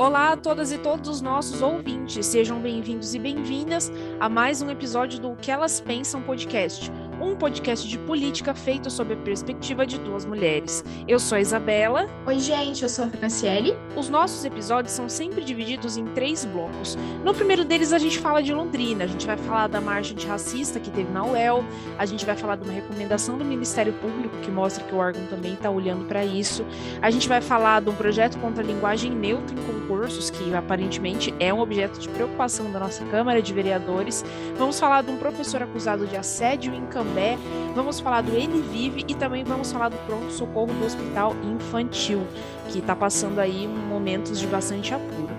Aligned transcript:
Olá 0.00 0.32
a 0.32 0.36
todas 0.38 0.72
e 0.72 0.78
todos 0.78 1.10
os 1.10 1.20
nossos 1.20 1.60
ouvintes, 1.60 2.24
sejam 2.24 2.58
bem-vindos 2.58 3.14
e 3.14 3.18
bem-vindas 3.18 3.92
a 4.18 4.30
mais 4.30 4.62
um 4.62 4.70
episódio 4.70 5.20
do 5.20 5.32
O 5.32 5.36
que 5.36 5.50
Elas 5.50 5.78
Pensam 5.78 6.22
podcast, 6.22 6.90
um 7.20 7.36
podcast 7.36 7.86
de 7.86 7.98
política 7.98 8.54
feito 8.54 8.90
sob 8.90 9.12
a 9.12 9.16
perspectiva 9.16 9.86
de 9.86 9.98
duas 9.98 10.24
mulheres. 10.24 10.82
Eu 11.06 11.18
sou 11.20 11.36
a 11.36 11.40
Isabela. 11.40 12.08
Oi, 12.26 12.38
gente, 12.38 12.82
eu 12.82 12.88
sou 12.88 13.04
a 13.04 13.08
Franciele. 13.08 13.76
Os 13.94 14.08
nossos 14.08 14.44
episódios 14.44 14.94
são 14.94 15.08
sempre 15.08 15.44
divididos 15.44 15.96
em 15.96 16.06
três 16.06 16.44
blocos. 16.44 16.96
No 17.22 17.34
primeiro 17.34 17.64
deles, 17.64 17.92
a 17.92 17.98
gente 17.98 18.18
fala 18.18 18.42
de 18.42 18.54
Londrina, 18.54 19.04
a 19.04 19.06
gente 19.06 19.26
vai 19.26 19.36
falar 19.36 19.66
da 19.66 19.80
marcha 19.80 20.14
antirracista 20.14 20.80
que 20.80 20.90
teve 20.90 21.10
na 21.12 21.24
UEL, 21.24 21.62
a 21.98 22.06
gente 22.06 22.24
vai 22.24 22.36
falar 22.36 22.56
de 22.56 22.64
uma 22.64 22.72
recomendação 22.72 23.36
do 23.36 23.44
Ministério 23.44 23.92
Público 23.92 24.36
que 24.38 24.50
mostra 24.50 24.82
que 24.84 24.94
o 24.94 24.98
órgão 24.98 25.26
também 25.26 25.54
está 25.54 25.70
olhando 25.70 26.06
para 26.06 26.24
isso, 26.24 26.64
a 27.02 27.10
gente 27.10 27.28
vai 27.28 27.40
falar 27.40 27.80
de 27.80 27.90
um 27.90 27.94
projeto 27.94 28.38
contra 28.38 28.62
a 28.62 28.66
linguagem 28.66 29.10
neutra 29.10 29.54
em 29.54 29.62
concursos, 29.62 30.30
que 30.30 30.54
aparentemente 30.54 31.34
é 31.38 31.52
um 31.52 31.60
objeto 31.60 31.98
de 32.00 32.08
preocupação 32.08 32.70
da 32.72 32.78
nossa 32.80 33.04
Câmara 33.06 33.42
de 33.42 33.52
Vereadores, 33.52 34.24
vamos 34.56 34.80
falar 34.80 35.02
de 35.02 35.10
um 35.10 35.16
professor 35.18 35.62
acusado 35.62 36.06
de 36.06 36.16
assédio 36.16 36.74
em 36.74 36.86
Vamos 37.74 38.00
falar 38.00 38.22
do 38.22 38.32
Ele 38.32 38.60
Vive 38.60 39.04
e 39.06 39.14
também 39.14 39.44
vamos 39.44 39.72
falar 39.72 39.88
do 39.88 39.96
pronto-socorro 40.06 40.72
do 40.72 40.84
Hospital 40.84 41.34
Infantil, 41.42 42.26
que 42.68 42.78
está 42.78 42.96
passando 42.96 43.38
aí 43.38 43.66
momentos 43.66 44.38
de 44.38 44.46
bastante 44.46 44.92
apuro. 44.92 45.30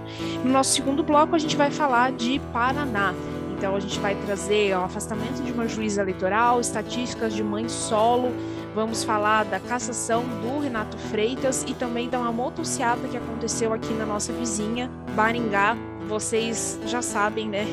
No 0.43 0.51
nosso 0.51 0.73
segundo 0.73 1.03
bloco, 1.03 1.35
a 1.35 1.39
gente 1.39 1.57
vai 1.57 1.71
falar 1.71 2.11
de 2.11 2.39
Paraná. 2.53 3.13
Então, 3.57 3.75
a 3.75 3.79
gente 3.79 3.99
vai 3.99 4.15
trazer 4.15 4.75
o 4.75 4.81
afastamento 4.81 5.43
de 5.43 5.51
uma 5.51 5.67
juíza 5.67 6.01
eleitoral, 6.01 6.59
estatísticas 6.59 7.33
de 7.33 7.43
mãe 7.43 7.69
solo, 7.69 8.31
vamos 8.73 9.03
falar 9.03 9.45
da 9.45 9.59
cassação 9.59 10.23
do 10.23 10.59
Renato 10.59 10.97
Freitas 10.97 11.63
e 11.67 11.73
também 11.73 12.09
da 12.09 12.19
uma 12.19 12.31
motociata 12.31 13.07
que 13.07 13.17
aconteceu 13.17 13.71
aqui 13.71 13.93
na 13.93 14.05
nossa 14.05 14.33
vizinha, 14.33 14.89
Baringá. 15.15 15.77
Vocês 16.07 16.79
já 16.87 17.01
sabem, 17.01 17.47
né? 17.47 17.65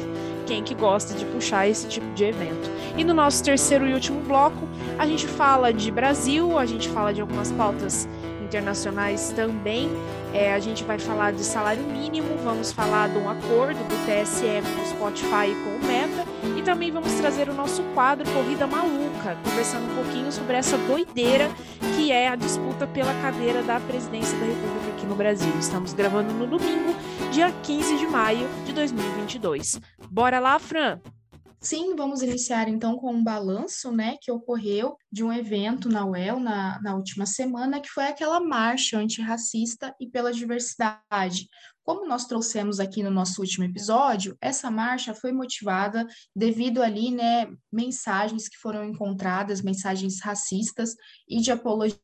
Quem 0.49 0.65
que 0.65 0.75
gosta 0.75 1.13
de 1.13 1.27
puxar 1.27 1.69
esse 1.69 1.87
tipo 1.89 2.11
de 2.15 2.25
evento. 2.25 2.71
E 2.97 3.05
no 3.05 3.13
nosso 3.13 3.45
terceiro 3.45 3.87
e 3.87 3.93
último 3.93 4.23
bloco, 4.23 4.67
a 4.99 5.07
gente 5.07 5.27
fala 5.27 5.75
de 5.75 5.91
Brasil, 5.91 6.59
a 6.59 6.65
gente 6.65 6.89
fala 6.89 7.13
de 7.13 7.21
algumas 7.21 7.53
pautas 7.53 8.09
internacionais 8.43 9.31
também. 9.37 9.91
É, 10.33 10.55
a 10.55 10.59
gente 10.59 10.85
vai 10.85 10.99
falar 10.99 11.33
de 11.33 11.45
salário 11.45 11.83
mínimo, 11.83 12.39
vamos 12.43 12.73
falar 12.73 13.11
de 13.11 13.19
um 13.19 13.29
acordo 13.29 13.79
do 13.79 13.95
TSE 14.07 14.63
com 14.75 14.83
o 14.83 14.87
Spotify 14.87 15.51
e 15.51 15.55
com 15.55 15.85
o 15.85 15.87
Meta, 15.87 16.27
e 16.57 16.63
também 16.63 16.91
vamos 16.91 17.13
trazer 17.13 17.51
o 17.51 17.55
nosso 17.55 17.83
quadro 17.95 18.27
Corrida 18.31 18.67
Maluca, 18.67 19.37
conversando 19.45 19.85
um 19.91 20.03
pouquinho 20.03 20.33
sobre 20.33 20.57
essa 20.57 20.79
doideira 20.79 21.51
que 21.95 22.11
é 22.11 22.29
a 22.29 22.37
disputa 22.37 22.87
pela 22.87 23.13
cadeira 23.21 23.63
da 23.63 23.81
presidência 23.81 24.39
da 24.39 24.47
República 24.47 24.89
aqui 24.97 25.07
no 25.07 25.15
Brasil. 25.15 25.53
Estamos 25.59 25.93
gravando 25.93 26.33
no 26.33 26.47
domingo, 26.47 26.95
dia 27.33 27.53
15 27.63 27.99
de 27.99 28.07
maio 28.07 28.49
de 28.65 28.73
2022. 28.73 29.81
Bora 30.11 30.41
lá, 30.41 30.59
Fran! 30.59 31.01
Sim, 31.61 31.97
vamos 31.97 32.23
iniciar 32.23 32.69
então 32.69 32.97
com 32.97 33.13
um 33.13 33.23
balanço, 33.23 33.91
né, 33.91 34.17
que 34.23 34.31
ocorreu 34.31 34.97
de 35.11 35.25
um 35.25 35.33
evento 35.33 35.89
na 35.89 36.07
UEL 36.07 36.39
na, 36.39 36.81
na 36.81 36.95
última 36.95 37.27
semana, 37.27 37.81
que 37.81 37.89
foi 37.89 38.05
aquela 38.05 38.41
marcha 38.41 38.97
antirracista 38.97 39.93
e 40.01 40.09
pela 40.09 40.33
diversidade, 40.33 41.49
como 41.89 42.07
nós 42.07 42.27
trouxemos 42.27 42.81
aqui 42.81 43.03
no 43.03 43.11
nosso 43.11 43.41
último 43.41 43.65
episódio, 43.65 44.37
essa 44.43 44.71
marcha 44.71 45.15
foi 45.15 45.33
motivada 45.33 46.07
devido 46.37 46.83
ali, 46.83 47.11
né, 47.11 47.47
mensagens 47.73 48.47
que 48.47 48.59
foram 48.59 48.85
encontradas, 48.85 49.63
mensagens 49.63 50.21
racistas 50.21 50.95
e 51.27 51.41
de 51.41 51.51
apologia 51.51 51.99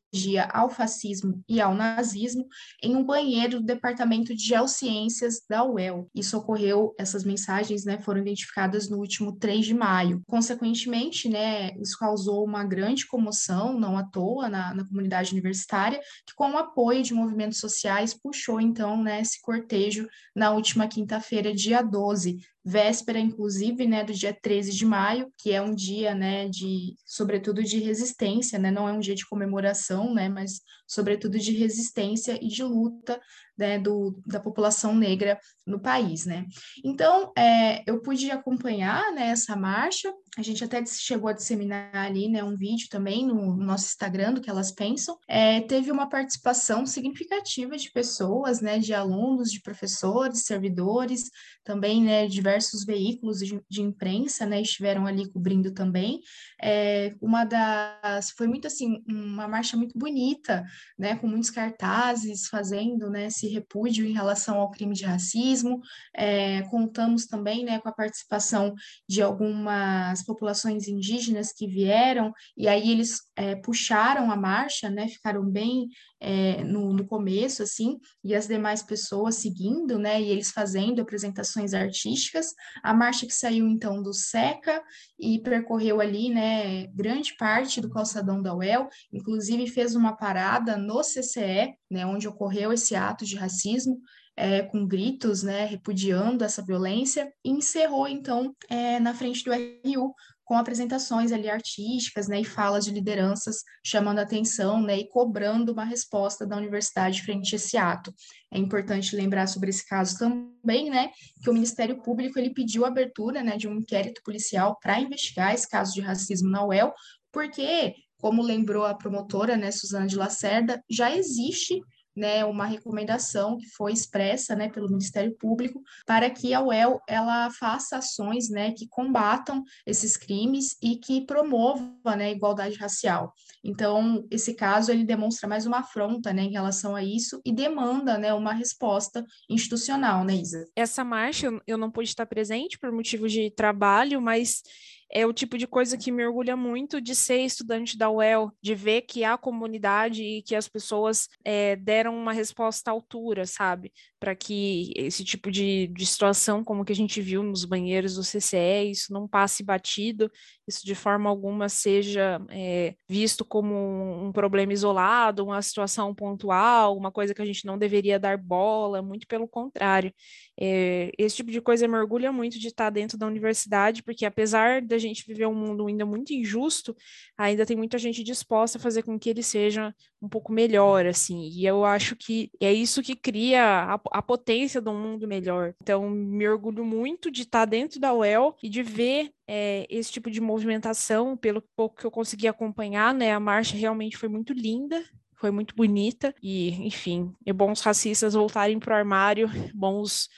ao 0.51 0.69
fascismo 0.69 1.43
e 1.47 1.59
ao 1.59 1.73
nazismo 1.73 2.47
em 2.81 2.95
um 2.95 3.03
banheiro 3.03 3.59
do 3.59 3.65
Departamento 3.65 4.35
de 4.35 4.43
Geociências 4.43 5.41
da 5.49 5.63
UEL. 5.63 6.09
Isso 6.13 6.37
ocorreu, 6.37 6.93
essas 6.97 7.23
mensagens, 7.23 7.85
né, 7.85 7.99
foram 7.99 8.21
identificadas 8.21 8.89
no 8.89 8.97
último 8.97 9.37
3 9.37 9.65
de 9.65 9.73
maio. 9.73 10.21
Consequentemente, 10.27 11.29
né, 11.29 11.71
isso 11.79 11.97
causou 11.97 12.43
uma 12.45 12.63
grande 12.63 13.05
comoção, 13.07 13.79
não 13.79 13.97
à 13.97 14.03
toa, 14.03 14.49
na, 14.49 14.73
na 14.73 14.85
comunidade 14.85 15.31
universitária, 15.31 15.99
que 16.25 16.33
com 16.35 16.51
o 16.51 16.57
apoio 16.57 17.03
de 17.03 17.13
movimentos 17.13 17.59
sociais 17.59 18.13
puxou, 18.13 18.59
então, 18.61 19.01
né, 19.01 19.21
esse 19.21 19.41
cortejo 19.41 20.07
na 20.35 20.51
última 20.51 20.87
quinta-feira, 20.87 21.53
dia 21.53 21.81
12, 21.81 22.39
véspera, 22.65 23.19
inclusive, 23.19 23.85
né, 23.85 24.03
do 24.03 24.11
dia 24.11 24.33
13 24.33 24.71
de 24.71 24.85
maio, 24.85 25.31
que 25.37 25.51
é 25.51 25.61
um 25.61 25.73
dia, 25.75 26.15
né, 26.15 26.49
de, 26.49 26.95
sobretudo, 27.05 27.63
de 27.63 27.77
resistência, 27.77 28.57
né, 28.57 28.71
não 28.71 28.89
é 28.89 28.91
um 28.91 28.99
dia 28.99 29.13
de 29.13 29.25
comemoração, 29.27 30.11
né, 30.11 30.27
mas, 30.27 30.61
sobretudo, 30.87 31.37
de 31.37 31.51
resistência 31.51 32.39
e 32.41 32.47
de 32.47 32.63
luta, 32.63 33.21
né, 33.57 33.79
do, 33.79 34.19
da 34.25 34.39
população 34.39 34.95
negra 34.95 35.39
no 35.65 35.79
país, 35.79 36.25
né. 36.25 36.45
Então, 36.83 37.31
é, 37.37 37.83
eu 37.89 38.01
pude 38.01 38.29
acompanhar, 38.31 39.11
né, 39.13 39.29
essa 39.29 39.55
marcha, 39.55 40.13
a 40.37 40.41
gente 40.41 40.63
até 40.63 40.85
chegou 40.85 41.29
a 41.29 41.33
disseminar 41.33 41.95
ali, 41.95 42.27
né, 42.27 42.43
um 42.43 42.57
vídeo 42.57 42.87
também 42.89 43.25
no, 43.25 43.55
nosso 43.55 43.85
Instagram 43.85 44.33
do 44.33 44.41
que 44.41 44.49
elas 44.49 44.71
pensam, 44.71 45.17
é, 45.27 45.61
teve 45.61 45.91
uma 45.91 46.09
participação 46.09 46.85
significativa 46.85 47.77
de 47.77 47.91
pessoas, 47.91 48.61
né, 48.61 48.77
de 48.79 48.93
alunos, 48.93 49.49
de 49.49 49.61
professores, 49.61 50.43
servidores, 50.45 51.29
também, 51.63 52.03
né, 52.03 52.27
diversos 52.27 52.85
veículos 52.85 53.39
de, 53.39 53.59
de 53.69 53.81
imprensa, 53.81 54.45
né, 54.45 54.61
estiveram 54.61 55.07
ali 55.07 55.29
cobrindo 55.31 55.73
também. 55.73 56.19
É, 56.61 57.15
uma 57.21 57.43
das, 57.43 58.31
foi 58.31 58.47
muito 58.47 58.67
assim, 58.67 59.03
uma 59.07 59.47
marcha 59.47 59.75
muito 59.75 59.97
bonita, 59.97 60.63
né, 60.97 61.15
com 61.15 61.27
muitos 61.27 61.49
cartazes 61.49 62.47
fazendo, 62.47 63.09
né, 63.09 63.27
esse 63.27 63.44
repúdio 63.47 64.05
em 64.05 64.13
relação 64.13 64.59
ao 64.59 64.71
crime 64.71 64.93
de 64.93 65.05
racismo. 65.05 65.81
É, 66.15 66.61
contamos 66.63 67.25
também, 67.25 67.63
né, 67.63 67.79
com 67.79 67.89
a 67.89 67.93
participação 67.93 68.73
de 69.07 69.21
algumas 69.21 70.23
populações 70.23 70.87
indígenas 70.87 71.51
que 71.51 71.67
vieram 71.67 72.33
e 72.57 72.67
aí 72.67 72.91
eles 72.91 73.21
é, 73.35 73.55
puxaram 73.55 74.31
a 74.31 74.35
marcha, 74.35 74.89
né, 74.89 75.07
ficaram 75.07 75.43
bem 75.43 75.89
é, 76.19 76.63
no, 76.63 76.93
no 76.93 77.05
começo, 77.05 77.61
assim, 77.61 77.99
e 78.23 78.33
as 78.33 78.47
demais 78.47 78.81
pessoas 78.81 79.35
seguindo, 79.35 79.99
né, 79.99 80.21
e 80.21 80.29
eles 80.29 80.51
fazendo 80.51 81.01
apresentações 81.01 81.73
artísticas. 81.73 82.47
A 82.83 82.93
marcha 82.93 83.25
que 83.25 83.33
saiu, 83.33 83.67
então, 83.67 84.01
do 84.01 84.13
SECA 84.13 84.81
e 85.19 85.39
percorreu 85.39 86.01
ali, 86.01 86.29
né, 86.29 86.87
grande 86.87 87.35
parte 87.35 87.81
do 87.81 87.89
calçadão 87.89 88.41
da 88.41 88.55
UEL, 88.55 88.89
inclusive 89.11 89.67
fez 89.67 89.95
uma 89.95 90.15
parada 90.15 90.77
no 90.77 91.01
CCE, 91.03 91.75
né, 91.89 92.05
onde 92.05 92.27
ocorreu 92.27 92.73
esse 92.73 92.95
ato 92.95 93.25
de 93.25 93.35
racismo, 93.35 93.99
é, 94.37 94.61
com 94.63 94.85
gritos, 94.85 95.43
né, 95.43 95.65
repudiando 95.65 96.43
essa 96.43 96.61
violência, 96.61 97.31
e 97.43 97.51
encerrou, 97.51 98.07
então, 98.07 98.53
é, 98.69 98.99
na 98.99 99.13
frente 99.13 99.43
do 99.43 99.51
RU, 99.51 100.13
com 100.43 100.55
apresentações 100.55 101.31
ali 101.31 101.49
artísticas, 101.49 102.27
né, 102.27 102.41
e 102.41 102.45
falas 102.45 102.85
de 102.85 102.91
lideranças 102.91 103.63
chamando 103.83 104.19
atenção, 104.19 104.81
né, 104.81 104.99
e 104.99 105.09
cobrando 105.09 105.71
uma 105.71 105.83
resposta 105.83 106.45
da 106.45 106.55
universidade 106.55 107.23
frente 107.23 107.55
a 107.55 107.57
esse 107.57 107.77
ato. 107.77 108.13
É 108.53 108.59
importante 108.59 109.15
lembrar 109.15 109.47
sobre 109.47 109.69
esse 109.71 109.85
caso 109.87 110.17
também, 110.19 110.89
né, 110.89 111.09
que 111.41 111.49
o 111.49 111.53
Ministério 111.53 112.01
Público 112.01 112.37
ele 112.37 112.53
pediu 112.53 112.85
a 112.85 112.89
abertura, 112.89 113.41
né, 113.41 113.57
de 113.57 113.67
um 113.67 113.75
inquérito 113.75 114.21
policial 114.23 114.77
para 114.79 114.99
investigar 114.99 115.53
esse 115.53 115.67
caso 115.67 115.93
de 115.93 116.01
racismo 116.01 116.49
na 116.49 116.63
UEL, 116.63 116.93
porque 117.31 117.95
como 118.25 118.41
lembrou 118.41 118.83
a 118.85 118.95
promotora, 118.95 119.55
né, 119.55 119.69
Suzana 119.69 120.07
de 120.07 120.15
Lacerda, 120.15 120.83
já 120.89 121.15
existe 121.15 121.79
né, 122.15 122.43
uma 122.43 122.65
recomendação 122.65 123.55
que 123.55 123.67
foi 123.67 123.91
expressa, 123.91 124.55
né, 124.55 124.67
pelo 124.67 124.87
Ministério 124.87 125.35
Público 125.37 125.79
para 126.07 126.27
que 126.31 126.51
a 126.51 126.59
UEL 126.59 126.99
ela 127.07 127.51
faça 127.51 127.97
ações, 127.97 128.49
né, 128.49 128.71
que 128.71 128.87
combatam 128.87 129.63
esses 129.85 130.17
crimes 130.17 130.75
e 130.81 130.95
que 130.95 131.21
promova, 131.21 132.15
né, 132.17 132.25
a 132.25 132.31
igualdade 132.31 132.77
racial. 132.77 133.31
Então, 133.63 134.25
esse 134.31 134.55
caso 134.55 134.91
ele 134.91 135.03
demonstra 135.03 135.47
mais 135.47 135.67
uma 135.67 135.79
afronta, 135.81 136.33
né, 136.33 136.43
em 136.43 136.51
relação 136.51 136.95
a 136.95 137.03
isso 137.03 137.39
e 137.45 137.51
demanda, 137.51 138.17
né, 138.17 138.33
uma 138.33 138.53
resposta 138.53 139.23
institucional, 139.47 140.23
né, 140.23 140.33
Isa? 140.33 140.65
Essa 140.75 141.03
marcha 141.03 141.49
eu 141.67 141.77
não 141.77 141.91
pude 141.91 142.09
estar 142.09 142.25
presente 142.25 142.79
por 142.79 142.91
motivo 142.91 143.27
de 143.27 143.51
trabalho, 143.51 144.19
mas 144.19 144.63
é 145.11 145.25
o 145.25 145.33
tipo 145.33 145.57
de 145.57 145.67
coisa 145.67 145.97
que 145.97 146.11
me 146.11 146.25
orgulha 146.25 146.55
muito 146.55 146.99
de 146.99 147.15
ser 147.15 147.39
estudante 147.39 147.97
da 147.97 148.09
UEL, 148.09 148.51
de 148.61 148.75
ver 148.75 149.01
que 149.01 149.23
há 149.23 149.37
comunidade 149.37 150.23
e 150.23 150.41
que 150.41 150.55
as 150.55 150.67
pessoas 150.67 151.27
é, 151.43 151.75
deram 151.75 152.17
uma 152.17 152.33
resposta 152.33 152.89
à 152.89 152.93
altura, 152.93 153.45
sabe? 153.45 153.91
Para 154.25 154.35
que 154.35 154.91
esse 154.95 155.23
tipo 155.23 155.51
de, 155.51 155.85
de 155.85 156.03
situação, 156.03 156.63
como 156.63 156.83
que 156.83 156.91
a 156.91 156.95
gente 156.95 157.21
viu 157.21 157.43
nos 157.43 157.63
banheiros 157.63 158.15
do 158.15 158.23
CCE, 158.23 158.89
isso 158.89 159.13
não 159.13 159.27
passe 159.27 159.61
batido 159.61 160.31
isso 160.67 160.85
de 160.85 160.95
forma 160.95 161.29
alguma 161.29 161.69
seja 161.69 162.41
é, 162.49 162.95
visto 163.07 163.45
como 163.45 163.73
um, 163.73 164.25
um, 164.27 164.31
problema 164.31 164.73
isolado, 164.73 165.45
uma 165.45 165.61
situação 165.61 166.13
pontual, 166.13 166.97
uma 166.97 167.11
coisa 167.11 167.33
que 167.35 167.41
a 167.41 167.45
gente 167.45 167.65
não 167.65 167.77
deveria 167.77 168.19
dar 168.19 168.37
bola, 168.37 169.01
muito 169.01 169.27
pelo 169.27 169.47
contrário. 169.47 170.11
É, 170.59 171.11
esse 171.17 171.35
tipo 171.35 171.51
de 171.51 171.61
coisa 171.61 171.87
me 171.87 171.97
orgulha 171.97 172.31
muito 172.31 172.57
de 172.57 172.67
estar 172.67 172.89
dentro 172.89 173.17
da 173.17 173.27
universidade, 173.27 174.01
porque 174.01 174.25
apesar 174.25 174.81
da 174.81 174.97
gente 174.97 175.25
viver 175.27 175.45
um 175.45 175.53
mundo 175.53 175.85
ainda 175.85 176.05
muito 176.05 176.33
injusto, 176.33 176.95
ainda 177.37 177.65
tem 177.65 177.77
muita 177.77 177.97
gente 177.99 178.23
disposta 178.23 178.77
a 178.79 178.81
fazer 178.81 179.03
com 179.03 179.19
que 179.19 179.29
ele 179.29 179.43
seja 179.43 179.93
um 180.19 180.27
pouco 180.27 180.51
melhor, 180.51 181.05
assim, 181.05 181.47
e 181.49 181.65
eu 181.65 181.85
acho 181.85 182.15
que 182.15 182.49
é 182.59 182.73
isso 182.73 183.03
que 183.03 183.15
cria 183.15 183.97
a, 184.11 184.14
a 184.15 184.21
potência 184.21 184.79
de 184.79 184.89
um 184.89 184.97
mundo 184.97 185.27
melhor. 185.27 185.75
Então, 185.83 186.09
me 186.09 186.47
orgulho 186.47 186.85
muito 186.85 187.29
de 187.29 187.41
estar 187.41 187.65
dentro 187.65 187.99
da 187.99 188.13
UEL 188.13 188.55
e 188.63 188.69
de 188.69 188.81
ver 188.81 189.29
é, 189.45 189.85
esse 189.89 190.09
tipo 190.09 190.31
de 190.31 190.39
movimentação, 190.39 191.35
pelo 191.35 191.61
pouco 191.75 191.97
que 191.97 192.05
eu 192.05 192.11
consegui 192.11 192.47
acompanhar, 192.47 193.13
né? 193.13 193.33
A 193.33 193.41
marcha 193.41 193.75
realmente 193.75 194.15
foi 194.15 194.29
muito 194.29 194.53
linda, 194.53 195.03
foi 195.35 195.51
muito 195.51 195.75
bonita 195.75 196.33
e, 196.41 196.69
enfim, 196.87 197.33
é 197.45 197.51
bons 197.51 197.81
racistas 197.81 198.35
voltarem 198.35 198.79
para 198.79 198.93
o 198.93 198.97
armário, 198.97 199.49
bons 199.75 200.29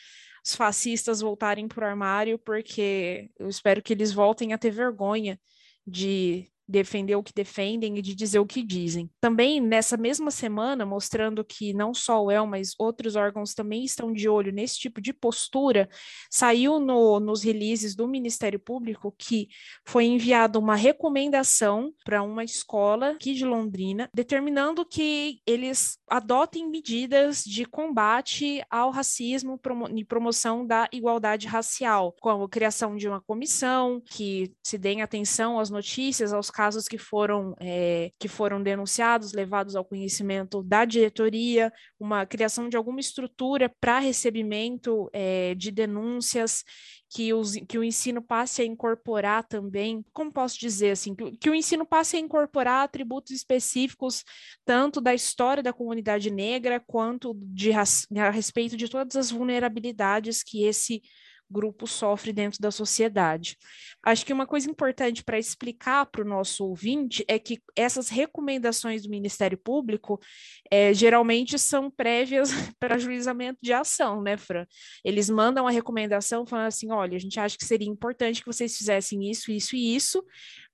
os 0.44 0.56
fascistas 0.56 1.22
voltarem 1.22 1.68
para 1.68 1.86
o 1.86 1.88
armário, 1.88 2.40
porque 2.40 3.30
eu 3.38 3.48
espero 3.48 3.84
que 3.84 3.94
eles 3.94 4.12
voltem 4.12 4.54
a 4.54 4.58
ter 4.58 4.72
vergonha 4.72 5.40
de 5.86 6.48
defender 6.68 7.16
o 7.16 7.24
que 7.24 7.34
defendem 7.34 7.98
e 7.98 8.02
de 8.02 8.14
dizer 8.14 8.40
o 8.40 8.46
que 8.46 8.62
dizem. 8.62 9.10
Também 9.22 9.62
nessa 9.62 9.96
mesma 9.96 10.32
semana, 10.32 10.86
mostrando 10.86 11.44
que 11.44 11.74
não 11.74 11.94
só 11.94 12.24
o 12.24 12.32
El, 12.32 12.46
mas 12.46 12.74
outros 12.78 13.16
órgãos 13.16 13.54
também 13.54 13.84
estão 13.84 14.12
de 14.12 14.28
olho 14.28 14.52
nesse 14.52 14.78
tipo 14.78 15.00
de 15.00 15.14
postura, 15.14 15.88
saiu 16.30 16.80
no, 16.80 17.20
nos 17.20 17.44
releases 17.44 17.96
do 17.96 18.08
Ministério 18.08 18.60
Público 18.60 19.14
que 19.18 19.48
foi 19.86 20.06
enviada 20.06 20.60
uma 20.60 20.76
recomendação 20.76 21.94
para 22.04 22.22
uma 22.22 22.44
escola 22.44 23.12
aqui 23.12 23.34
de 23.34 23.46
Londrina, 23.46 24.10
determinando 24.14 24.86
que 24.86 25.40
eles 25.46 25.98
adotem 26.10 26.70
medidas 26.70 27.44
de 27.44 27.66
combate 27.66 28.62
ao 28.70 28.92
racismo 28.92 29.60
e 29.96 30.04
promoção 30.04 30.66
da 30.66 30.88
igualdade 30.92 31.48
racial, 31.48 32.16
como 32.20 32.44
a 32.44 32.50
criação 32.50 32.96
de 32.96 33.08
uma 33.08 33.22
comissão 33.22 34.02
que 34.06 34.54
se 34.64 34.78
deem 34.78 35.02
atenção 35.02 35.60
às 35.60 35.70
notícias, 35.70 36.34
aos 36.34 36.50
casos 36.58 36.88
que 36.88 36.98
foram, 36.98 37.54
é, 37.60 38.12
que 38.18 38.28
foram 38.28 38.64
denunciados, 38.64 39.32
levados 39.32 39.76
ao 39.76 39.86
conhecimento 39.86 40.64
da 40.64 40.86
diretoria, 40.86 41.72
uma 42.00 42.26
criação 42.26 42.68
de 42.68 42.76
alguma 42.76 43.00
estrutura 43.00 43.72
para 43.80 44.00
recebimento 44.00 45.08
é, 45.14 45.54
de 45.54 45.70
denúncias, 45.70 46.64
que, 47.12 47.32
os, 47.32 47.54
que 47.70 47.78
o 47.78 47.84
ensino 47.84 48.24
passe 48.24 48.64
a 48.64 48.66
incorporar 48.66 49.48
também, 49.48 50.04
como 50.12 50.34
posso 50.34 50.58
dizer 50.60 50.90
assim, 50.90 51.14
que, 51.14 51.38
que 51.38 51.50
o 51.50 51.54
ensino 51.54 51.86
passe 51.86 52.18
a 52.18 52.20
incorporar 52.20 52.84
atributos 52.84 53.32
específicos 53.34 54.24
tanto 54.66 55.00
da 55.00 55.14
história 55.14 55.62
da 55.62 55.72
comunidade 55.72 56.32
negra 56.32 56.80
quanto 56.80 57.36
de 57.36 57.72
a 57.72 58.30
respeito 58.32 58.76
de 58.76 58.90
todas 58.90 59.16
as 59.16 59.30
vulnerabilidades 59.30 60.42
que 60.42 60.64
esse 60.64 61.04
grupo 61.50 61.88
sofre 61.88 62.34
dentro 62.34 62.60
da 62.60 62.72
sociedade. 62.72 63.58
Acho 64.04 64.26
que 64.26 64.34
uma 64.34 64.46
coisa 64.46 64.70
importante 64.70 65.24
para 65.24 65.40
explicar 65.40 66.06
para 66.06 66.22
o 66.22 66.28
nosso 66.28 66.66
ouvinte 66.66 67.26
é 67.28 67.40
que 67.40 67.62
essas 67.76 68.10
recomendações 68.10 69.04
do 69.04 69.10
Ministério 69.10 69.58
Público 69.58 70.20
é, 70.72 70.94
geralmente 70.94 71.58
são 71.58 71.90
prévias 71.90 72.50
para 72.80 72.96
ajuizamento 72.96 73.60
de 73.62 73.74
ação, 73.74 74.22
né, 74.22 74.38
Fran? 74.38 74.66
Eles 75.04 75.30
mandam 75.30 75.68
a 75.68 75.72
recomendação 75.72 76.46
falando 76.46 76.68
assim: 76.68 76.92
olha, 76.92 77.16
a 77.16 77.20
gente 77.20 77.40
acha 77.40 77.58
que 77.58 77.66
seria 77.66 77.90
importante 77.90 78.42
que 78.42 78.48
vocês 78.48 78.78
fizessem 78.78 79.30
isso, 79.30 79.52
isso 79.52 79.76
e 79.76 79.96
isso, 79.96 80.24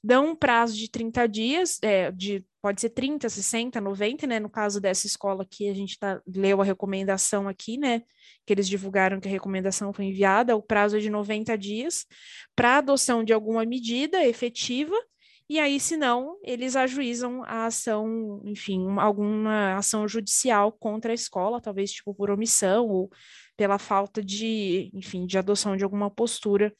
dão 0.04 0.32
um 0.32 0.36
prazo 0.36 0.76
de 0.76 0.90
30 0.90 1.28
dias, 1.28 1.80
é, 1.82 2.12
de 2.12 2.46
pode 2.62 2.82
ser 2.82 2.90
30, 2.90 3.30
60, 3.30 3.82
90, 3.82 4.28
né? 4.28 4.40
No 4.40 4.50
caso 4.50 4.80
dessa 4.80 5.08
escola 5.08 5.46
que 5.46 5.70
a 5.70 5.74
gente 5.74 6.00
tá, 6.00 6.22
leu 6.28 6.62
a 6.62 6.66
recomendação 6.66 7.48
aqui, 7.48 7.78
né? 7.78 8.02
Que 8.46 8.54
eles 8.54 8.68
divulgaram 8.68 9.20
que 9.20 9.28
a 9.28 9.32
recomendação 9.32 9.94
foi 9.94 10.06
enviada, 10.06 10.56
o 10.56 10.62
prazo 10.62 10.98
é 10.98 11.00
de 11.00 11.10
90 11.10 11.58
dias 11.58 12.06
para 12.56 12.78
adoção 12.78 13.24
de 13.24 13.34
alguma 13.34 13.66
medida 13.66 14.26
efetiva, 14.26 14.96
e 15.50 15.60
aí, 15.60 15.80
se 15.80 15.98
não, 15.98 16.38
eles 16.42 16.76
ajuizam 16.76 17.44
a 17.44 17.66
ação, 17.66 18.42
enfim, 18.46 18.88
alguma 18.98 19.76
ação 19.78 20.08
judicial 20.08 20.72
contra 20.72 21.12
a 21.12 21.14
escola, 21.14 21.62
talvez 21.62 21.92
tipo 21.92 22.14
por 22.16 22.32
omissão 22.32 22.88
ou 22.88 23.12
pela 23.58 23.78
falta 23.78 24.24
de, 24.24 24.90
enfim, 24.94 25.26
de 25.26 25.38
adoção 25.38 25.76
de 25.76 25.84
alguma 25.84 26.10
postura 26.10 26.74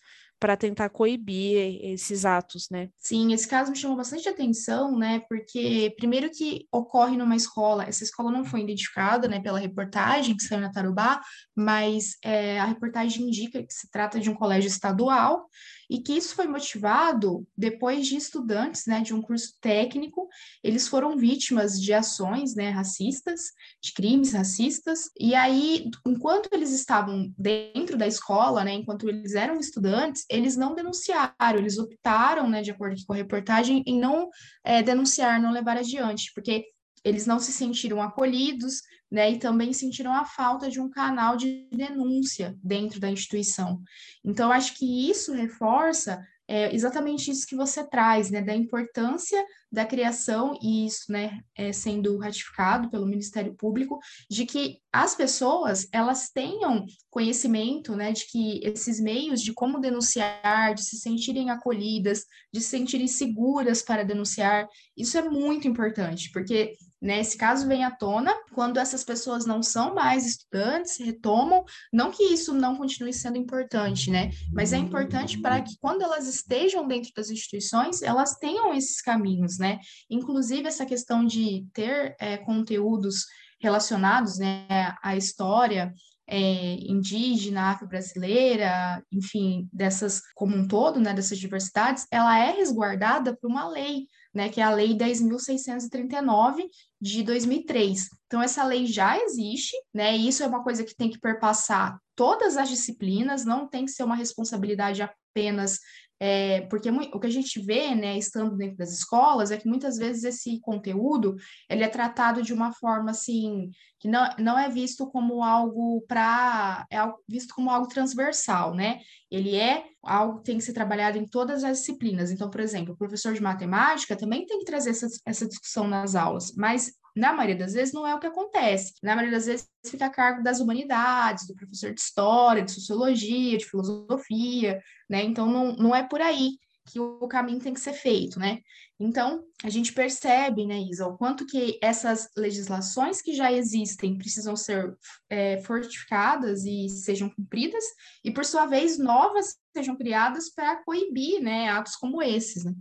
para 0.44 0.58
tentar 0.58 0.90
coibir 0.90 1.80
esses 1.82 2.26
atos, 2.26 2.68
né? 2.70 2.90
Sim, 2.98 3.32
esse 3.32 3.48
caso 3.48 3.72
me 3.72 3.78
chamou 3.78 3.96
bastante 3.96 4.28
atenção, 4.28 4.98
né? 4.98 5.22
Porque 5.30 5.96
primeiro 5.96 6.30
que 6.30 6.68
ocorre 6.70 7.16
numa 7.16 7.38
escola, 7.38 7.86
essa 7.86 8.04
escola 8.04 8.30
não 8.30 8.44
foi 8.44 8.60
identificada, 8.60 9.26
né, 9.26 9.40
pela 9.40 9.58
reportagem 9.58 10.36
que 10.36 10.44
saiu 10.44 10.60
na 10.60 10.70
Tarubá, 10.70 11.22
mas 11.56 12.18
é, 12.22 12.60
a 12.60 12.66
reportagem 12.66 13.26
indica 13.26 13.64
que 13.64 13.74
se 13.74 13.90
trata 13.90 14.20
de 14.20 14.30
um 14.30 14.36
colégio 14.36 14.68
estadual 14.68 15.48
e 15.94 16.00
que 16.00 16.14
isso 16.14 16.34
foi 16.34 16.48
motivado 16.48 17.48
depois 17.56 18.08
de 18.08 18.18
estudantes, 18.18 18.88
né, 18.88 19.02
de 19.02 19.14
um 19.14 19.22
curso 19.22 19.54
técnico, 19.62 20.28
eles 20.64 20.88
foram 20.88 21.16
vítimas 21.16 21.80
de 21.80 21.94
ações, 21.94 22.56
né, 22.56 22.72
racistas, 22.72 23.42
de 23.80 23.94
crimes 23.94 24.34
racistas, 24.34 25.12
e 25.20 25.36
aí, 25.36 25.92
enquanto 26.04 26.50
eles 26.52 26.72
estavam 26.72 27.32
dentro 27.38 27.96
da 27.96 28.08
escola, 28.08 28.64
né, 28.64 28.74
enquanto 28.74 29.08
eles 29.08 29.36
eram 29.36 29.60
estudantes, 29.60 30.26
eles 30.32 30.58
não 30.58 30.74
denunciaram, 30.74 31.60
eles 31.60 31.78
optaram, 31.78 32.50
né, 32.50 32.64
de 32.64 32.72
acordo 32.72 33.00
com 33.06 33.14
a 33.14 33.18
reportagem, 33.18 33.84
em 33.86 34.00
não 34.00 34.32
é, 34.64 34.82
denunciar, 34.82 35.40
não 35.40 35.52
levar 35.52 35.78
adiante, 35.78 36.32
porque 36.34 36.66
eles 37.04 37.26
não 37.26 37.40
se 37.40 37.52
sentiram 37.52 38.02
acolhidos, 38.02 38.82
né, 39.12 39.32
e 39.32 39.38
também 39.38 39.74
sentiram 39.74 40.14
a 40.14 40.26
falta 40.26 40.70
de 40.70 40.80
um 40.80 40.90
canal 40.90 41.38
de 41.38 41.68
denúncia 41.72 42.58
dentro 42.64 43.00
da 43.00 43.12
instituição. 43.12 43.82
Então, 44.26 44.52
acho 44.52 44.76
que 44.76 45.10
isso 45.10 45.34
reforça 45.34 46.20
é, 46.48 46.74
exatamente 46.74 47.30
isso 47.32 47.48
que 47.48 47.56
você 47.56 47.88
traz, 47.88 48.30
né, 48.32 48.42
da 48.42 48.56
importância 48.56 49.44
da 49.74 49.86
criação, 49.86 50.58
e 50.62 50.86
isso, 50.86 51.12
né, 51.12 51.42
é, 51.56 51.74
sendo 51.74 52.16
ratificado 52.20 52.92
pelo 52.92 53.08
Ministério 53.08 53.56
Público, 53.56 54.00
de 54.30 54.46
que 54.46 54.78
as 54.92 55.16
pessoas, 55.16 55.88
elas 55.92 56.30
tenham 56.30 56.86
conhecimento, 57.10 57.96
né, 57.96 58.12
de 58.12 58.28
que 58.28 58.60
esses 58.64 59.00
meios 59.00 59.42
de 59.42 59.52
como 59.52 59.80
denunciar, 59.80 60.76
de 60.76 60.84
se 60.84 60.98
sentirem 60.98 61.50
acolhidas, 61.50 62.26
de 62.54 62.62
se 62.62 62.70
sentirem 62.70 63.08
seguras 63.08 63.82
para 63.82 64.06
denunciar, 64.06 64.68
isso 64.96 65.18
é 65.18 65.28
muito 65.28 65.68
importante, 65.68 66.32
porque 66.32 66.76
né? 67.04 67.20
Esse 67.20 67.38
caso 67.38 67.68
vem 67.68 67.84
à 67.84 67.92
tona 67.92 68.34
quando 68.54 68.78
essas 68.78 69.04
pessoas 69.04 69.46
não 69.46 69.62
são 69.62 69.94
mais 69.94 70.26
estudantes, 70.26 70.98
retomam, 70.98 71.66
não 71.92 72.10
que 72.10 72.24
isso 72.24 72.54
não 72.54 72.78
continue 72.78 73.12
sendo 73.12 73.38
importante, 73.38 74.10
né? 74.10 74.32
Mas 74.54 74.72
é 74.72 74.78
importante 74.78 75.38
para 75.42 75.62
que 75.62 75.78
quando 75.82 76.02
elas 76.02 76.28
estejam 76.28 76.88
dentro 76.88 77.12
das 77.14 77.30
instituições, 77.30 78.02
elas 78.02 78.38
tenham 78.38 78.74
esses 78.74 79.02
caminhos, 79.02 79.60
né? 79.60 79.63
Inclusive 80.10 80.68
essa 80.68 80.86
questão 80.86 81.26
de 81.26 81.66
ter 81.74 82.16
é, 82.20 82.38
conteúdos 82.38 83.26
relacionados, 83.60 84.38
né, 84.38 84.68
à 85.02 85.16
história 85.16 85.94
é, 86.28 86.76
indígena, 86.80 87.72
afro-brasileira, 87.72 89.04
enfim, 89.12 89.68
dessas 89.72 90.22
como 90.36 90.56
um 90.56 90.68
todo, 90.68 91.00
né, 91.00 91.14
dessas 91.14 91.38
diversidades, 91.38 92.06
ela 92.12 92.38
é 92.38 92.52
resguardada 92.52 93.36
por 93.36 93.50
uma 93.50 93.68
lei, 93.68 94.08
né, 94.34 94.50
que 94.50 94.60
é 94.60 94.64
a 94.64 94.72
Lei 94.72 94.96
10.639 94.96 96.64
de 97.00 97.24
2003. 97.24 98.08
Então, 98.26 98.42
essa 98.42 98.64
lei 98.64 98.86
já 98.86 99.18
existe, 99.20 99.76
né, 99.94 100.16
e 100.18 100.28
isso 100.28 100.44
é 100.44 100.48
uma 100.48 100.64
coisa 100.64 100.84
que 100.84 100.96
tem 100.96 101.10
que 101.10 101.20
perpassar 101.20 102.00
todas 102.16 102.58
as 102.58 102.70
disciplinas, 102.70 103.46
não 103.46 103.68
tem 103.68 103.86
que 103.86 103.92
ser 103.92 104.04
uma 104.04 104.16
responsabilidade 104.16 105.02
apenas 105.02 105.80
é, 106.26 106.62
porque 106.70 106.90
o 106.90 107.20
que 107.20 107.28
a 107.28 107.30
gente 107.30 107.60
vê, 107.60 107.94
né, 107.94 108.18
estando 108.18 108.56
dentro 108.56 108.78
das 108.78 108.94
escolas, 108.94 109.52
é 109.52 109.58
que 109.58 109.68
muitas 109.68 109.98
vezes 109.98 110.24
esse 110.24 110.58
conteúdo 110.62 111.36
ele 111.70 111.84
é 111.84 111.88
tratado 111.90 112.42
de 112.42 112.54
uma 112.54 112.72
forma 112.72 113.12
assim 113.12 113.70
que 114.00 114.08
não, 114.08 114.26
não 114.40 114.58
é 114.58 114.70
visto 114.70 115.06
como 115.12 115.44
algo 115.44 116.02
para 116.08 116.88
é 116.90 116.98
visto 117.28 117.54
como 117.54 117.70
algo 117.70 117.90
transversal, 117.90 118.74
né? 118.74 119.02
Ele 119.30 119.54
é 119.58 119.84
algo 120.02 120.38
que 120.38 120.46
tem 120.46 120.58
que 120.58 120.64
ser 120.64 120.72
trabalhado 120.72 121.18
em 121.18 121.28
todas 121.28 121.62
as 121.62 121.80
disciplinas. 121.80 122.32
Então, 122.32 122.50
por 122.50 122.62
exemplo, 122.62 122.94
o 122.94 122.98
professor 122.98 123.34
de 123.34 123.42
matemática 123.42 124.16
também 124.16 124.46
tem 124.46 124.60
que 124.60 124.66
trazer 124.66 124.92
essa, 124.92 125.08
essa 125.26 125.46
discussão 125.46 125.90
nas 125.90 126.16
aulas, 126.16 126.54
mas 126.56 126.94
na 127.16 127.34
maioria 127.34 127.58
das 127.58 127.74
vezes, 127.74 127.94
não 127.94 128.08
é 128.08 128.16
o 128.16 128.20
que 128.20 128.28
acontece. 128.28 128.94
Na 129.04 129.16
maioria 129.16 129.38
das 129.38 129.46
vezes, 129.46 129.70
fica 129.86 130.08
a 130.08 130.10
cargo 130.10 130.44
das 130.44 130.60
humanidades, 130.60 131.48
do 131.48 131.56
professor 131.56 131.94
de 131.94 132.02
história, 132.02 132.64
de 132.64 132.72
sociologia, 132.72 133.58
de 133.58 133.66
filosofia, 133.66 134.82
né? 135.10 135.24
Então, 135.24 135.48
não, 135.48 135.76
não 135.76 135.96
é 135.96 136.04
por 136.04 136.22
aí. 136.22 136.58
Que 136.86 137.00
o 137.00 137.28
caminho 137.28 137.60
tem 137.60 137.74
que 137.74 137.80
ser 137.80 137.94
feito, 137.94 138.40
né? 138.40 138.60
Então, 139.00 139.44
a 139.64 139.70
gente 139.70 139.92
percebe, 139.92 140.66
né, 140.66 140.80
Isa, 140.80 141.08
o 141.08 141.18
quanto 141.18 141.46
que 141.46 141.78
essas 141.82 142.30
legislações 142.38 143.22
que 143.22 143.34
já 143.34 143.52
existem 143.52 144.18
precisam 144.18 144.56
ser 144.56 144.96
é, 145.30 145.58
fortificadas 145.62 146.64
e 146.64 146.88
sejam 146.90 147.30
cumpridas, 147.30 147.84
e, 148.24 148.32
por 148.32 148.46
sua 148.46 148.66
vez, 148.66 148.98
novas 148.98 149.58
sejam 149.76 149.96
criadas 149.96 150.54
para 150.54 150.84
coibir 150.84 151.42
né, 151.42 151.70
atos 151.70 151.96
como 151.96 152.22
esses. 152.22 152.64
Né? 152.64 152.74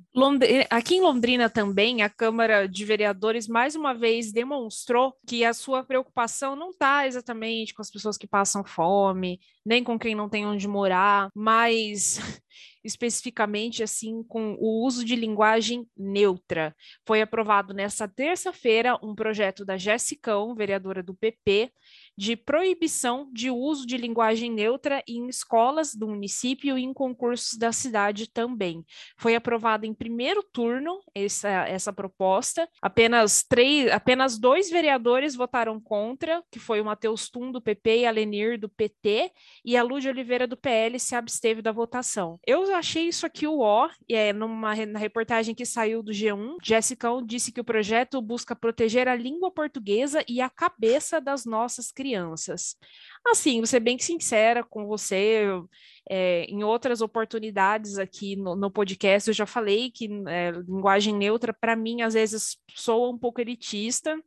Aqui 0.68 0.96
em 0.96 1.00
Londrina 1.00 1.48
também, 1.48 2.02
a 2.02 2.10
Câmara 2.10 2.68
de 2.68 2.84
Vereadores 2.84 3.48
mais 3.48 3.74
uma 3.74 3.94
vez 3.94 4.30
demonstrou 4.30 5.14
que 5.26 5.44
a 5.44 5.54
sua 5.54 5.82
preocupação 5.82 6.54
não 6.54 6.70
está 6.70 7.06
exatamente 7.06 7.72
com 7.72 7.80
as 7.80 7.90
pessoas 7.90 8.18
que 8.18 8.26
passam 8.26 8.62
fome, 8.62 9.40
nem 9.64 9.82
com 9.82 9.98
quem 9.98 10.14
não 10.14 10.28
tem 10.28 10.46
onde 10.46 10.68
morar, 10.68 11.30
mas 11.34 12.20
especificamente 12.84 13.82
assim 13.82 14.22
com 14.22 14.56
o 14.58 14.84
uso 14.84 15.04
de 15.04 15.14
linguagem 15.14 15.86
neutra. 15.96 16.74
Foi 17.06 17.20
aprovado 17.22 17.72
nessa 17.72 18.08
terça-feira 18.08 18.98
um 19.02 19.14
projeto 19.14 19.64
da 19.64 19.76
Jessicão, 19.76 20.54
vereadora 20.54 21.02
do 21.02 21.14
PP, 21.14 21.72
de 22.16 22.36
proibição 22.36 23.28
de 23.32 23.50
uso 23.50 23.86
de 23.86 23.96
linguagem 23.96 24.50
neutra 24.50 25.02
em 25.06 25.28
escolas 25.28 25.94
do 25.94 26.08
município 26.08 26.76
e 26.76 26.82
em 26.82 26.92
concursos 26.92 27.56
da 27.58 27.72
cidade 27.72 28.30
também. 28.30 28.84
Foi 29.16 29.34
aprovada 29.34 29.86
em 29.86 29.94
primeiro 29.94 30.42
turno 30.52 31.00
essa, 31.14 31.48
essa 31.48 31.92
proposta. 31.92 32.68
Apenas 32.80 33.42
três, 33.42 33.90
apenas 33.90 34.38
dois 34.38 34.70
vereadores 34.70 35.34
votaram 35.34 35.80
contra, 35.80 36.42
que 36.50 36.58
foi 36.58 36.80
o 36.80 36.84
Matheus 36.84 37.28
Tum 37.28 37.50
do 37.50 37.60
PP 37.60 38.00
e 38.00 38.06
a 38.06 38.10
Lenir 38.10 38.58
do 38.58 38.68
PT, 38.68 39.32
e 39.64 39.76
a 39.76 39.82
Lúdia 39.82 40.10
Oliveira 40.10 40.46
do 40.46 40.56
PL 40.56 40.98
se 40.98 41.14
absteve 41.14 41.62
da 41.62 41.72
votação. 41.72 42.38
Eu 42.46 42.74
achei 42.74 43.08
isso 43.08 43.26
aqui 43.26 43.46
o 43.46 43.60
ó, 43.60 43.88
e 44.08 44.14
é 44.14 44.32
numa 44.32 44.72
na 44.86 44.98
reportagem 44.98 45.54
que 45.54 45.64
saiu 45.64 46.02
do 46.02 46.12
G1, 46.12 46.56
Jessica 46.62 47.08
disse 47.24 47.52
que 47.52 47.60
o 47.60 47.64
projeto 47.64 48.20
busca 48.20 48.56
proteger 48.56 49.06
a 49.06 49.14
língua 49.14 49.50
portuguesa 49.50 50.24
e 50.28 50.40
a 50.40 50.48
cabeça 50.48 51.20
das 51.20 51.44
nossas 51.44 51.90
crianças 51.90 52.01
crianças. 52.02 52.76
Assim, 53.24 53.58
vou 53.58 53.66
ser 53.66 53.78
bem 53.78 53.96
sincera 53.98 54.64
com 54.64 54.86
você, 54.86 55.44
é, 56.10 56.44
em 56.48 56.64
outras 56.64 57.00
oportunidades 57.00 57.96
aqui 57.96 58.34
no, 58.34 58.56
no, 58.56 58.70
podcast, 58.70 59.28
eu 59.28 59.34
já 59.34 59.46
falei 59.46 59.88
que 59.88 60.08
é, 60.26 60.50
linguagem 60.50 61.14
neutra, 61.14 61.52
para 61.52 61.76
mim, 61.76 62.02
às 62.02 62.14
vezes 62.14 62.58
soa 62.74 63.10
um 63.10 63.18
pouco 63.18 63.40
elitista, 63.40 64.20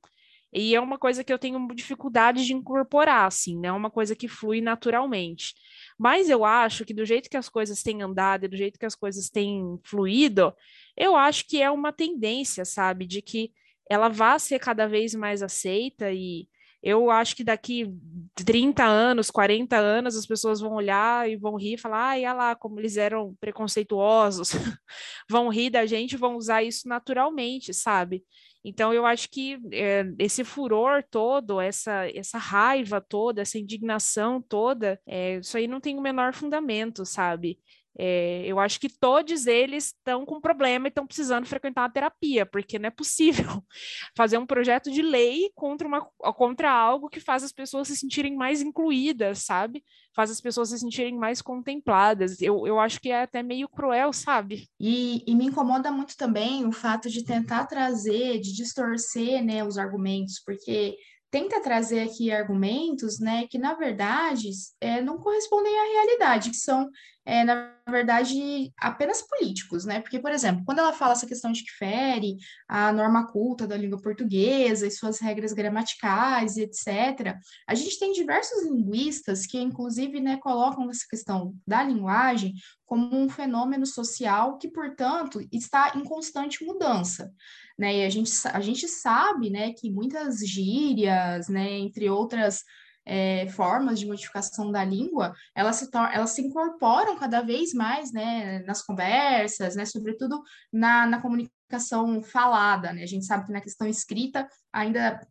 e 0.53 0.73
é 0.73 0.79
uma 0.79 0.97
coisa 0.97 1.21
que 1.21 1.33
eu 1.33 1.37
tenho 1.37 1.67
dificuldade 1.75 2.45
de 2.45 2.53
incorporar, 2.53 3.27
assim, 3.27 3.59
né? 3.59 3.67
É 3.67 3.71
uma 3.73 3.91
coisa 3.91 4.15
que 4.15 4.29
flui 4.29 4.61
naturalmente. 4.61 5.53
Mas 5.99 6.29
eu 6.29 6.45
acho 6.45 6.85
que 6.85 6.93
do 6.93 7.03
jeito 7.03 7.29
que 7.29 7.35
as 7.35 7.49
coisas 7.49 7.83
têm 7.83 8.01
andado 8.01 8.45
e 8.45 8.47
do 8.47 8.55
jeito 8.55 8.79
que 8.79 8.85
as 8.85 8.95
coisas 8.95 9.29
têm 9.29 9.77
fluído, 9.83 10.53
eu 10.95 11.13
acho 11.13 11.45
que 11.45 11.61
é 11.61 11.69
uma 11.69 11.91
tendência, 11.91 12.63
sabe, 12.63 13.05
de 13.05 13.21
que 13.21 13.51
ela 13.89 14.07
vá 14.07 14.39
ser 14.39 14.59
cada 14.59 14.87
vez 14.87 15.13
mais 15.13 15.43
aceita 15.43 16.09
e 16.13 16.47
eu 16.85 17.09
acho 17.09 17.35
que 17.35 17.43
daqui 17.43 17.91
30 18.35 18.85
anos, 18.85 19.31
40 19.31 19.75
anos, 19.75 20.15
as 20.15 20.27
pessoas 20.27 20.61
vão 20.61 20.73
olhar 20.73 21.27
e 21.27 21.35
vão 21.35 21.55
rir 21.55 21.73
e 21.73 21.77
falar, 21.79 22.09
ai, 22.09 22.19
olha 22.25 22.33
lá, 22.33 22.55
como 22.55 22.79
eles 22.79 22.95
eram 22.95 23.35
preconceituosos, 23.39 24.51
vão 25.27 25.49
rir 25.49 25.71
da 25.71 25.87
gente, 25.87 26.15
vão 26.15 26.35
usar 26.35 26.61
isso 26.61 26.87
naturalmente, 26.87 27.73
sabe? 27.73 28.23
Então, 28.63 28.93
eu 28.93 29.03
acho 29.03 29.29
que 29.31 29.57
é, 29.71 30.05
esse 30.19 30.43
furor 30.43 31.03
todo, 31.09 31.59
essa, 31.59 32.07
essa 32.13 32.37
raiva 32.37 33.01
toda, 33.01 33.41
essa 33.41 33.57
indignação 33.57 34.39
toda, 34.39 34.99
é, 35.07 35.37
isso 35.39 35.57
aí 35.57 35.67
não 35.67 35.81
tem 35.81 35.97
o 35.97 36.01
menor 36.01 36.35
fundamento, 36.35 37.03
sabe? 37.03 37.59
É, 37.97 38.43
eu 38.45 38.59
acho 38.59 38.79
que 38.79 38.89
todos 38.89 39.47
eles 39.47 39.85
estão 39.85 40.25
com 40.25 40.41
problema 40.41 40.87
e 40.87 40.89
estão 40.89 41.07
precisando 41.07 41.45
frequentar 41.45 41.83
uma 41.83 41.89
terapia, 41.89 42.45
porque 42.45 42.77
não 42.77 42.87
é 42.87 42.91
possível 42.91 43.63
fazer 44.15 44.37
um 44.37 44.45
projeto 44.45 44.91
de 44.91 45.01
lei 45.01 45.49
contra, 45.55 45.87
uma, 45.87 46.01
contra 46.33 46.71
algo 46.71 47.09
que 47.09 47.19
faz 47.19 47.43
as 47.43 47.53
pessoas 47.53 47.87
se 47.87 47.95
sentirem 47.95 48.35
mais 48.35 48.61
incluídas, 48.61 49.39
sabe? 49.39 49.83
Faz 50.13 50.29
as 50.29 50.41
pessoas 50.41 50.69
se 50.69 50.79
sentirem 50.79 51.17
mais 51.17 51.41
contempladas. 51.41 52.41
Eu, 52.41 52.67
eu 52.67 52.79
acho 52.79 52.99
que 52.99 53.09
é 53.09 53.23
até 53.23 53.41
meio 53.41 53.69
cruel, 53.69 54.11
sabe? 54.11 54.67
E, 54.79 55.23
e 55.25 55.35
me 55.35 55.45
incomoda 55.45 55.91
muito 55.91 56.17
também 56.17 56.65
o 56.65 56.71
fato 56.71 57.09
de 57.09 57.23
tentar 57.23 57.65
trazer, 57.65 58.39
de 58.39 58.53
distorcer 58.53 59.43
né, 59.43 59.63
os 59.63 59.77
argumentos, 59.77 60.41
porque 60.45 60.97
tenta 61.31 61.61
trazer 61.61 62.01
aqui 62.01 62.31
argumentos, 62.31 63.19
né, 63.19 63.45
que 63.47 63.57
na 63.57 63.73
verdade 63.73 64.49
é, 64.79 65.01
não 65.01 65.17
correspondem 65.17 65.77
à 65.77 65.83
realidade, 65.83 66.49
que 66.49 66.55
são 66.55 66.89
é, 67.25 67.43
na 67.43 67.73
verdade, 67.89 68.71
apenas 68.77 69.23
políticos, 69.23 69.83
né? 69.83 69.99
Porque, 69.99 70.19
por 70.19 70.31
exemplo, 70.31 70.63
quando 70.63 70.79
ela 70.79 70.93
fala 70.93 71.13
essa 71.13 71.25
questão 71.25 71.51
de 71.51 71.63
que 71.63 71.71
fere 71.71 72.37
a 72.67 72.93
norma 72.93 73.27
culta 73.27 73.65
da 73.65 73.75
língua 73.75 73.99
portuguesa 73.99 74.85
e 74.85 74.91
suas 74.91 75.19
regras 75.19 75.51
gramaticais 75.51 76.55
e 76.55 76.61
etc., 76.61 77.35
a 77.67 77.73
gente 77.73 77.97
tem 77.97 78.13
diversos 78.13 78.63
linguistas 78.65 79.47
que, 79.47 79.59
inclusive, 79.59 80.21
né, 80.21 80.37
colocam 80.37 80.87
essa 80.89 81.05
questão 81.09 81.55
da 81.65 81.83
linguagem 81.83 82.53
como 82.85 83.15
um 83.15 83.27
fenômeno 83.27 83.87
social 83.87 84.59
que, 84.59 84.67
portanto, 84.67 85.41
está 85.51 85.93
em 85.95 86.03
constante 86.03 86.63
mudança. 86.63 87.33
Né? 87.77 87.97
E 87.97 88.05
a 88.05 88.09
gente, 88.09 88.31
a 88.47 88.61
gente 88.61 88.87
sabe 88.87 89.49
né, 89.49 89.73
que 89.73 89.91
muitas 89.91 90.39
gírias, 90.39 91.49
né, 91.49 91.71
entre 91.71 92.07
outras 92.07 92.63
é, 93.05 93.47
formas 93.49 93.99
de 93.99 94.05
modificação 94.05 94.71
da 94.71 94.83
língua, 94.83 95.33
elas 95.53 95.77
se, 95.77 95.89
elas 95.93 96.31
se 96.31 96.41
incorporam 96.41 97.17
cada 97.17 97.41
vez 97.41 97.73
mais 97.73 98.11
né, 98.11 98.59
nas 98.63 98.81
conversas, 98.81 99.75
né, 99.75 99.85
sobretudo 99.85 100.41
na, 100.73 101.05
na 101.05 101.21
comunicação 101.21 102.21
falada. 102.23 102.91
Né? 102.93 103.03
A 103.03 103.07
gente 103.07 103.25
sabe 103.25 103.45
que 103.45 103.51
na 103.51 103.61
questão 103.61 103.87
escrita, 103.87 104.47
ainda, 104.73 105.25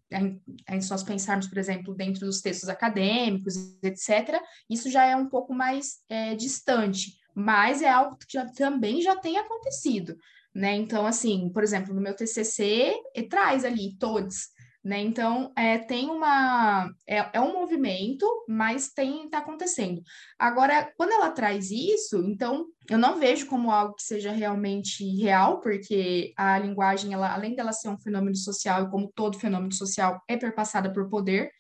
se 0.81 0.90
nós 0.90 1.02
pensarmos, 1.02 1.49
por 1.49 1.59
exemplo, 1.59 1.95
dentro 1.95 2.26
dos 2.26 2.40
textos 2.40 2.69
acadêmicos, 2.69 3.54
etc., 3.83 4.40
isso 4.71 4.90
já 4.90 5.04
é 5.04 5.16
um 5.16 5.28
pouco 5.28 5.52
mais 5.52 5.99
é, 6.09 6.35
distante, 6.35 7.19
mas 7.35 7.83
é 7.83 7.88
algo 7.88 8.16
que 8.16 8.26
já, 8.33 8.47
também 8.47 9.02
já 9.02 9.16
tem 9.16 9.37
acontecido. 9.37 10.16
Né? 10.54 10.76
Então, 10.76 11.04
assim, 11.04 11.50
por 11.52 11.64
exemplo, 11.64 11.93
no 11.93 12.00
meu 12.00 12.14
TCC, 12.14 12.95
traz 13.28 13.64
ali 13.64 13.97
todos, 13.99 14.53
né? 14.85 15.00
Então, 15.00 15.50
é, 15.57 15.79
tem 15.79 16.11
uma. 16.11 16.91
É, 17.07 17.31
é 17.33 17.41
um 17.41 17.55
movimento, 17.55 18.26
mas 18.47 18.93
tem 18.93 19.25
está 19.25 19.38
acontecendo. 19.38 20.03
Agora, 20.38 20.93
quando 20.99 21.12
ela 21.12 21.31
traz 21.31 21.71
isso, 21.71 22.23
então 22.25 22.67
eu 22.91 22.99
não 22.99 23.19
vejo 23.19 23.47
como 23.47 23.71
algo 23.71 23.95
que 23.95 24.03
seja 24.03 24.31
realmente 24.31 25.03
real, 25.17 25.61
porque 25.61 26.35
a 26.37 26.59
linguagem, 26.59 27.14
ela, 27.14 27.33
além 27.33 27.55
dela 27.55 27.73
ser 27.73 27.88
um 27.88 27.99
fenômeno 27.99 28.37
social, 28.37 28.85
e 28.85 28.91
como 28.91 29.11
todo 29.14 29.38
fenômeno 29.38 29.73
social, 29.73 30.21
é 30.29 30.37
perpassada 30.37 30.93
por 30.93 31.09
poder. 31.09 31.50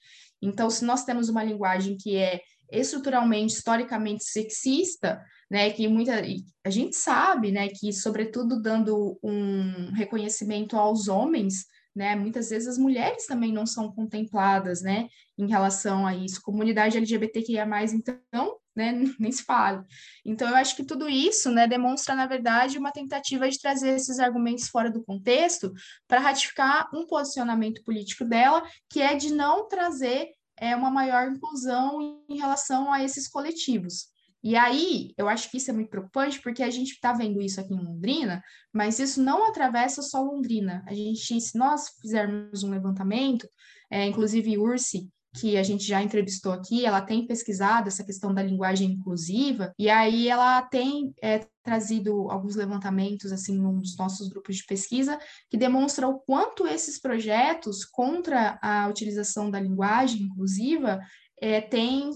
Então, 0.42 0.68
se 0.68 0.84
nós 0.84 1.04
temos 1.04 1.30
uma 1.30 1.42
linguagem 1.42 1.96
que 1.96 2.16
é 2.16 2.42
estruturalmente, 2.70 3.54
historicamente 3.54 4.24
sexista, 4.24 5.22
né, 5.50 5.70
que 5.70 5.88
muita 5.88 6.22
a 6.64 6.70
gente 6.70 6.96
sabe, 6.96 7.52
né, 7.52 7.68
que 7.68 7.92
sobretudo 7.92 8.60
dando 8.60 9.18
um 9.22 9.92
reconhecimento 9.92 10.76
aos 10.76 11.08
homens, 11.08 11.66
né? 11.94 12.16
Muitas 12.16 12.50
vezes 12.50 12.68
as 12.68 12.78
mulheres 12.78 13.26
também 13.26 13.52
não 13.52 13.66
são 13.66 13.92
contempladas, 13.92 14.82
né, 14.82 15.08
em 15.38 15.46
relação 15.46 16.06
a 16.06 16.14
isso. 16.14 16.42
Comunidade 16.42 16.96
LGBTQIA+, 16.96 17.66
então, 17.92 18.58
né, 18.74 18.92
nem 19.18 19.30
se 19.30 19.44
fala. 19.44 19.84
Então, 20.24 20.48
eu 20.48 20.56
acho 20.56 20.74
que 20.74 20.84
tudo 20.84 21.08
isso, 21.08 21.50
né, 21.50 21.66
demonstra, 21.66 22.14
na 22.14 22.26
verdade, 22.26 22.78
uma 22.78 22.90
tentativa 22.90 23.48
de 23.48 23.60
trazer 23.60 23.90
esses 23.90 24.18
argumentos 24.18 24.68
fora 24.68 24.90
do 24.90 25.04
contexto 25.04 25.72
para 26.08 26.20
ratificar 26.20 26.88
um 26.92 27.06
posicionamento 27.06 27.82
político 27.84 28.24
dela, 28.24 28.62
que 28.90 29.00
é 29.00 29.14
de 29.14 29.32
não 29.32 29.68
trazer 29.68 30.30
é, 30.56 30.74
uma 30.74 30.90
maior 30.90 31.28
inclusão 31.28 32.24
em 32.28 32.38
relação 32.38 32.92
a 32.92 33.02
esses 33.02 33.28
coletivos. 33.28 34.13
E 34.44 34.56
aí, 34.56 35.14
eu 35.16 35.26
acho 35.26 35.50
que 35.50 35.56
isso 35.56 35.70
é 35.70 35.72
muito 35.72 35.88
preocupante, 35.88 36.38
porque 36.42 36.62
a 36.62 36.68
gente 36.68 36.90
está 36.90 37.14
vendo 37.14 37.40
isso 37.40 37.58
aqui 37.58 37.72
em 37.72 37.82
Londrina, 37.82 38.42
mas 38.70 38.98
isso 38.98 39.22
não 39.22 39.48
atravessa 39.48 40.02
só 40.02 40.22
Londrina. 40.22 40.84
A 40.86 40.92
gente, 40.92 41.40
se 41.40 41.56
nós 41.56 41.88
fizermos 42.02 42.62
um 42.62 42.70
levantamento, 42.70 43.48
é, 43.90 44.06
inclusive 44.06 44.58
Ursi, 44.58 45.08
que 45.40 45.56
a 45.56 45.62
gente 45.62 45.84
já 45.84 46.02
entrevistou 46.02 46.52
aqui, 46.52 46.84
ela 46.84 47.00
tem 47.00 47.26
pesquisado 47.26 47.88
essa 47.88 48.04
questão 48.04 48.34
da 48.34 48.42
linguagem 48.42 48.92
inclusiva, 48.92 49.72
e 49.78 49.88
aí 49.88 50.28
ela 50.28 50.60
tem 50.60 51.14
é, 51.22 51.40
trazido 51.62 52.30
alguns 52.30 52.54
levantamentos, 52.54 53.32
assim, 53.32 53.58
nos 53.58 53.96
nossos 53.96 54.28
grupos 54.28 54.56
de 54.56 54.66
pesquisa, 54.66 55.18
que 55.50 55.56
demonstram 55.56 56.10
o 56.10 56.18
quanto 56.20 56.66
esses 56.66 57.00
projetos 57.00 57.82
contra 57.82 58.58
a 58.62 58.88
utilização 58.88 59.50
da 59.50 59.58
linguagem 59.58 60.22
inclusiva 60.22 61.00
é, 61.40 61.62
têm 61.62 62.10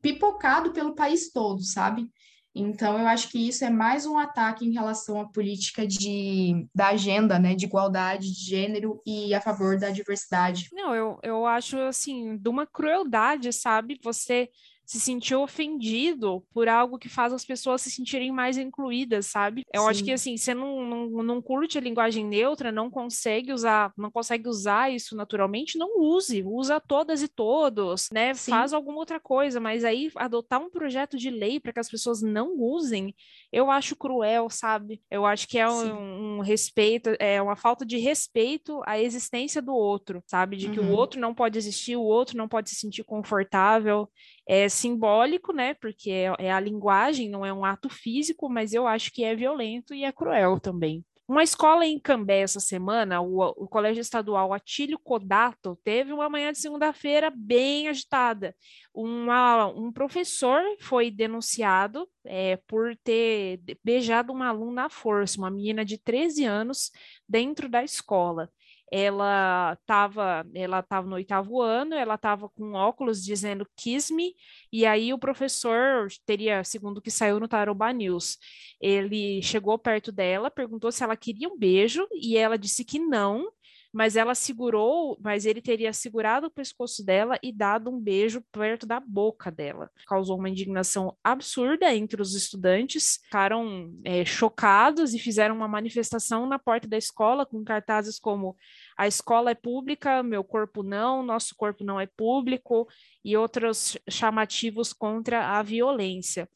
pipocado 0.00 0.72
pelo 0.72 0.94
país 0.94 1.30
todo, 1.32 1.62
sabe? 1.62 2.10
Então, 2.54 2.98
eu 2.98 3.06
acho 3.06 3.28
que 3.28 3.48
isso 3.48 3.64
é 3.64 3.70
mais 3.70 4.04
um 4.04 4.18
ataque 4.18 4.66
em 4.66 4.72
relação 4.72 5.20
à 5.20 5.28
política 5.28 5.86
de, 5.86 6.66
da 6.74 6.88
agenda, 6.88 7.38
né, 7.38 7.54
de 7.54 7.66
igualdade 7.66 8.32
de 8.32 8.44
gênero 8.44 9.00
e 9.06 9.32
a 9.32 9.40
favor 9.40 9.78
da 9.78 9.90
diversidade. 9.90 10.68
Não, 10.72 10.94
eu, 10.94 11.18
eu 11.22 11.46
acho, 11.46 11.78
assim, 11.78 12.36
de 12.36 12.48
uma 12.48 12.66
crueldade, 12.66 13.52
sabe? 13.52 14.00
Você 14.02 14.48
se 14.88 14.98
sentir 14.98 15.34
ofendido 15.34 16.42
por 16.50 16.66
algo 16.66 16.98
que 16.98 17.10
faz 17.10 17.30
as 17.30 17.44
pessoas 17.44 17.82
se 17.82 17.90
sentirem 17.90 18.32
mais 18.32 18.56
incluídas, 18.56 19.26
sabe? 19.26 19.62
Eu 19.70 19.82
Sim. 19.82 19.88
acho 19.90 20.04
que 20.04 20.12
assim, 20.12 20.34
você 20.38 20.54
não, 20.54 20.82
não, 20.82 21.22
não 21.22 21.42
curte 21.42 21.76
a 21.76 21.80
linguagem 21.80 22.24
neutra, 22.24 22.72
não 22.72 22.90
consegue 22.90 23.52
usar, 23.52 23.92
não 23.98 24.10
consegue 24.10 24.48
usar 24.48 24.90
isso 24.90 25.14
naturalmente, 25.14 25.76
não 25.76 26.00
use, 26.00 26.42
usa 26.42 26.80
todas 26.80 27.22
e 27.22 27.28
todos, 27.28 28.08
né? 28.10 28.32
Sim. 28.32 28.50
Faz 28.50 28.72
alguma 28.72 28.96
outra 28.96 29.20
coisa, 29.20 29.60
mas 29.60 29.84
aí 29.84 30.10
adotar 30.16 30.58
um 30.58 30.70
projeto 30.70 31.18
de 31.18 31.28
lei 31.28 31.60
para 31.60 31.74
que 31.74 31.80
as 31.80 31.90
pessoas 31.90 32.22
não 32.22 32.58
usem, 32.58 33.14
eu 33.52 33.70
acho 33.70 33.94
cruel, 33.94 34.48
sabe? 34.48 35.02
Eu 35.10 35.26
acho 35.26 35.46
que 35.48 35.58
é 35.58 35.68
um, 35.68 36.38
um, 36.38 36.40
respeito, 36.40 37.10
é 37.18 37.42
uma 37.42 37.56
falta 37.56 37.84
de 37.84 37.98
respeito 37.98 38.80
à 38.86 38.98
existência 38.98 39.60
do 39.60 39.74
outro, 39.74 40.22
sabe? 40.26 40.56
De 40.56 40.70
que 40.70 40.80
uhum. 40.80 40.92
o 40.92 40.96
outro 40.96 41.20
não 41.20 41.34
pode 41.34 41.58
existir, 41.58 41.96
o 41.96 42.02
outro 42.02 42.38
não 42.38 42.48
pode 42.48 42.70
se 42.70 42.76
sentir 42.76 43.04
confortável 43.04 44.08
é 44.48 44.66
simbólico, 44.68 45.52
né? 45.52 45.74
Porque 45.74 46.10
é, 46.10 46.32
é, 46.38 46.50
a 46.50 46.58
linguagem, 46.58 47.28
não 47.28 47.44
é 47.44 47.52
um 47.52 47.66
ato 47.66 47.90
físico, 47.90 48.48
mas 48.48 48.72
eu 48.72 48.86
acho 48.86 49.12
que 49.12 49.22
é 49.22 49.36
violento 49.36 49.94
e 49.94 50.04
é 50.04 50.10
cruel 50.10 50.58
também. 50.58 51.04
Uma 51.28 51.42
escola 51.42 51.84
em 51.84 52.00
Cambé 52.00 52.40
essa 52.40 52.58
semana, 52.58 53.20
o, 53.20 53.42
o 53.42 53.68
Colégio 53.68 54.00
Estadual 54.00 54.54
Atílio 54.54 54.98
Codato, 54.98 55.78
teve 55.84 56.10
uma 56.10 56.30
manhã 56.30 56.50
de 56.50 56.58
segunda-feira 56.58 57.30
bem 57.30 57.86
agitada. 57.86 58.56
Uma, 58.94 59.66
um 59.66 59.92
professor 59.92 60.62
foi 60.80 61.10
denunciado 61.10 62.08
é, 62.24 62.56
por 62.66 62.96
ter 63.04 63.60
beijado 63.84 64.32
uma 64.32 64.48
aluna 64.48 64.86
à 64.86 64.88
força, 64.88 65.36
uma 65.36 65.50
menina 65.50 65.84
de 65.84 65.98
13 65.98 66.46
anos, 66.46 66.90
dentro 67.28 67.68
da 67.68 67.84
escola 67.84 68.50
ela 68.92 69.76
estava 69.80 70.46
ela 70.54 70.82
tava 70.82 71.06
no 71.08 71.14
oitavo 71.16 71.60
ano, 71.60 71.94
ela 71.94 72.14
estava 72.14 72.48
com 72.48 72.72
óculos 72.72 73.22
dizendo 73.22 73.66
Kiss 73.76 74.12
Me, 74.12 74.34
e 74.72 74.86
aí 74.86 75.12
o 75.12 75.18
professor 75.18 76.08
teria, 76.26 76.64
segundo 76.64 76.98
o 76.98 77.02
que 77.02 77.10
saiu 77.10 77.38
no 77.40 77.48
Taroba 77.48 77.92
News, 77.92 78.38
ele 78.80 79.42
chegou 79.42 79.78
perto 79.78 80.12
dela, 80.12 80.50
perguntou 80.50 80.90
se 80.92 81.02
ela 81.04 81.16
queria 81.16 81.48
um 81.48 81.58
beijo, 81.58 82.06
e 82.12 82.36
ela 82.36 82.56
disse 82.58 82.84
que 82.84 82.98
não, 82.98 83.50
mas 83.98 84.14
ela 84.14 84.32
segurou, 84.32 85.18
mas 85.20 85.44
ele 85.44 85.60
teria 85.60 85.92
segurado 85.92 86.46
o 86.46 86.50
pescoço 86.52 87.04
dela 87.04 87.36
e 87.42 87.52
dado 87.52 87.90
um 87.90 87.98
beijo 87.98 88.40
perto 88.52 88.86
da 88.86 89.00
boca 89.00 89.50
dela. 89.50 89.90
Causou 90.06 90.38
uma 90.38 90.48
indignação 90.48 91.16
absurda 91.24 91.92
entre 91.92 92.22
os 92.22 92.32
estudantes, 92.32 93.18
ficaram 93.24 93.92
é, 94.04 94.24
chocados 94.24 95.14
e 95.14 95.18
fizeram 95.18 95.56
uma 95.56 95.66
manifestação 95.66 96.46
na 96.46 96.60
porta 96.60 96.86
da 96.86 96.96
escola 96.96 97.44
com 97.44 97.64
cartazes 97.64 98.20
como 98.20 98.56
a 98.96 99.08
escola 99.08 99.50
é 99.50 99.54
pública, 99.56 100.22
meu 100.22 100.44
corpo 100.44 100.84
não, 100.84 101.20
nosso 101.20 101.56
corpo 101.56 101.82
não 101.82 101.98
é 101.98 102.06
público 102.06 102.86
e 103.24 103.36
outros 103.36 103.98
chamativos 104.08 104.92
contra 104.92 105.58
a 105.58 105.62
violência 105.64 106.48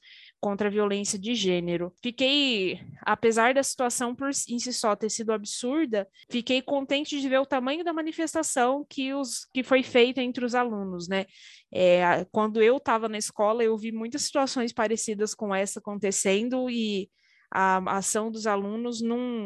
contra 0.42 0.66
a 0.66 0.70
violência 0.70 1.16
de 1.16 1.36
gênero. 1.36 1.94
Fiquei, 2.02 2.80
apesar 3.02 3.54
da 3.54 3.62
situação 3.62 4.12
por 4.12 4.30
em 4.48 4.58
si 4.58 4.72
só 4.72 4.96
ter 4.96 5.08
sido 5.08 5.32
absurda, 5.32 6.08
fiquei 6.28 6.60
contente 6.60 7.20
de 7.20 7.28
ver 7.28 7.38
o 7.38 7.46
tamanho 7.46 7.84
da 7.84 7.92
manifestação 7.92 8.84
que, 8.90 9.14
os, 9.14 9.46
que 9.54 9.62
foi 9.62 9.84
feita 9.84 10.20
entre 10.20 10.44
os 10.44 10.56
alunos, 10.56 11.06
né? 11.06 11.26
É, 11.72 12.26
quando 12.32 12.60
eu 12.60 12.78
estava 12.78 13.08
na 13.08 13.16
escola, 13.16 13.62
eu 13.62 13.78
vi 13.78 13.92
muitas 13.92 14.22
situações 14.22 14.72
parecidas 14.72 15.32
com 15.32 15.54
essa 15.54 15.78
acontecendo 15.78 16.68
e 16.68 17.08
a, 17.48 17.98
ação 17.98 18.28
dos 18.28 18.46
alunos, 18.46 19.00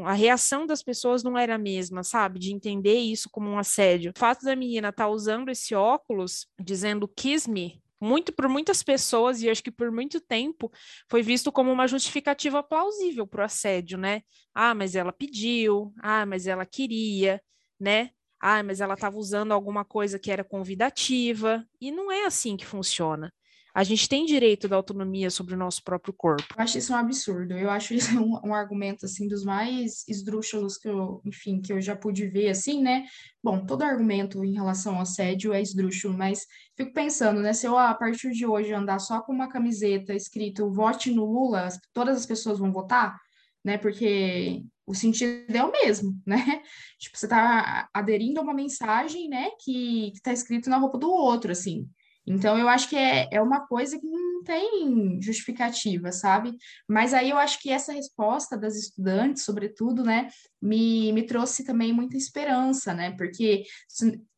a 0.06 0.14
reação 0.14 0.64
das 0.64 0.82
pessoas 0.82 1.22
não 1.22 1.36
era 1.36 1.56
a 1.56 1.58
mesma, 1.58 2.02
sabe? 2.02 2.38
De 2.38 2.54
entender 2.54 2.96
isso 2.96 3.28
como 3.30 3.50
um 3.50 3.58
assédio. 3.58 4.12
O 4.16 4.18
fato 4.18 4.46
da 4.46 4.56
menina 4.56 4.88
estar 4.88 5.04
tá 5.04 5.10
usando 5.10 5.50
esse 5.50 5.74
óculos, 5.74 6.46
dizendo 6.58 7.06
kiss 7.06 7.50
me, 7.50 7.82
muito 8.00 8.32
por 8.32 8.48
muitas 8.48 8.82
pessoas 8.82 9.42
e 9.42 9.50
acho 9.50 9.62
que 9.62 9.70
por 9.70 9.90
muito 9.90 10.20
tempo 10.20 10.70
foi 11.08 11.22
visto 11.22 11.50
como 11.50 11.72
uma 11.72 11.86
justificativa 11.88 12.62
plausível 12.62 13.26
para 13.26 13.42
o 13.42 13.44
assédio, 13.44 13.98
né? 13.98 14.22
Ah, 14.54 14.74
mas 14.74 14.94
ela 14.94 15.12
pediu, 15.12 15.92
ah, 16.00 16.26
mas 16.26 16.46
ela 16.46 16.66
queria, 16.66 17.40
né? 17.80 18.10
Ah, 18.40 18.62
mas 18.62 18.80
ela 18.80 18.94
estava 18.94 19.16
usando 19.16 19.52
alguma 19.52 19.84
coisa 19.84 20.18
que 20.18 20.30
era 20.30 20.44
convidativa 20.44 21.66
e 21.80 21.90
não 21.90 22.12
é 22.12 22.26
assim 22.26 22.56
que 22.56 22.66
funciona. 22.66 23.32
A 23.76 23.84
gente 23.84 24.08
tem 24.08 24.24
direito 24.24 24.66
da 24.66 24.76
autonomia 24.76 25.28
sobre 25.28 25.52
o 25.52 25.58
nosso 25.58 25.84
próprio 25.84 26.14
corpo. 26.14 26.46
Eu 26.56 26.62
acho 26.62 26.78
isso 26.78 26.94
um 26.94 26.96
absurdo. 26.96 27.58
Eu 27.58 27.68
acho 27.68 27.92
isso 27.92 28.08
um, 28.18 28.48
um 28.48 28.54
argumento 28.54 29.04
assim 29.04 29.28
dos 29.28 29.44
mais 29.44 30.02
esdrúxulos 30.08 30.78
que 30.78 30.88
eu, 30.88 31.20
enfim, 31.26 31.60
que 31.60 31.74
eu 31.74 31.78
já 31.78 31.94
pude 31.94 32.26
ver 32.26 32.48
assim, 32.48 32.82
né? 32.82 33.04
Bom, 33.44 33.66
todo 33.66 33.82
argumento 33.82 34.42
em 34.42 34.54
relação 34.54 34.94
ao 34.94 35.02
assédio 35.02 35.52
é 35.52 35.60
esdrúxulo, 35.60 36.16
mas 36.16 36.46
fico 36.74 36.94
pensando, 36.94 37.42
né? 37.42 37.52
Se 37.52 37.66
eu 37.66 37.76
a 37.76 37.92
partir 37.92 38.30
de 38.30 38.46
hoje 38.46 38.72
andar 38.72 38.98
só 38.98 39.20
com 39.20 39.30
uma 39.30 39.46
camiseta 39.46 40.14
escrito 40.14 40.72
vote 40.72 41.10
no 41.10 41.26
Lula, 41.26 41.68
todas 41.92 42.16
as 42.16 42.24
pessoas 42.24 42.58
vão 42.58 42.72
votar, 42.72 43.20
né? 43.62 43.76
Porque 43.76 44.64
o 44.86 44.94
sentido 44.94 45.54
é 45.54 45.62
o 45.62 45.70
mesmo, 45.70 46.18
né? 46.24 46.62
Tipo, 46.98 47.18
você 47.18 47.28
tá 47.28 47.90
aderindo 47.92 48.40
a 48.40 48.42
uma 48.42 48.54
mensagem, 48.54 49.28
né, 49.28 49.50
que, 49.62 50.12
que 50.12 50.22
tá 50.22 50.32
escrito 50.32 50.70
na 50.70 50.78
roupa 50.78 50.96
do 50.96 51.10
outro, 51.10 51.52
assim. 51.52 51.86
Então, 52.26 52.58
eu 52.58 52.68
acho 52.68 52.88
que 52.88 52.96
é, 52.96 53.28
é 53.30 53.40
uma 53.40 53.66
coisa 53.66 53.98
que 53.98 54.06
não 54.06 54.42
tem 54.42 55.20
justificativa, 55.22 56.10
sabe? 56.10 56.56
Mas 56.88 57.14
aí 57.14 57.30
eu 57.30 57.38
acho 57.38 57.60
que 57.60 57.70
essa 57.70 57.92
resposta 57.92 58.56
das 58.56 58.74
estudantes, 58.74 59.44
sobretudo, 59.44 60.02
né, 60.02 60.28
me, 60.60 61.12
me 61.12 61.22
trouxe 61.22 61.64
também 61.64 61.92
muita 61.92 62.16
esperança, 62.16 62.92
né? 62.92 63.12
Porque 63.12 63.62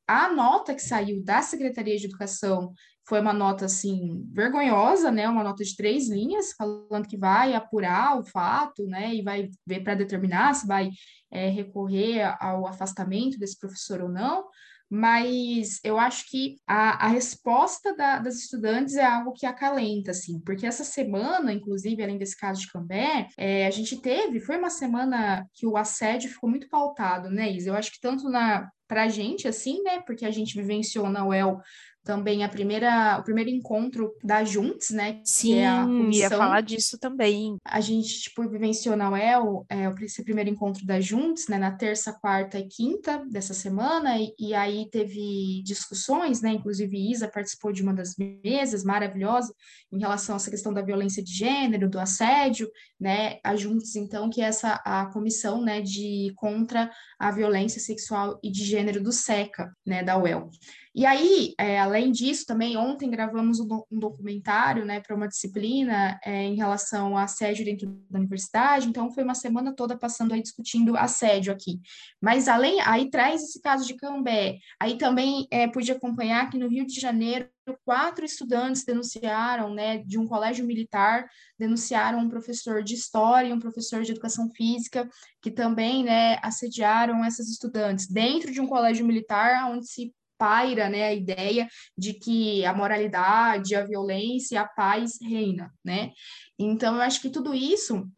a 0.06 0.30
nota 0.32 0.74
que 0.74 0.82
saiu 0.82 1.22
da 1.24 1.40
Secretaria 1.40 1.96
de 1.96 2.06
Educação 2.06 2.74
foi 3.08 3.22
uma 3.22 3.32
nota, 3.32 3.64
assim, 3.64 4.22
vergonhosa, 4.34 5.10
né? 5.10 5.26
Uma 5.26 5.42
nota 5.42 5.64
de 5.64 5.74
três 5.74 6.10
linhas, 6.10 6.52
falando 6.52 7.08
que 7.08 7.16
vai 7.16 7.54
apurar 7.54 8.18
o 8.18 8.24
fato, 8.24 8.84
né? 8.86 9.14
E 9.14 9.22
vai 9.22 9.48
ver 9.66 9.80
para 9.80 9.94
determinar 9.94 10.52
se 10.54 10.66
vai 10.66 10.90
é, 11.30 11.48
recorrer 11.48 12.36
ao 12.38 12.66
afastamento 12.66 13.38
desse 13.38 13.58
professor 13.58 14.02
ou 14.02 14.10
não 14.10 14.44
mas 14.90 15.80
eu 15.84 15.98
acho 15.98 16.28
que 16.30 16.56
a, 16.66 17.06
a 17.06 17.08
resposta 17.08 17.94
da, 17.94 18.18
das 18.18 18.36
estudantes 18.36 18.96
é 18.96 19.04
algo 19.04 19.32
que 19.32 19.46
acalenta, 19.46 20.10
assim, 20.12 20.40
porque 20.40 20.66
essa 20.66 20.84
semana, 20.84 21.52
inclusive, 21.52 22.02
além 22.02 22.18
desse 22.18 22.36
caso 22.36 22.60
de 22.60 22.72
Cambé, 22.72 23.28
é, 23.36 23.66
a 23.66 23.70
gente 23.70 24.00
teve, 24.00 24.40
foi 24.40 24.56
uma 24.56 24.70
semana 24.70 25.46
que 25.54 25.66
o 25.66 25.76
assédio 25.76 26.30
ficou 26.30 26.48
muito 26.48 26.68
pautado, 26.68 27.30
né, 27.30 27.50
Isa? 27.50 27.70
Eu 27.70 27.74
acho 27.74 27.92
que 27.92 28.00
tanto 28.00 28.28
na 28.28 28.68
para 28.88 29.02
a 29.02 29.08
gente, 29.08 29.46
assim, 29.46 29.82
né? 29.82 30.00
Porque 30.00 30.24
a 30.24 30.30
gente 30.30 30.56
vivenciou 30.56 31.10
na 31.10 31.26
UEL 31.26 31.60
também 32.04 32.42
a 32.42 32.48
primeira, 32.48 33.18
o 33.18 33.22
primeiro 33.22 33.50
encontro 33.50 34.12
da 34.24 34.44
Junts, 34.44 34.90
né? 34.90 35.20
Sim, 35.24 35.60
é 35.60 35.86
ia 36.10 36.28
falar 36.30 36.60
disso 36.62 36.98
também. 36.98 37.56
A 37.64 37.80
gente, 37.80 38.22
tipo, 38.22 38.48
vivenciou 38.48 38.96
na 38.96 39.10
UEL 39.10 39.66
é, 39.68 39.92
esse 40.02 40.24
primeiro 40.24 40.50
encontro 40.50 40.84
da 40.86 41.00
Junts, 41.00 41.48
né? 41.48 41.58
Na 41.58 41.70
terça, 41.70 42.12
quarta 42.12 42.58
e 42.58 42.66
quinta 42.66 43.24
dessa 43.30 43.54
semana, 43.54 44.18
e, 44.18 44.34
e 44.38 44.54
aí 44.54 44.88
teve 44.90 45.62
discussões, 45.64 46.40
né? 46.40 46.52
Inclusive, 46.52 47.10
Isa 47.10 47.28
participou 47.28 47.72
de 47.72 47.82
uma 47.82 47.94
das 47.94 48.14
mesas, 48.16 48.84
maravilhosa, 48.84 49.52
em 49.92 49.98
relação 49.98 50.34
a 50.34 50.36
essa 50.36 50.50
questão 50.50 50.72
da 50.72 50.82
violência 50.82 51.22
de 51.22 51.32
gênero, 51.32 51.90
do 51.90 51.98
assédio, 51.98 52.70
né? 52.98 53.38
A 53.44 53.54
Junts, 53.54 53.94
então, 53.96 54.30
que 54.30 54.40
é 54.40 54.44
essa 54.44 54.80
a 54.84 55.06
comissão, 55.06 55.62
né, 55.62 55.80
de 55.80 56.32
contra 56.36 56.90
a 57.18 57.30
violência 57.30 57.80
sexual 57.80 58.38
e 58.42 58.50
de 58.50 58.64
gênero 58.64 59.02
do 59.02 59.12
SECA, 59.12 59.70
né, 59.86 60.02
da 60.02 60.16
UEL. 60.16 60.50
E 60.94 61.04
aí, 61.06 61.54
é, 61.58 61.78
além 61.78 62.10
disso, 62.10 62.44
também 62.46 62.76
ontem 62.76 63.10
gravamos 63.10 63.60
um, 63.60 63.66
um 63.90 63.98
documentário 63.98 64.84
né, 64.84 65.00
para 65.00 65.14
uma 65.14 65.28
disciplina 65.28 66.18
é, 66.24 66.44
em 66.44 66.56
relação 66.56 67.16
ao 67.16 67.18
assédio 67.18 67.64
dentro 67.64 67.86
da 68.10 68.18
universidade, 68.18 68.88
então 68.88 69.10
foi 69.12 69.22
uma 69.22 69.34
semana 69.34 69.74
toda 69.74 69.96
passando 69.96 70.32
aí 70.32 70.42
discutindo 70.42 70.96
assédio 70.96 71.52
aqui. 71.52 71.80
Mas 72.20 72.48
além, 72.48 72.80
aí 72.80 73.10
traz 73.10 73.42
esse 73.42 73.60
caso 73.60 73.86
de 73.86 73.94
Cambé, 73.94 74.58
aí 74.80 74.96
também 74.98 75.46
é, 75.50 75.68
pude 75.68 75.92
acompanhar 75.92 76.50
que 76.50 76.58
no 76.58 76.68
Rio 76.68 76.86
de 76.86 77.00
Janeiro 77.00 77.48
quatro 77.84 78.24
estudantes 78.24 78.84
denunciaram, 78.84 79.74
né, 79.74 79.98
de 79.98 80.18
um 80.18 80.26
colégio 80.26 80.64
militar, 80.64 81.28
denunciaram 81.58 82.18
um 82.20 82.28
professor 82.28 82.82
de 82.82 82.94
história 82.94 83.48
e 83.48 83.52
um 83.52 83.58
professor 83.58 84.02
de 84.02 84.12
educação 84.12 84.50
física, 84.50 85.08
que 85.42 85.50
também, 85.50 86.04
né, 86.04 86.38
assediaram 86.42 87.24
essas 87.24 87.48
estudantes 87.48 88.06
dentro 88.06 88.50
de 88.50 88.60
um 88.60 88.66
colégio 88.66 89.06
militar, 89.06 89.70
onde 89.70 89.86
se 89.86 90.12
paira 90.38 90.88
né, 90.88 91.04
a 91.04 91.14
ideia 91.14 91.68
de 91.96 92.14
que 92.14 92.64
a 92.64 92.72
moralidade, 92.72 93.74
a 93.74 93.84
violência 93.84 94.60
a 94.60 94.68
paz 94.68 95.18
reina, 95.20 95.72
né? 95.84 96.12
Então, 96.58 96.96
eu 96.96 97.02
acho 97.02 97.20
que 97.20 97.30
tudo 97.30 97.54
isso 97.54 98.08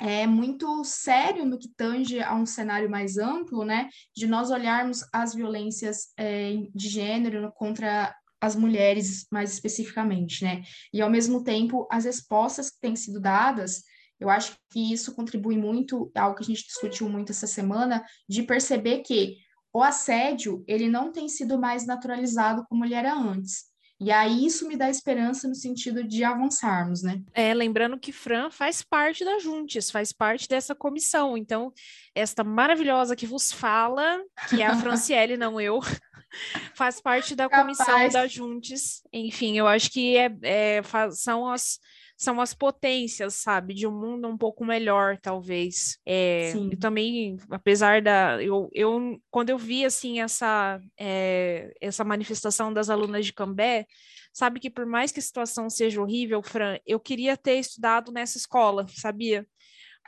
é 0.00 0.26
muito 0.26 0.84
sério 0.84 1.44
no 1.44 1.58
que 1.58 1.68
tange 1.74 2.20
a 2.20 2.34
um 2.34 2.46
cenário 2.46 2.90
mais 2.90 3.16
amplo, 3.16 3.64
né? 3.64 3.88
De 4.14 4.26
nós 4.26 4.50
olharmos 4.50 5.00
as 5.12 5.34
violências 5.34 6.12
é, 6.18 6.56
de 6.74 6.88
gênero 6.88 7.50
contra 7.54 8.14
as 8.40 8.54
mulheres 8.54 9.26
mais 9.30 9.52
especificamente, 9.52 10.44
né? 10.44 10.62
E 10.92 11.00
ao 11.00 11.10
mesmo 11.10 11.42
tempo 11.42 11.86
as 11.90 12.04
respostas 12.04 12.70
que 12.70 12.80
têm 12.80 12.94
sido 12.94 13.20
dadas, 13.20 13.82
eu 14.20 14.30
acho 14.30 14.56
que 14.70 14.92
isso 14.92 15.14
contribui 15.14 15.56
muito, 15.56 16.10
algo 16.14 16.36
que 16.36 16.42
a 16.42 16.46
gente 16.46 16.66
discutiu 16.66 17.08
muito 17.08 17.32
essa 17.32 17.46
semana, 17.46 18.04
de 18.28 18.42
perceber 18.42 18.98
que 18.98 19.36
o 19.76 19.82
assédio, 19.82 20.64
ele 20.66 20.88
não 20.88 21.12
tem 21.12 21.28
sido 21.28 21.58
mais 21.58 21.86
naturalizado 21.86 22.64
como 22.66 22.82
ele 22.82 22.94
era 22.94 23.14
antes. 23.14 23.66
E 24.00 24.10
aí 24.10 24.46
isso 24.46 24.66
me 24.66 24.74
dá 24.74 24.88
esperança 24.88 25.46
no 25.46 25.54
sentido 25.54 26.02
de 26.02 26.24
avançarmos, 26.24 27.02
né? 27.02 27.22
É, 27.34 27.52
lembrando 27.52 27.98
que 27.98 28.10
Fran 28.10 28.50
faz 28.50 28.80
parte 28.80 29.22
da 29.22 29.38
Juntes, 29.38 29.90
faz 29.90 30.12
parte 30.12 30.48
dessa 30.48 30.74
comissão. 30.74 31.36
Então, 31.36 31.70
esta 32.14 32.42
maravilhosa 32.42 33.14
que 33.14 33.26
vos 33.26 33.52
fala, 33.52 34.18
que 34.48 34.62
é 34.62 34.66
a 34.66 34.76
Franciele, 34.80 35.36
não 35.36 35.60
eu, 35.60 35.80
faz 36.74 36.98
parte 36.98 37.36
da 37.36 37.46
Capaz. 37.46 37.76
comissão 37.76 38.08
da 38.08 38.26
Juntes. 38.26 39.02
Enfim, 39.12 39.58
eu 39.58 39.66
acho 39.66 39.90
que 39.90 40.16
é, 40.16 40.34
é, 40.42 40.82
são 41.12 41.46
as 41.46 41.78
são 42.16 42.40
as 42.40 42.54
potências, 42.54 43.34
sabe, 43.34 43.74
de 43.74 43.86
um 43.86 43.92
mundo 43.92 44.26
um 44.26 44.38
pouco 44.38 44.64
melhor, 44.64 45.18
talvez. 45.20 45.98
É, 46.06 46.52
e 46.72 46.76
também, 46.76 47.36
apesar 47.50 48.00
da. 48.00 48.42
Eu, 48.42 48.70
eu, 48.72 49.20
quando 49.30 49.50
eu 49.50 49.58
vi, 49.58 49.84
assim, 49.84 50.20
essa, 50.20 50.80
é, 50.98 51.74
essa 51.80 52.04
manifestação 52.04 52.72
das 52.72 52.88
alunas 52.88 53.26
de 53.26 53.34
Cambé, 53.34 53.86
sabe 54.32 54.60
que 54.60 54.70
por 54.70 54.86
mais 54.86 55.12
que 55.12 55.20
a 55.20 55.22
situação 55.22 55.68
seja 55.68 56.00
horrível, 56.00 56.42
Fran, 56.42 56.78
eu 56.86 56.98
queria 56.98 57.36
ter 57.36 57.58
estudado 57.58 58.10
nessa 58.10 58.38
escola, 58.38 58.86
sabia? 58.88 59.46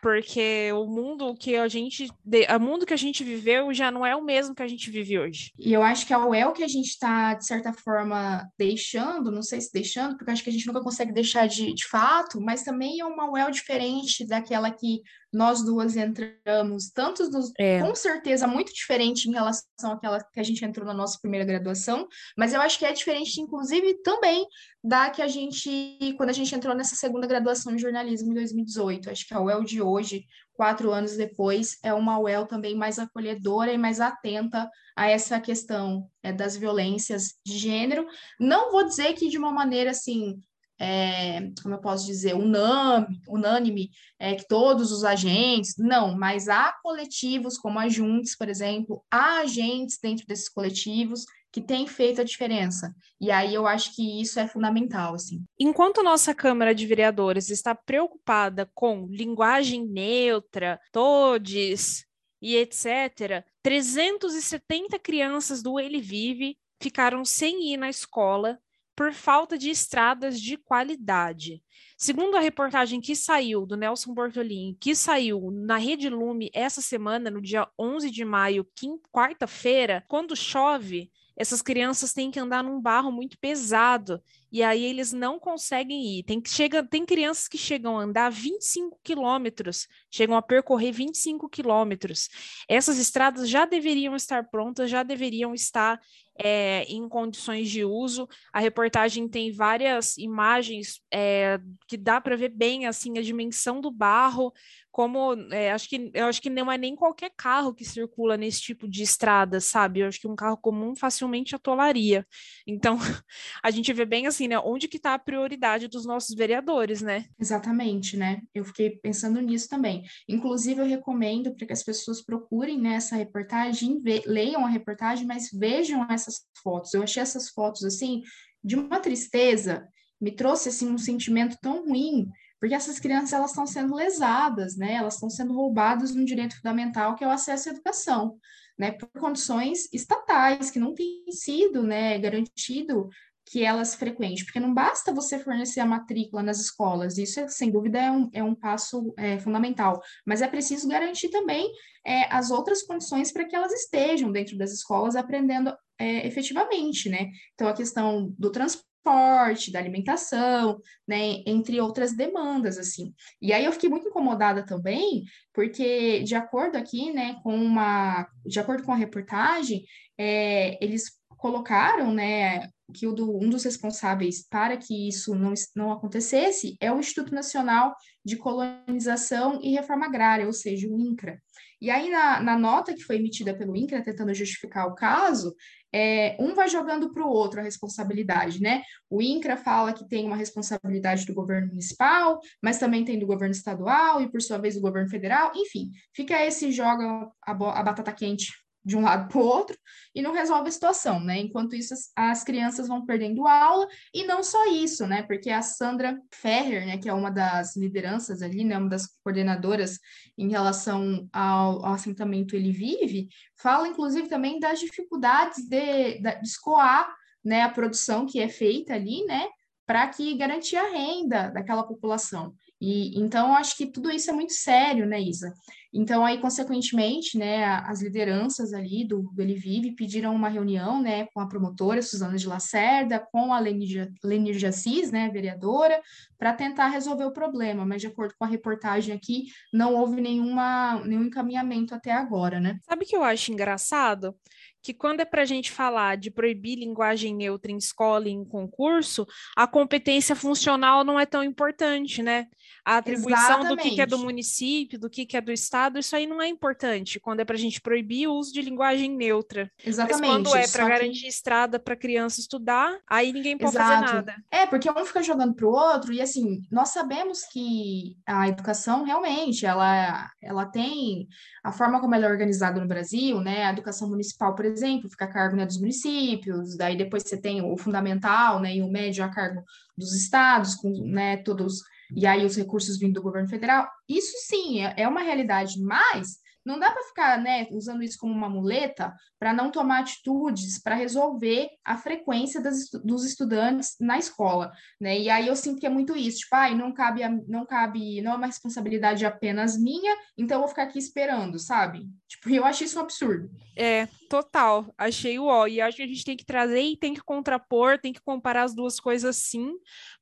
Porque 0.02 0.70
o 0.72 0.86
mundo 0.86 1.34
que 1.34 1.56
a 1.56 1.68
gente 1.68 2.08
o 2.08 2.60
mundo 2.60 2.86
que 2.86 2.94
a 2.94 2.98
gente 2.98 3.22
viveu 3.24 3.72
já 3.72 3.90
não 3.90 4.04
é 4.04 4.14
o 4.14 4.24
mesmo 4.24 4.54
que 4.54 4.62
a 4.62 4.68
gente 4.68 4.90
vive 4.90 5.18
hoje. 5.18 5.52
E 5.58 5.72
eu 5.72 5.82
acho 5.82 6.06
que 6.06 6.12
é 6.12 6.18
o 6.18 6.34
El 6.34 6.52
que 6.52 6.62
a 6.62 6.68
gente 6.68 6.88
está, 6.88 7.34
de 7.34 7.46
certa 7.46 7.72
forma, 7.72 8.48
deixando, 8.58 9.30
não 9.30 9.42
sei 9.42 9.60
se 9.60 9.72
deixando, 9.72 10.16
porque 10.16 10.30
acho 10.30 10.42
que 10.42 10.50
a 10.50 10.52
gente 10.52 10.66
nunca 10.66 10.82
consegue 10.82 11.12
deixar 11.12 11.46
de, 11.46 11.72
de 11.74 11.86
fato, 11.86 12.40
mas 12.40 12.62
também 12.62 13.00
é 13.00 13.04
uma 13.04 13.30
UEL 13.30 13.50
diferente 13.50 14.26
daquela 14.26 14.70
que 14.70 15.02
nós 15.32 15.62
duas 15.62 15.96
entramos, 15.96 16.90
tanto 16.90 17.28
dos, 17.28 17.52
é. 17.58 17.80
com 17.80 17.94
certeza 17.94 18.46
muito 18.46 18.72
diferente 18.72 19.28
em 19.28 19.32
relação 19.32 19.92
àquela 19.92 20.22
que 20.22 20.40
a 20.40 20.42
gente 20.42 20.64
entrou 20.64 20.86
na 20.86 20.94
nossa 20.94 21.18
primeira 21.20 21.44
graduação, 21.44 22.06
mas 22.36 22.52
eu 22.52 22.60
acho 22.60 22.78
que 22.78 22.86
é 22.86 22.92
diferente, 22.92 23.40
inclusive, 23.40 24.02
também 24.02 24.46
da 24.82 25.10
que 25.10 25.20
a 25.20 25.28
gente, 25.28 26.14
quando 26.16 26.30
a 26.30 26.34
gente 26.34 26.54
entrou 26.54 26.74
nessa 26.74 26.96
segunda 26.96 27.26
graduação 27.26 27.74
em 27.74 27.78
jornalismo 27.78 28.30
em 28.30 28.34
2018. 28.34 29.10
Acho 29.10 29.26
que 29.26 29.34
a 29.34 29.40
UEL 29.40 29.64
de 29.64 29.82
hoje, 29.82 30.24
quatro 30.54 30.92
anos 30.92 31.16
depois, 31.16 31.76
é 31.82 31.92
uma 31.92 32.18
UEL 32.18 32.46
também 32.46 32.74
mais 32.74 32.98
acolhedora 32.98 33.72
e 33.72 33.78
mais 33.78 34.00
atenta 34.00 34.70
a 34.96 35.08
essa 35.08 35.40
questão 35.40 36.08
é, 36.22 36.32
das 36.32 36.56
violências 36.56 37.34
de 37.44 37.58
gênero. 37.58 38.06
Não 38.40 38.72
vou 38.72 38.84
dizer 38.84 39.12
que 39.14 39.28
de 39.28 39.36
uma 39.36 39.52
maneira 39.52 39.90
assim 39.90 40.40
é, 40.80 41.50
como 41.62 41.74
eu 41.74 41.80
posso 41.80 42.06
dizer, 42.06 42.34
unânime, 42.34 43.20
unânime 43.28 43.90
é, 44.18 44.34
que 44.34 44.46
todos 44.46 44.92
os 44.92 45.04
agentes, 45.04 45.74
não, 45.76 46.16
mas 46.16 46.48
há 46.48 46.72
coletivos 46.82 47.58
como 47.58 47.78
a 47.78 47.88
Juntes, 47.88 48.36
por 48.36 48.48
exemplo, 48.48 49.04
há 49.10 49.40
agentes 49.40 49.98
dentro 50.00 50.26
desses 50.26 50.48
coletivos 50.48 51.24
que 51.50 51.60
têm 51.60 51.86
feito 51.86 52.20
a 52.20 52.24
diferença. 52.24 52.94
E 53.20 53.30
aí 53.30 53.54
eu 53.54 53.66
acho 53.66 53.94
que 53.94 54.20
isso 54.20 54.38
é 54.38 54.46
fundamental, 54.46 55.14
assim. 55.14 55.42
Enquanto 55.58 56.02
nossa 56.02 56.34
Câmara 56.34 56.74
de 56.74 56.86
Vereadores 56.86 57.50
está 57.50 57.74
preocupada 57.74 58.70
com 58.74 59.06
linguagem 59.10 59.84
neutra, 59.86 60.78
todes 60.92 62.06
e 62.40 62.54
etc., 62.54 63.44
370 63.62 64.98
crianças 64.98 65.62
do 65.62 65.80
Ele 65.80 66.00
Vive 66.00 66.56
ficaram 66.80 67.24
sem 67.24 67.72
ir 67.72 67.76
na 67.76 67.88
escola 67.88 68.58
por 68.98 69.12
falta 69.12 69.56
de 69.56 69.70
estradas 69.70 70.40
de 70.40 70.56
qualidade. 70.56 71.62
Segundo 71.96 72.36
a 72.36 72.40
reportagem 72.40 73.00
que 73.00 73.14
saiu 73.14 73.64
do 73.64 73.76
Nelson 73.76 74.12
Bortolini, 74.12 74.76
que 74.80 74.92
saiu 74.92 75.52
na 75.52 75.76
Rede 75.76 76.08
Lume 76.08 76.50
essa 76.52 76.80
semana, 76.80 77.30
no 77.30 77.40
dia 77.40 77.68
11 77.78 78.10
de 78.10 78.24
maio, 78.24 78.66
quarta-feira, 79.12 80.04
quando 80.08 80.34
chove, 80.34 81.12
essas 81.36 81.62
crianças 81.62 82.12
têm 82.12 82.32
que 82.32 82.40
andar 82.40 82.64
num 82.64 82.80
barro 82.80 83.12
muito 83.12 83.38
pesado 83.38 84.20
e 84.50 84.60
aí 84.64 84.82
eles 84.82 85.12
não 85.12 85.38
conseguem 85.38 86.18
ir. 86.18 86.24
Tem, 86.24 86.42
chega, 86.44 86.82
tem 86.82 87.06
crianças 87.06 87.46
que 87.46 87.56
chegam 87.56 87.96
a 87.96 88.02
andar 88.02 88.28
25 88.30 88.98
quilômetros, 89.04 89.86
chegam 90.10 90.36
a 90.36 90.42
percorrer 90.42 90.90
25 90.90 91.48
quilômetros. 91.48 92.28
Essas 92.68 92.98
estradas 92.98 93.48
já 93.48 93.64
deveriam 93.64 94.16
estar 94.16 94.50
prontas, 94.50 94.90
já 94.90 95.04
deveriam 95.04 95.54
estar 95.54 96.00
é, 96.38 96.84
em 96.84 97.08
condições 97.08 97.68
de 97.68 97.84
uso. 97.84 98.28
A 98.52 98.60
reportagem 98.60 99.28
tem 99.28 99.52
várias 99.52 100.16
imagens 100.16 101.00
é, 101.12 101.58
que 101.86 101.96
dá 101.96 102.20
para 102.20 102.36
ver 102.36 102.50
bem 102.50 102.86
assim 102.86 103.18
a 103.18 103.22
dimensão 103.22 103.80
do 103.80 103.90
barro, 103.90 104.52
como 104.90 105.34
é, 105.52 105.70
acho 105.70 105.88
que 105.88 106.10
eu 106.12 106.26
acho 106.26 106.42
que 106.42 106.50
não 106.50 106.72
é 106.72 106.76
nem 106.76 106.96
qualquer 106.96 107.30
carro 107.36 107.72
que 107.72 107.84
circula 107.84 108.36
nesse 108.36 108.60
tipo 108.60 108.88
de 108.88 109.04
estrada, 109.04 109.60
sabe? 109.60 110.00
Eu 110.00 110.08
acho 110.08 110.20
que 110.20 110.26
um 110.26 110.34
carro 110.34 110.56
comum 110.56 110.96
facilmente 110.96 111.54
atolaria. 111.54 112.26
Então 112.66 112.98
a 113.62 113.70
gente 113.70 113.92
vê 113.92 114.04
bem 114.04 114.26
assim, 114.26 114.48
né? 114.48 114.58
Onde 114.58 114.88
que 114.88 114.96
está 114.96 115.14
a 115.14 115.18
prioridade 115.18 115.86
dos 115.86 116.04
nossos 116.04 116.34
vereadores, 116.34 117.00
né? 117.00 117.26
Exatamente, 117.38 118.16
né? 118.16 118.40
Eu 118.52 118.64
fiquei 118.64 118.90
pensando 118.90 119.40
nisso 119.40 119.68
também. 119.68 120.02
Inclusive 120.28 120.80
eu 120.80 120.86
recomendo 120.86 121.54
para 121.54 121.66
que 121.66 121.72
as 121.72 121.84
pessoas 121.84 122.20
procurem 122.20 122.80
né, 122.80 122.98
reportagem, 123.12 124.02
leiam 124.26 124.64
a 124.66 124.68
reportagem, 124.68 125.26
mas 125.26 125.48
vejam 125.52 126.06
essa 126.10 126.27
essas 126.28 126.46
fotos. 126.62 126.94
Eu 126.94 127.02
achei 127.02 127.22
essas 127.22 127.48
fotos 127.48 127.84
assim 127.84 128.22
de 128.62 128.76
uma 128.76 129.00
tristeza, 129.00 129.86
me 130.20 130.32
trouxe 130.32 130.68
assim 130.68 130.90
um 130.90 130.98
sentimento 130.98 131.56
tão 131.60 131.86
ruim, 131.86 132.28
porque 132.60 132.74
essas 132.74 132.98
crianças 132.98 133.32
elas 133.32 133.50
estão 133.50 133.66
sendo 133.66 133.94
lesadas, 133.94 134.76
né? 134.76 134.94
Elas 134.94 135.14
estão 135.14 135.30
sendo 135.30 135.54
roubadas 135.54 136.12
de 136.12 136.18
um 136.18 136.24
direito 136.24 136.56
fundamental 136.56 137.14
que 137.14 137.24
é 137.24 137.26
o 137.26 137.30
acesso 137.30 137.68
à 137.68 137.72
educação, 137.72 138.36
né? 138.78 138.92
Por 138.92 139.08
condições 139.20 139.88
estatais 139.92 140.70
que 140.70 140.80
não 140.80 140.94
tem 140.94 141.24
sido, 141.30 141.82
né, 141.82 142.18
garantido 142.18 143.08
que 143.50 143.64
elas 143.64 143.94
frequentem, 143.94 144.44
porque 144.44 144.60
não 144.60 144.74
basta 144.74 145.12
você 145.12 145.38
fornecer 145.38 145.80
a 145.80 145.86
matrícula 145.86 146.42
nas 146.42 146.60
escolas, 146.60 147.16
isso 147.16 147.48
sem 147.48 147.70
dúvida 147.70 147.98
é 147.98 148.10
um, 148.10 148.30
é 148.32 148.42
um 148.42 148.54
passo 148.54 149.14
é, 149.16 149.38
fundamental, 149.38 150.00
mas 150.26 150.42
é 150.42 150.48
preciso 150.48 150.86
garantir 150.86 151.30
também 151.30 151.70
é, 152.06 152.32
as 152.32 152.50
outras 152.50 152.82
condições 152.82 153.32
para 153.32 153.46
que 153.46 153.56
elas 153.56 153.72
estejam 153.72 154.30
dentro 154.30 154.56
das 154.58 154.72
escolas 154.72 155.16
aprendendo 155.16 155.74
é, 155.98 156.26
efetivamente, 156.26 157.08
né? 157.08 157.30
Então, 157.54 157.66
a 157.68 157.74
questão 157.74 158.32
do 158.38 158.52
transporte, 158.52 159.72
da 159.72 159.78
alimentação, 159.78 160.78
né, 161.06 161.42
entre 161.46 161.80
outras 161.80 162.14
demandas, 162.14 162.76
assim. 162.76 163.14
E 163.40 163.52
aí 163.54 163.64
eu 163.64 163.72
fiquei 163.72 163.88
muito 163.88 164.08
incomodada 164.08 164.64
também, 164.64 165.24
porque 165.54 166.22
de 166.22 166.34
acordo 166.34 166.76
aqui, 166.76 167.10
né, 167.12 167.40
com 167.42 167.54
uma, 167.56 168.28
de 168.44 168.60
acordo 168.60 168.82
com 168.82 168.92
a 168.92 168.96
reportagem, 168.96 169.84
é, 170.18 170.82
eles 170.84 171.18
colocaram, 171.38 172.12
né, 172.12 172.68
que 172.94 173.06
o 173.06 173.12
do, 173.12 173.36
um 173.36 173.48
dos 173.48 173.64
responsáveis 173.64 174.46
para 174.48 174.76
que 174.76 175.08
isso 175.08 175.34
não, 175.34 175.52
não 175.76 175.92
acontecesse 175.92 176.76
é 176.80 176.90
o 176.92 176.98
Instituto 176.98 177.34
Nacional 177.34 177.94
de 178.24 178.36
Colonização 178.36 179.60
e 179.62 179.74
Reforma 179.74 180.06
Agrária, 180.06 180.46
ou 180.46 180.52
seja, 180.52 180.88
o 180.88 180.98
INCRA. 180.98 181.40
E 181.80 181.90
aí, 181.90 182.10
na, 182.10 182.40
na 182.40 182.58
nota 182.58 182.92
que 182.92 183.04
foi 183.04 183.16
emitida 183.16 183.56
pelo 183.56 183.76
INCRA, 183.76 184.02
tentando 184.02 184.34
justificar 184.34 184.88
o 184.88 184.94
caso, 184.94 185.54
é, 185.92 186.36
um 186.40 186.54
vai 186.54 186.68
jogando 186.68 187.12
para 187.12 187.24
o 187.24 187.30
outro 187.30 187.60
a 187.60 187.62
responsabilidade, 187.62 188.60
né? 188.60 188.82
O 189.08 189.22
INCRA 189.22 189.56
fala 189.56 189.92
que 189.92 190.06
tem 190.08 190.26
uma 190.26 190.36
responsabilidade 190.36 191.24
do 191.24 191.34
governo 191.34 191.68
municipal, 191.68 192.40
mas 192.60 192.78
também 192.78 193.04
tem 193.04 193.18
do 193.18 193.26
governo 193.26 193.54
estadual 193.54 194.20
e, 194.20 194.30
por 194.30 194.42
sua 194.42 194.58
vez, 194.58 194.74
do 194.74 194.80
governo 194.80 195.08
federal. 195.08 195.52
Enfim, 195.54 195.90
fica 196.12 196.44
esse 196.44 196.72
joga 196.72 197.30
a, 197.46 197.52
a 197.52 197.82
batata 197.82 198.12
quente 198.12 198.52
de 198.88 198.96
um 198.96 199.02
lado 199.02 199.28
para 199.28 199.38
o 199.38 199.44
outro 199.44 199.78
e 200.14 200.22
não 200.22 200.32
resolve 200.32 200.70
a 200.70 200.72
situação, 200.72 201.20
né? 201.20 201.38
Enquanto 201.38 201.76
isso, 201.76 201.92
as, 201.92 202.10
as, 202.16 202.42
crianças 202.42 202.88
vão 202.88 203.04
perdendo 203.04 203.46
aula 203.46 203.86
e 204.14 204.24
não 204.24 204.42
só 204.42 204.64
isso, 204.72 205.06
né? 205.06 205.22
Porque 205.24 205.50
a 205.50 205.60
Sandra 205.60 206.18
Ferrer, 206.32 206.86
né, 206.86 206.96
que 206.96 207.06
é 207.06 207.12
uma 207.12 207.30
das 207.30 207.76
lideranças 207.76 208.40
ali, 208.40 208.64
né, 208.64 208.78
uma 208.78 208.88
das 208.88 209.06
coordenadoras 209.22 209.98
em 210.38 210.48
relação 210.48 211.28
ao, 211.30 211.84
ao 211.84 211.92
assentamento 211.92 212.56
Ele 212.56 212.72
Vive, 212.72 213.28
fala 213.60 213.86
inclusive 213.86 214.26
também 214.26 214.58
das 214.58 214.80
dificuldades 214.80 215.68
de, 215.68 216.20
de, 216.20 216.40
escoar, 216.42 217.14
né, 217.44 217.62
a 217.62 217.68
produção 217.68 218.24
que 218.24 218.40
é 218.40 218.48
feita 218.48 218.94
ali, 218.94 219.22
né, 219.26 219.48
para 219.86 220.08
que 220.08 220.34
garantir 220.34 220.76
a 220.76 220.88
renda 220.90 221.50
daquela 221.50 221.82
população. 221.82 222.54
E 222.80 223.18
então 223.18 223.54
acho 223.54 223.76
que 223.76 223.86
tudo 223.86 224.10
isso 224.10 224.30
é 224.30 224.32
muito 224.32 224.52
sério, 224.52 225.04
né, 225.04 225.20
Isa? 225.20 225.52
Então 225.92 226.24
aí 226.24 226.38
consequentemente, 226.38 227.36
né, 227.36 227.64
as 227.64 228.00
lideranças 228.02 228.72
ali 228.72 229.06
do, 229.06 229.22
do 229.32 229.42
Ele 229.42 229.54
Vive 229.54 229.96
pediram 229.96 230.34
uma 230.34 230.48
reunião, 230.48 231.02
né, 231.02 231.26
com 231.34 231.40
a 231.40 231.48
promotora 231.48 232.00
Suzana 232.02 232.36
de 232.36 232.46
Lacerda, 232.46 233.18
com 233.32 233.52
a 233.52 233.58
Lenir 233.58 234.58
Jacis, 234.58 235.10
né, 235.10 235.28
vereadora, 235.30 236.00
para 236.38 236.52
tentar 236.52 236.88
resolver 236.88 237.24
o 237.24 237.32
problema, 237.32 237.84
mas 237.84 238.00
de 238.00 238.06
acordo 238.06 238.34
com 238.38 238.44
a 238.44 238.48
reportagem 238.48 239.14
aqui, 239.14 239.46
não 239.72 239.94
houve 239.94 240.20
nenhuma 240.20 241.02
nenhum 241.04 241.24
encaminhamento 241.24 241.94
até 241.94 242.12
agora, 242.12 242.60
né? 242.60 242.78
Sabe 242.82 243.04
o 243.04 243.08
que 243.08 243.16
eu 243.16 243.24
acho 243.24 243.50
engraçado? 243.50 244.36
Que 244.82 244.94
quando 244.94 245.20
é 245.20 245.24
para 245.24 245.42
a 245.42 245.44
gente 245.44 245.70
falar 245.70 246.16
de 246.16 246.30
proibir 246.30 246.78
linguagem 246.78 247.34
neutra 247.34 247.70
em 247.70 247.76
escola 247.76 248.28
e 248.28 248.32
em 248.32 248.44
concurso, 248.44 249.26
a 249.56 249.66
competência 249.66 250.34
funcional 250.34 251.04
não 251.04 251.18
é 251.18 251.26
tão 251.26 251.42
importante, 251.42 252.22
né? 252.22 252.46
A 252.84 252.98
atribuição 252.98 253.60
Exatamente. 253.60 253.68
do 253.68 253.82
que, 253.82 253.90
que, 253.96 254.00
é 254.00 254.06
do 254.06 254.18
município, 254.18 254.98
do 254.98 255.10
que, 255.10 255.26
que 255.26 255.36
é 255.36 255.40
do 255.40 255.52
estado, 255.52 255.98
isso 255.98 256.14
aí 256.16 256.26
não 256.26 256.40
é 256.40 256.48
importante 256.48 257.20
quando 257.20 257.40
é 257.40 257.44
para 257.44 257.56
a 257.56 257.58
gente 257.58 257.80
proibir 257.80 258.28
o 258.28 258.34
uso 258.34 258.52
de 258.52 258.62
linguagem 258.62 259.10
neutra. 259.10 259.70
Exatamente. 259.84 260.20
Mas 260.20 260.30
quando 260.30 260.56
é 260.56 260.68
para 260.68 260.88
garantir 260.88 261.22
que... 261.22 261.28
estrada 261.28 261.78
para 261.78 261.96
criança 261.96 262.40
estudar, 262.40 262.98
aí 263.08 263.32
ninguém 263.32 263.58
pode 263.58 263.72
Exato. 263.72 264.02
fazer 264.02 264.14
nada. 264.14 264.36
É, 264.50 264.66
porque 264.66 264.90
um 264.90 265.04
fica 265.04 265.22
jogando 265.22 265.54
para 265.54 265.66
o 265.66 265.70
outro, 265.70 266.12
e 266.12 266.20
assim, 266.20 266.62
nós 266.70 266.90
sabemos 266.90 267.42
que 267.44 268.16
a 268.26 268.48
educação 268.48 269.04
realmente 269.04 269.66
ela, 269.66 270.30
ela 270.40 270.66
tem 270.66 271.28
a 271.62 271.72
forma 271.72 272.00
como 272.00 272.14
ela 272.14 272.26
é 272.26 272.30
organizada 272.30 272.80
no 272.80 272.88
Brasil, 272.88 273.40
né? 273.40 273.64
A 273.64 273.72
educação 273.72 274.08
municipal, 274.08 274.54
por 274.54 274.64
exemplo, 274.68 275.10
fica 275.10 275.24
a 275.24 275.32
cargo 275.32 275.56
né, 275.56 275.66
dos 275.66 275.78
municípios, 275.78 276.76
daí 276.76 276.96
depois 276.96 277.22
você 277.22 277.36
tem 277.36 277.62
o 277.62 277.76
fundamental, 277.76 278.60
né, 278.60 278.76
e 278.76 278.82
o 278.82 278.90
médio 278.90 279.24
a 279.24 279.28
cargo 279.28 279.62
dos 279.96 280.14
estados, 280.14 280.74
com 280.74 280.90
né, 280.90 281.38
todos, 281.38 281.82
e 282.14 282.26
aí 282.26 282.44
os 282.44 282.56
recursos 282.56 282.98
vindo 282.98 283.14
do 283.14 283.22
governo 283.22 283.48
federal. 283.48 283.88
Isso 284.08 284.32
sim 284.46 284.84
é, 284.84 284.94
é 284.98 285.08
uma 285.08 285.22
realidade, 285.22 285.80
mas 285.80 286.38
não 286.68 286.78
dá 286.78 286.90
para 286.90 287.02
ficar 287.04 287.40
né, 287.40 287.66
usando 287.70 288.02
isso 288.02 288.18
como 288.18 288.30
uma 288.30 288.48
muleta 288.48 289.14
para 289.38 289.54
não 289.54 289.70
tomar 289.70 290.00
atitudes 290.00 290.78
para 290.78 290.94
resolver 290.94 291.70
a 291.82 291.96
frequência 291.96 292.60
das, 292.60 292.90
dos 293.02 293.24
estudantes 293.24 293.96
na 293.98 294.18
escola. 294.18 294.70
Né? 295.00 295.18
E 295.18 295.30
aí 295.30 295.48
eu 295.48 295.56
sinto 295.56 295.80
que 295.80 295.86
é 295.86 295.90
muito 295.90 296.14
isso, 296.14 296.40
tipo, 296.40 296.54
ah, 296.54 296.70
não 296.74 296.92
cabe, 296.92 297.22
não 297.48 297.64
cabe, 297.64 298.20
não 298.20 298.32
é 298.32 298.36
uma 298.36 298.46
responsabilidade 298.46 299.24
apenas 299.24 299.80
minha, 299.80 300.14
então 300.36 300.56
eu 300.56 300.60
vou 300.60 300.68
ficar 300.68 300.82
aqui 300.82 300.98
esperando, 300.98 301.58
sabe? 301.58 302.06
Tipo, 302.28 302.50
eu 302.52 302.66
acho 302.66 302.84
isso 302.84 302.98
um 302.98 303.02
absurdo. 303.02 303.48
É, 303.74 304.06
total. 304.28 304.92
Achei 304.98 305.38
o 305.38 305.46
ó. 305.46 305.66
E 305.66 305.80
acho 305.80 305.96
que 305.96 306.02
a 306.02 306.06
gente 306.06 306.24
tem 306.24 306.36
que 306.36 306.44
trazer 306.44 306.82
e 306.82 306.98
tem 306.98 307.14
que 307.14 307.22
contrapor, 307.22 307.98
tem 307.98 308.12
que 308.12 308.20
comparar 308.20 308.64
as 308.64 308.74
duas 308.74 309.00
coisas 309.00 309.36
sim, 309.36 309.72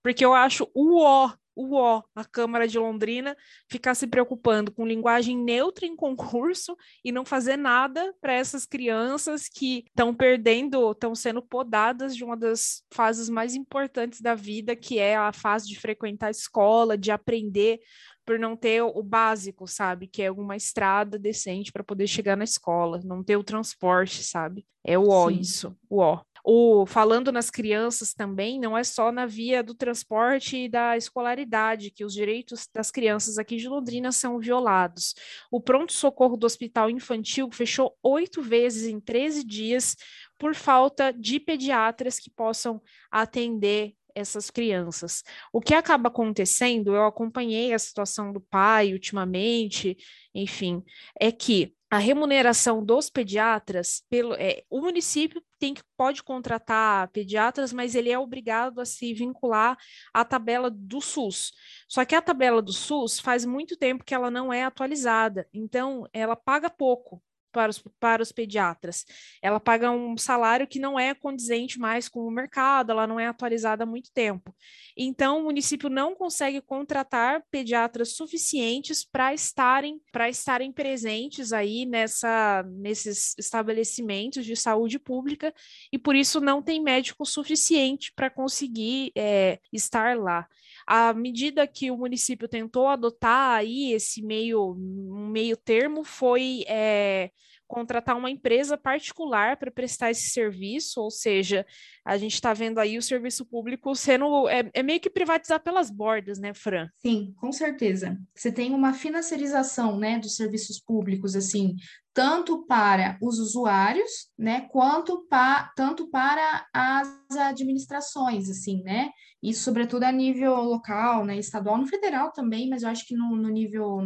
porque 0.00 0.24
eu 0.24 0.32
acho 0.32 0.70
o 0.72 1.02
ó 1.02 1.32
o 1.56 1.74
ó, 1.74 2.02
a 2.14 2.24
Câmara 2.24 2.68
de 2.68 2.78
Londrina, 2.78 3.34
ficar 3.68 3.94
se 3.94 4.06
preocupando 4.06 4.70
com 4.70 4.86
linguagem 4.86 5.36
neutra 5.36 5.86
em 5.86 5.96
concurso 5.96 6.76
e 7.02 7.10
não 7.10 7.24
fazer 7.24 7.56
nada 7.56 8.14
para 8.20 8.34
essas 8.34 8.66
crianças 8.66 9.48
que 9.48 9.84
estão 9.88 10.14
perdendo, 10.14 10.92
estão 10.92 11.14
sendo 11.14 11.40
podadas 11.40 12.14
de 12.14 12.22
uma 12.22 12.36
das 12.36 12.84
fases 12.92 13.30
mais 13.30 13.54
importantes 13.54 14.20
da 14.20 14.34
vida, 14.34 14.76
que 14.76 14.98
é 14.98 15.16
a 15.16 15.32
fase 15.32 15.66
de 15.66 15.80
frequentar 15.80 16.26
a 16.26 16.30
escola, 16.30 16.98
de 16.98 17.10
aprender 17.10 17.80
por 18.26 18.38
não 18.38 18.56
ter 18.56 18.82
o 18.82 19.02
básico, 19.02 19.66
sabe? 19.68 20.08
Que 20.08 20.24
é 20.24 20.30
uma 20.30 20.56
estrada 20.56 21.16
decente 21.16 21.72
para 21.72 21.84
poder 21.84 22.08
chegar 22.08 22.36
na 22.36 22.44
escola, 22.44 23.00
não 23.04 23.22
ter 23.22 23.36
o 23.36 23.44
transporte, 23.44 24.22
sabe? 24.22 24.66
É 24.84 24.98
o 24.98 25.08
ó, 25.08 25.30
isso, 25.30 25.74
o 25.88 26.00
ó. 26.00 26.20
O, 26.48 26.86
falando 26.86 27.32
nas 27.32 27.50
crianças 27.50 28.14
também, 28.14 28.60
não 28.60 28.78
é 28.78 28.84
só 28.84 29.10
na 29.10 29.26
via 29.26 29.64
do 29.64 29.74
transporte 29.74 30.56
e 30.56 30.68
da 30.68 30.96
escolaridade 30.96 31.90
que 31.90 32.04
os 32.04 32.14
direitos 32.14 32.68
das 32.72 32.88
crianças 32.92 33.36
aqui 33.36 33.56
de 33.56 33.68
Londrina 33.68 34.12
são 34.12 34.38
violados. 34.38 35.16
O 35.50 35.60
pronto-socorro 35.60 36.36
do 36.36 36.46
Hospital 36.46 36.88
Infantil 36.88 37.50
fechou 37.50 37.98
oito 38.00 38.40
vezes 38.40 38.86
em 38.86 39.00
13 39.00 39.42
dias 39.42 39.96
por 40.38 40.54
falta 40.54 41.12
de 41.12 41.40
pediatras 41.40 42.20
que 42.20 42.30
possam 42.30 42.80
atender 43.10 43.96
essas 44.14 44.48
crianças. 44.48 45.24
O 45.52 45.60
que 45.60 45.74
acaba 45.74 46.08
acontecendo, 46.08 46.94
eu 46.94 47.06
acompanhei 47.06 47.74
a 47.74 47.78
situação 47.78 48.32
do 48.32 48.40
pai 48.40 48.92
ultimamente, 48.92 49.96
enfim, 50.32 50.84
é 51.20 51.32
que 51.32 51.74
a 51.90 51.98
remuneração 51.98 52.84
dos 52.84 53.08
pediatras, 53.08 54.02
pelo, 54.10 54.34
é, 54.34 54.64
o 54.68 54.80
município 54.80 55.42
tem 55.58 55.72
que 55.72 55.82
pode 55.96 56.22
contratar 56.22 57.08
pediatras, 57.08 57.72
mas 57.72 57.94
ele 57.94 58.10
é 58.10 58.18
obrigado 58.18 58.80
a 58.80 58.84
se 58.84 59.14
vincular 59.14 59.76
à 60.12 60.24
tabela 60.24 60.68
do 60.70 61.00
SUS. 61.00 61.52
Só 61.88 62.04
que 62.04 62.14
a 62.14 62.22
tabela 62.22 62.60
do 62.60 62.72
SUS 62.72 63.20
faz 63.20 63.44
muito 63.44 63.76
tempo 63.76 64.04
que 64.04 64.14
ela 64.14 64.30
não 64.30 64.52
é 64.52 64.64
atualizada, 64.64 65.48
então 65.52 66.08
ela 66.12 66.34
paga 66.34 66.68
pouco 66.68 67.22
para 67.56 67.70
os, 67.70 67.82
para 67.98 68.22
os 68.22 68.32
pediatras. 68.32 69.06
Ela 69.40 69.58
paga 69.58 69.90
um 69.90 70.14
salário 70.18 70.66
que 70.66 70.78
não 70.78 71.00
é 71.00 71.14
condizente 71.14 71.78
mais 71.78 72.06
com 72.06 72.20
o 72.20 72.30
mercado, 72.30 72.92
ela 72.92 73.06
não 73.06 73.18
é 73.18 73.26
atualizada 73.26 73.84
há 73.84 73.86
muito 73.86 74.12
tempo. 74.12 74.54
Então, 74.94 75.40
o 75.40 75.44
município 75.44 75.88
não 75.88 76.14
consegue 76.14 76.60
contratar 76.60 77.42
pediatras 77.50 78.14
suficientes 78.14 79.02
para 79.02 79.32
estarem 79.32 79.98
para 80.12 80.28
estarem 80.28 80.70
presentes 80.70 81.50
aí 81.50 81.86
nessa 81.86 82.62
nesses 82.74 83.34
estabelecimentos 83.38 84.44
de 84.44 84.54
saúde 84.54 84.98
pública 84.98 85.54
e 85.90 85.98
por 85.98 86.14
isso 86.14 86.40
não 86.42 86.60
tem 86.60 86.82
médico 86.82 87.24
suficiente 87.24 88.12
para 88.14 88.28
conseguir 88.28 89.12
é, 89.16 89.58
estar 89.72 90.18
lá. 90.18 90.46
À 90.86 91.12
medida 91.12 91.66
que 91.66 91.90
o 91.90 91.96
município 91.96 92.46
tentou 92.46 92.86
adotar 92.86 93.56
aí 93.58 93.92
esse 93.92 94.22
meio, 94.22 94.74
meio 94.74 95.56
termo, 95.56 96.04
foi 96.04 96.64
é, 96.68 97.30
contratar 97.66 98.16
uma 98.16 98.30
empresa 98.30 98.78
particular 98.78 99.56
para 99.56 99.70
prestar 99.70 100.10
esse 100.10 100.30
serviço, 100.30 101.00
ou 101.00 101.10
seja, 101.10 101.66
a 102.06 102.16
gente 102.16 102.34
está 102.34 102.54
vendo 102.54 102.78
aí 102.78 102.96
o 102.96 103.02
serviço 103.02 103.44
público 103.44 103.92
sendo 103.96 104.48
é, 104.48 104.70
é, 104.72 104.80
meio 104.80 105.00
que 105.00 105.10
privatizar 105.10 105.60
pelas 105.60 105.90
bordas, 105.90 106.38
né, 106.38 106.54
Fran? 106.54 106.88
Sim, 106.94 107.34
com 107.36 107.50
certeza. 107.50 108.16
Você 108.32 108.52
tem 108.52 108.72
uma 108.72 108.94
financiarização, 108.94 109.98
né, 109.98 110.16
dos 110.16 110.36
serviços 110.36 110.78
públicos, 110.78 111.34
assim, 111.34 111.74
tanto 112.14 112.64
para 112.64 113.18
os 113.20 113.40
usuários, 113.40 114.30
né, 114.38 114.68
quanto 114.70 115.26
pa, 115.28 115.72
tanto 115.74 116.08
para 116.08 116.64
as 116.72 117.08
administrações, 117.36 118.48
assim, 118.48 118.84
né? 118.84 119.10
Isso, 119.42 119.64
sobretudo, 119.64 120.04
a 120.04 120.12
nível 120.12 120.54
local, 120.62 121.24
né, 121.24 121.36
estadual, 121.36 121.76
no 121.76 121.88
federal 121.88 122.30
também, 122.30 122.68
mas 122.68 122.84
eu 122.84 122.88
acho 122.88 123.04
que 123.04 123.16
no, 123.16 123.34
no 123.34 123.48
nível 123.48 123.98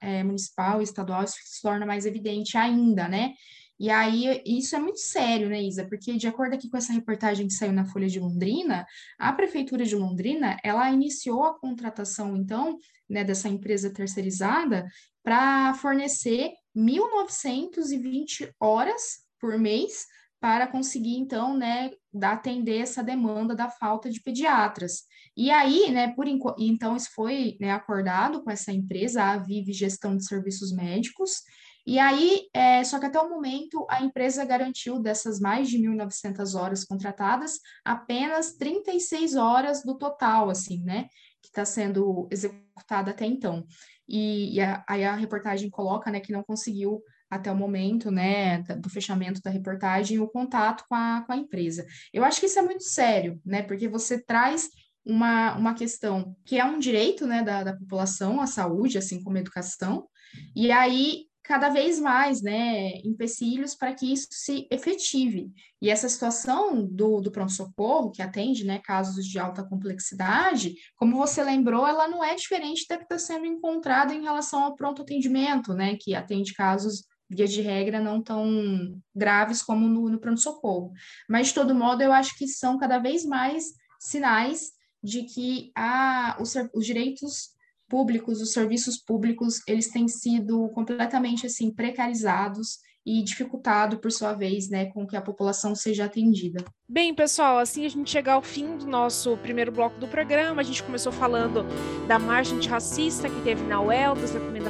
é, 0.00 0.22
municipal 0.22 0.80
e 0.80 0.84
estadual 0.84 1.24
isso 1.24 1.34
se 1.42 1.60
torna 1.60 1.84
mais 1.84 2.06
evidente 2.06 2.56
ainda, 2.56 3.08
né? 3.08 3.34
E 3.78 3.90
aí, 3.90 4.42
isso 4.44 4.74
é 4.74 4.78
muito 4.78 4.98
sério, 4.98 5.48
né, 5.48 5.62
Isa? 5.62 5.86
Porque, 5.86 6.16
de 6.16 6.26
acordo 6.26 6.54
aqui 6.54 6.68
com 6.68 6.76
essa 6.76 6.92
reportagem 6.92 7.46
que 7.46 7.54
saiu 7.54 7.72
na 7.72 7.84
Folha 7.84 8.08
de 8.08 8.18
Londrina, 8.18 8.84
a 9.18 9.32
Prefeitura 9.32 9.84
de 9.84 9.94
Londrina, 9.94 10.56
ela 10.64 10.90
iniciou 10.90 11.44
a 11.44 11.58
contratação, 11.58 12.36
então, 12.36 12.76
né, 13.08 13.22
dessa 13.22 13.48
empresa 13.48 13.92
terceirizada 13.92 14.84
para 15.22 15.74
fornecer 15.74 16.52
1.920 16.76 18.52
horas 18.58 19.18
por 19.40 19.56
mês 19.58 20.06
para 20.40 20.66
conseguir, 20.66 21.16
então, 21.16 21.56
né, 21.56 21.90
atender 22.22 22.78
essa 22.78 23.02
demanda 23.02 23.54
da 23.54 23.68
falta 23.68 24.10
de 24.10 24.20
pediatras. 24.20 25.02
E 25.36 25.50
aí, 25.50 25.90
né, 25.90 26.14
por 26.14 26.26
então, 26.26 26.96
isso 26.96 27.10
foi 27.14 27.56
né, 27.60 27.72
acordado 27.72 28.42
com 28.42 28.50
essa 28.50 28.72
empresa, 28.72 29.22
a 29.22 29.36
Vive 29.36 29.72
Gestão 29.72 30.16
de 30.16 30.24
Serviços 30.24 30.72
Médicos, 30.72 31.42
e 31.88 31.98
aí, 31.98 32.50
é, 32.52 32.84
só 32.84 32.98
que 32.98 33.06
até 33.06 33.18
o 33.18 33.30
momento, 33.30 33.86
a 33.88 34.02
empresa 34.02 34.44
garantiu 34.44 35.00
dessas 35.00 35.40
mais 35.40 35.70
de 35.70 35.78
1.900 35.78 36.54
horas 36.54 36.84
contratadas, 36.84 37.60
apenas 37.82 38.52
36 38.56 39.36
horas 39.36 39.82
do 39.82 39.96
total, 39.96 40.50
assim, 40.50 40.82
né, 40.84 41.06
que 41.40 41.48
está 41.48 41.64
sendo 41.64 42.28
executada 42.30 43.10
até 43.10 43.24
então 43.24 43.66
e, 44.06 44.54
e 44.54 44.60
a, 44.60 44.84
aí 44.86 45.02
a 45.02 45.16
reportagem 45.16 45.70
coloca, 45.70 46.10
né, 46.10 46.20
que 46.20 46.30
não 46.30 46.42
conseguiu 46.42 47.02
até 47.30 47.50
o 47.50 47.56
momento, 47.56 48.10
né, 48.10 48.60
do 48.62 48.90
fechamento 48.90 49.40
da 49.40 49.50
reportagem, 49.50 50.18
o 50.18 50.28
contato 50.28 50.84
com 50.90 50.94
a, 50.94 51.24
com 51.26 51.32
a 51.32 51.38
empresa. 51.38 51.86
Eu 52.12 52.22
acho 52.22 52.38
que 52.38 52.46
isso 52.46 52.58
é 52.58 52.62
muito 52.62 52.84
sério, 52.84 53.40
né, 53.46 53.62
porque 53.62 53.88
você 53.88 54.22
traz 54.22 54.68
uma, 55.06 55.56
uma 55.56 55.72
questão 55.72 56.36
que 56.44 56.58
é 56.58 56.64
um 56.66 56.78
direito, 56.78 57.26
né, 57.26 57.42
da, 57.42 57.64
da 57.64 57.74
população, 57.74 58.42
a 58.42 58.46
saúde, 58.46 58.98
assim 58.98 59.22
como 59.22 59.38
a 59.38 59.40
educação, 59.40 60.06
e 60.54 60.70
aí 60.70 61.27
cada 61.48 61.70
vez 61.70 61.98
mais 61.98 62.42
né, 62.42 62.98
empecilhos 62.98 63.74
para 63.74 63.94
que 63.94 64.12
isso 64.12 64.28
se 64.30 64.68
efetive. 64.70 65.50
E 65.80 65.88
essa 65.88 66.06
situação 66.06 66.84
do, 66.84 67.22
do 67.22 67.32
pronto-socorro, 67.32 68.10
que 68.10 68.20
atende 68.20 68.66
né, 68.66 68.78
casos 68.84 69.24
de 69.24 69.38
alta 69.38 69.64
complexidade, 69.64 70.74
como 70.94 71.16
você 71.16 71.42
lembrou, 71.42 71.86
ela 71.86 72.06
não 72.06 72.22
é 72.22 72.34
diferente 72.34 72.84
da 72.86 72.98
que 72.98 73.04
está 73.04 73.18
sendo 73.18 73.46
encontrada 73.46 74.12
em 74.12 74.22
relação 74.22 74.62
ao 74.62 74.76
pronto 74.76 75.00
atendimento, 75.00 75.72
né, 75.72 75.96
que 75.98 76.14
atende 76.14 76.52
casos 76.52 77.06
via 77.30 77.46
de 77.46 77.62
regra, 77.62 77.98
não 77.98 78.22
tão 78.22 79.00
graves 79.16 79.62
como 79.62 79.88
no, 79.88 80.10
no 80.10 80.20
pronto-socorro. 80.20 80.92
Mas, 81.26 81.48
de 81.48 81.54
todo 81.54 81.74
modo, 81.74 82.02
eu 82.02 82.12
acho 82.12 82.36
que 82.36 82.46
são 82.46 82.76
cada 82.76 82.98
vez 82.98 83.24
mais 83.24 83.64
sinais 83.98 84.72
de 85.02 85.22
que 85.22 85.72
a, 85.74 86.36
os, 86.42 86.54
os 86.74 86.84
direitos 86.84 87.56
públicos, 87.88 88.40
os 88.40 88.52
serviços 88.52 88.98
públicos, 88.98 89.62
eles 89.66 89.90
têm 89.90 90.06
sido 90.06 90.68
completamente 90.70 91.46
assim 91.46 91.72
precarizados 91.72 92.78
e 93.08 93.22
dificultado, 93.22 93.96
por 93.96 94.12
sua 94.12 94.34
vez, 94.34 94.68
né, 94.68 94.84
com 94.92 95.06
que 95.06 95.16
a 95.16 95.22
população 95.22 95.74
seja 95.74 96.04
atendida. 96.04 96.62
Bem, 96.86 97.14
pessoal, 97.14 97.58
assim 97.58 97.86
a 97.86 97.88
gente 97.88 98.10
chega 98.10 98.32
ao 98.32 98.42
fim 98.42 98.76
do 98.76 98.86
nosso 98.86 99.36
primeiro 99.38 99.72
bloco 99.72 99.98
do 99.98 100.06
programa. 100.06 100.60
A 100.60 100.64
gente 100.64 100.82
começou 100.82 101.10
falando 101.10 101.64
da 102.06 102.18
marcha 102.18 102.54
antirracista 102.54 103.28
que 103.28 103.40
teve 103.42 103.62
na 103.64 103.80
UEL, 103.80 104.14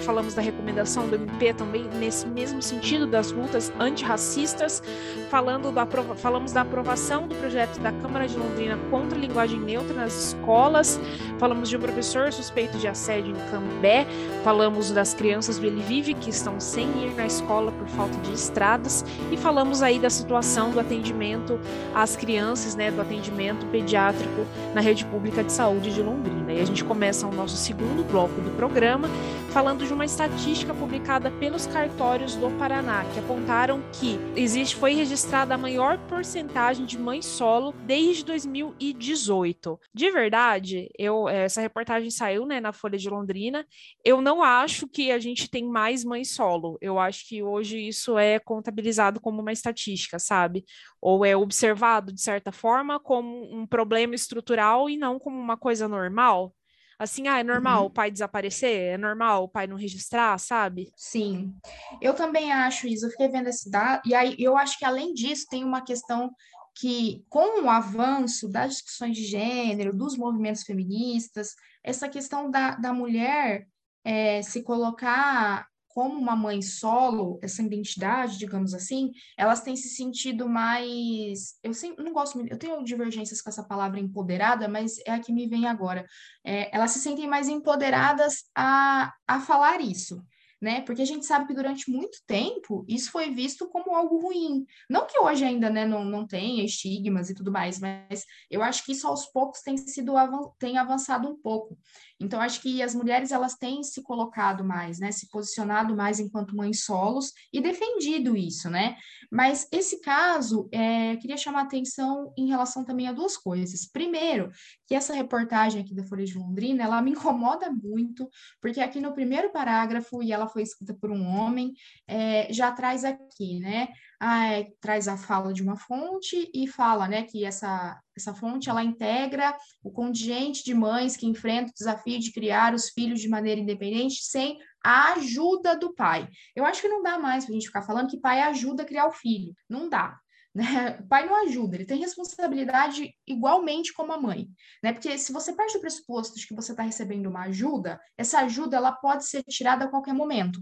falamos 0.01 0.35
da 0.35 0.43
recomendação 0.43 1.09
do 1.09 1.15
MP 1.15 1.53
também 1.55 1.85
nesse 1.99 2.27
mesmo 2.27 2.63
sentido 2.63 3.07
das 3.07 3.31
lutas 3.31 3.73
antirracistas, 3.79 4.83
falando 5.31 5.71
da, 5.71 5.87
falamos 6.17 6.53
da 6.53 6.63
aprovação 6.63 7.29
do 7.29 7.35
projeto 7.37 7.79
da 7.79 7.93
Câmara 7.93 8.27
de 8.27 8.37
Londrina 8.37 8.77
contra 8.91 9.17
a 9.17 9.21
linguagem 9.21 9.61
neutra 9.61 9.95
nas 9.95 10.27
escolas, 10.27 10.99
falamos 11.39 11.69
de 11.69 11.77
um 11.77 11.81
professor 11.81 12.33
suspeito 12.33 12.79
de 12.79 12.89
assédio 12.89 13.33
em 13.33 13.51
Cambé, 13.51 14.07
falamos 14.43 14.91
das 14.91 15.15
crianças 15.15 15.59
do 15.59 15.67
Ele 15.67 15.83
Vive 15.83 16.15
que 16.15 16.31
estão 16.31 16.59
sem 16.59 16.89
ir 17.05 17.15
na 17.15 17.27
escola 17.27 17.71
por 17.71 17.87
falta 17.89 18.17
de 18.19 18.28
estradas 18.33 19.05
e 19.31 19.37
falamos 19.37 19.83
aí 19.83 19.99
da 19.99 20.11
situação 20.11 20.71
do 20.71 20.81
atendimento 20.81 21.61
às 21.95 22.09
as 22.09 22.17
crianças 22.17 22.75
né, 22.75 22.91
do 22.91 23.03
atendimento 23.03 23.67
pediátrico 23.67 24.47
na 24.75 24.81
rede 24.81 25.05
pública 25.05 25.45
de 25.45 25.53
saúde 25.53 25.93
de 25.93 26.01
Londrina. 26.01 26.55
E 26.55 26.61
a 26.61 26.65
gente 26.65 26.83
começa 26.83 27.27
o 27.27 27.33
nosso 27.33 27.57
segundo 27.57 28.03
bloco 28.03 28.41
do 28.41 28.51
programa 28.57 29.09
falando 29.51 29.87
de 29.87 29.93
uma 29.93 30.05
estatística 30.05 30.73
publicada 30.73 31.31
pelos 31.33 31.67
cartórios 31.67 32.35
do 32.37 32.51
Paraná, 32.59 33.05
que 33.13 33.19
apontaram 33.19 33.83
que 33.93 34.19
existe, 34.37 34.77
foi 34.77 34.95
registrada 34.95 35.55
a 35.55 35.59
maior 35.59 35.99
porcentagem 36.07 36.87
de 36.87 36.99
mães 36.99 37.27
solo 37.27 37.75
desde 37.85 38.25
2018. 38.25 39.79
De 39.93 40.11
verdade, 40.11 40.89
eu, 40.99 41.29
essa 41.29 41.61
reportagem 41.61 42.11
saiu 42.11 42.47
né, 42.47 42.61
na 42.61 42.73
Folha 42.73 42.97
de 42.97 43.09
Londrina. 43.09 43.67
Eu 44.05 44.21
não 44.21 44.43
acho 44.43 44.87
que 44.87 45.11
a 45.11 45.19
gente 45.19 45.51
tem 45.51 45.65
mais 45.65 46.05
mães 46.05 46.35
solo. 46.35 46.79
Eu 46.81 46.99
acho 46.99 47.27
que 47.27 47.43
hoje 47.43 47.79
isso 47.79 48.08
é 48.17 48.39
contabilizado 48.39 49.21
como 49.21 49.41
uma 49.41 49.53
estatística, 49.53 50.21
sabe? 50.21 50.65
Ou 51.01 51.25
é 51.25 51.37
observado, 51.37 52.13
de 52.13 52.21
certa 52.23 52.53
forma, 52.53 53.01
como 53.01 53.53
um 53.53 53.67
problema 53.67 54.15
estrutural 54.15 54.89
e 54.89 54.97
não 54.97 55.19
como 55.19 55.37
uma 55.37 55.57
coisa 55.57 55.89
normal. 55.89 56.55
Assim, 56.99 57.29
ah, 57.29 57.39
é 57.39 57.45
normal 57.45 57.83
uhum. 57.83 57.87
o 57.87 57.91
pai 57.91 58.11
desaparecer? 58.11 58.95
É 58.95 58.99
normal 58.99 59.45
o 59.45 59.49
pai 59.49 59.67
não 59.69 59.77
registrar, 59.77 60.37
sabe? 60.39 60.91
Sim. 60.97 61.55
Eu 62.03 62.13
também 62.13 62.53
acho 62.53 62.89
isso. 62.89 63.07
Eu 63.07 63.11
fiquei 63.11 63.29
vendo 63.29 63.49
esse 63.49 63.71
dado. 63.71 64.03
E 64.05 64.15
aí 64.15 64.35
eu 64.39 64.57
acho 64.57 64.77
que, 64.77 64.85
além 64.85 65.15
disso, 65.15 65.47
tem 65.49 65.65
uma 65.65 65.81
questão 65.81 66.33
que, 66.75 67.25
com 67.29 67.63
o 67.63 67.71
avanço 67.71 68.49
das 68.49 68.73
discussões 68.73 69.17
de 69.17 69.25
gênero, 69.25 69.97
dos 69.97 70.17
movimentos 70.17 70.65
feministas, 70.65 71.55
essa 71.85 72.09
questão 72.09 72.51
da, 72.51 72.73
da 72.73 72.93
mulher 72.93 73.69
é, 74.05 74.43
se 74.43 74.63
colocar 74.63 75.68
como 75.99 76.17
uma 76.17 76.37
mãe 76.37 76.63
solo, 76.63 77.41
essa 77.43 77.61
identidade, 77.61 78.39
digamos 78.39 78.73
assim, 78.73 79.11
elas 79.37 79.63
têm 79.63 79.75
se 79.75 79.89
sentido 79.89 80.49
mais. 80.49 81.59
Eu 81.61 81.75
sempre, 81.75 82.05
não 82.05 82.13
gosto 82.13 82.39
eu 82.47 82.57
tenho 82.57 82.85
divergências 82.85 83.43
com 83.43 83.51
essa 83.51 83.65
palavra 83.65 83.99
empoderada, 83.99 84.69
mas 84.69 84.99
é 85.05 85.11
a 85.11 85.19
que 85.19 85.33
me 85.33 85.49
vem 85.49 85.67
agora. 85.67 86.07
É, 86.45 86.73
elas 86.73 86.93
se 86.93 87.01
sentem 87.01 87.27
mais 87.27 87.49
empoderadas 87.49 88.45
a, 88.55 89.13
a 89.27 89.41
falar 89.41 89.81
isso 89.81 90.23
né? 90.61 90.81
Porque 90.83 91.03
a 91.03 91.05
gente 91.05 91.25
sabe 91.25 91.47
que 91.47 91.55
durante 91.55 91.91
muito 91.91 92.19
tempo 92.27 92.85
isso 92.89 93.11
foi 93.11 93.31
visto 93.31 93.69
como 93.69 93.95
algo 93.95 94.21
ruim. 94.21 94.67
Não 94.91 95.07
que 95.07 95.19
hoje 95.19 95.45
ainda 95.45 95.71
né, 95.71 95.87
não, 95.87 96.05
não 96.05 96.27
tenha 96.27 96.65
estigmas 96.65 97.31
e 97.31 97.35
tudo 97.35 97.53
mais, 97.53 97.79
mas 97.79 98.25
eu 98.51 98.63
acho 98.63 98.85
que 98.85 98.93
isso 98.93 99.07
aos 99.07 99.27
poucos 99.27 99.63
tem 99.63 99.77
sido 99.77 100.15
tem 100.59 100.77
avançado 100.77 101.29
um 101.29 101.37
pouco. 101.37 101.79
Então, 102.21 102.41
acho 102.41 102.61
que 102.61 102.83
as 102.83 102.95
mulheres 102.95 103.31
elas 103.31 103.55
têm 103.55 103.83
se 103.83 104.03
colocado 104.03 104.65
mais, 104.65 104.99
né? 104.99 105.13
Se 105.13 105.29
posicionado 105.29 105.95
mais 105.95 106.19
enquanto 106.19 106.57
mães 106.57 106.85
solos 106.85 107.33
e 107.53 107.61
defendido 107.61 108.37
isso, 108.37 108.69
né? 108.69 108.97
Mas 109.31 109.69
esse 109.71 110.01
caso, 110.01 110.69
é, 110.73 111.17
queria 111.17 111.37
chamar 111.37 111.63
atenção 111.63 112.33
em 112.37 112.49
relação 112.49 112.85
também 112.85 113.07
a 113.07 113.13
duas 113.13 113.37
coisas. 113.37 113.87
Primeiro, 113.87 114.51
que 114.87 114.95
essa 114.95 115.15
reportagem 115.15 115.81
aqui 115.81 115.95
da 115.95 116.05
Folha 116.05 116.25
de 116.25 116.37
Londrina, 116.37 116.83
ela 116.83 117.01
me 117.01 117.13
incomoda 117.13 117.71
muito, 117.71 118.29
porque 118.61 118.81
aqui 118.81 119.01
no 119.01 119.15
primeiro 119.15 119.51
parágrafo, 119.53 120.23
e 120.23 120.33
ela 120.33 120.49
foi 120.49 120.63
escrita 120.63 120.95
por 120.95 121.11
um 121.11 121.25
homem, 121.25 121.73
é, 122.07 122.53
já 122.53 122.73
traz 122.73 123.05
aqui, 123.05 123.61
né? 123.61 123.89
Ah, 124.21 124.47
é, 124.53 124.73
traz 124.81 125.07
a 125.07 125.17
fala 125.17 125.53
de 125.53 125.63
uma 125.63 125.77
fonte 125.77 126.51
e 126.53 126.67
fala, 126.67 127.07
né, 127.07 127.23
que 127.23 127.45
essa, 127.45 128.01
essa 128.17 128.35
fonte, 128.35 128.69
ela 128.69 128.83
integra 128.83 129.57
o 129.83 129.93
contingente 129.93 130.65
de 130.65 130.75
mães 130.75 131.17
que 131.17 131.27
enfrentam 131.27 131.71
o 131.71 131.79
desafio 131.79 132.19
de 132.19 132.33
criar 132.33 132.75
os 132.75 132.91
filhos 132.91 133.21
de 133.21 133.29
maneira 133.29 133.61
independente 133.61 134.25
sem 134.25 134.59
a 134.83 135.13
ajuda 135.13 135.77
do 135.77 135.95
pai. 135.95 136.29
Eu 136.57 136.65
acho 136.65 136.81
que 136.81 136.89
não 136.89 137.03
dá 137.03 137.19
mais 137.19 137.45
para 137.45 137.53
a 137.53 137.55
gente 137.55 137.67
ficar 137.67 137.83
falando 137.83 138.09
que 138.09 138.19
pai 138.19 138.41
ajuda 138.43 138.83
a 138.83 138.87
criar 138.87 139.07
o 139.07 139.13
filho. 139.13 139.55
Não 139.69 139.89
dá. 139.89 140.19
Né? 140.55 140.99
O 141.01 141.07
pai 141.07 141.25
não 141.25 141.47
ajuda, 141.47 141.77
ele 141.77 141.85
tem 141.85 142.01
responsabilidade 142.01 143.15
igualmente 143.25 143.93
como 143.93 144.13
a 144.13 144.19
mãe, 144.19 144.49
né? 144.83 144.93
Porque 144.93 145.17
se 145.17 145.31
você 145.31 145.53
parte 145.53 145.75
do 145.75 145.81
pressuposto 145.81 146.37
de 146.37 146.49
que 146.49 146.55
você 146.55 146.73
está 146.73 146.83
recebendo 146.83 147.27
uma 147.27 147.43
ajuda, 147.43 148.01
essa 148.17 148.41
ajuda 148.41 148.79
ela 148.79 148.91
pode 148.91 149.27
ser 149.27 149.45
tirada 149.45 149.85
a 149.85 149.89
qualquer 149.89 150.15
momento. 150.15 150.61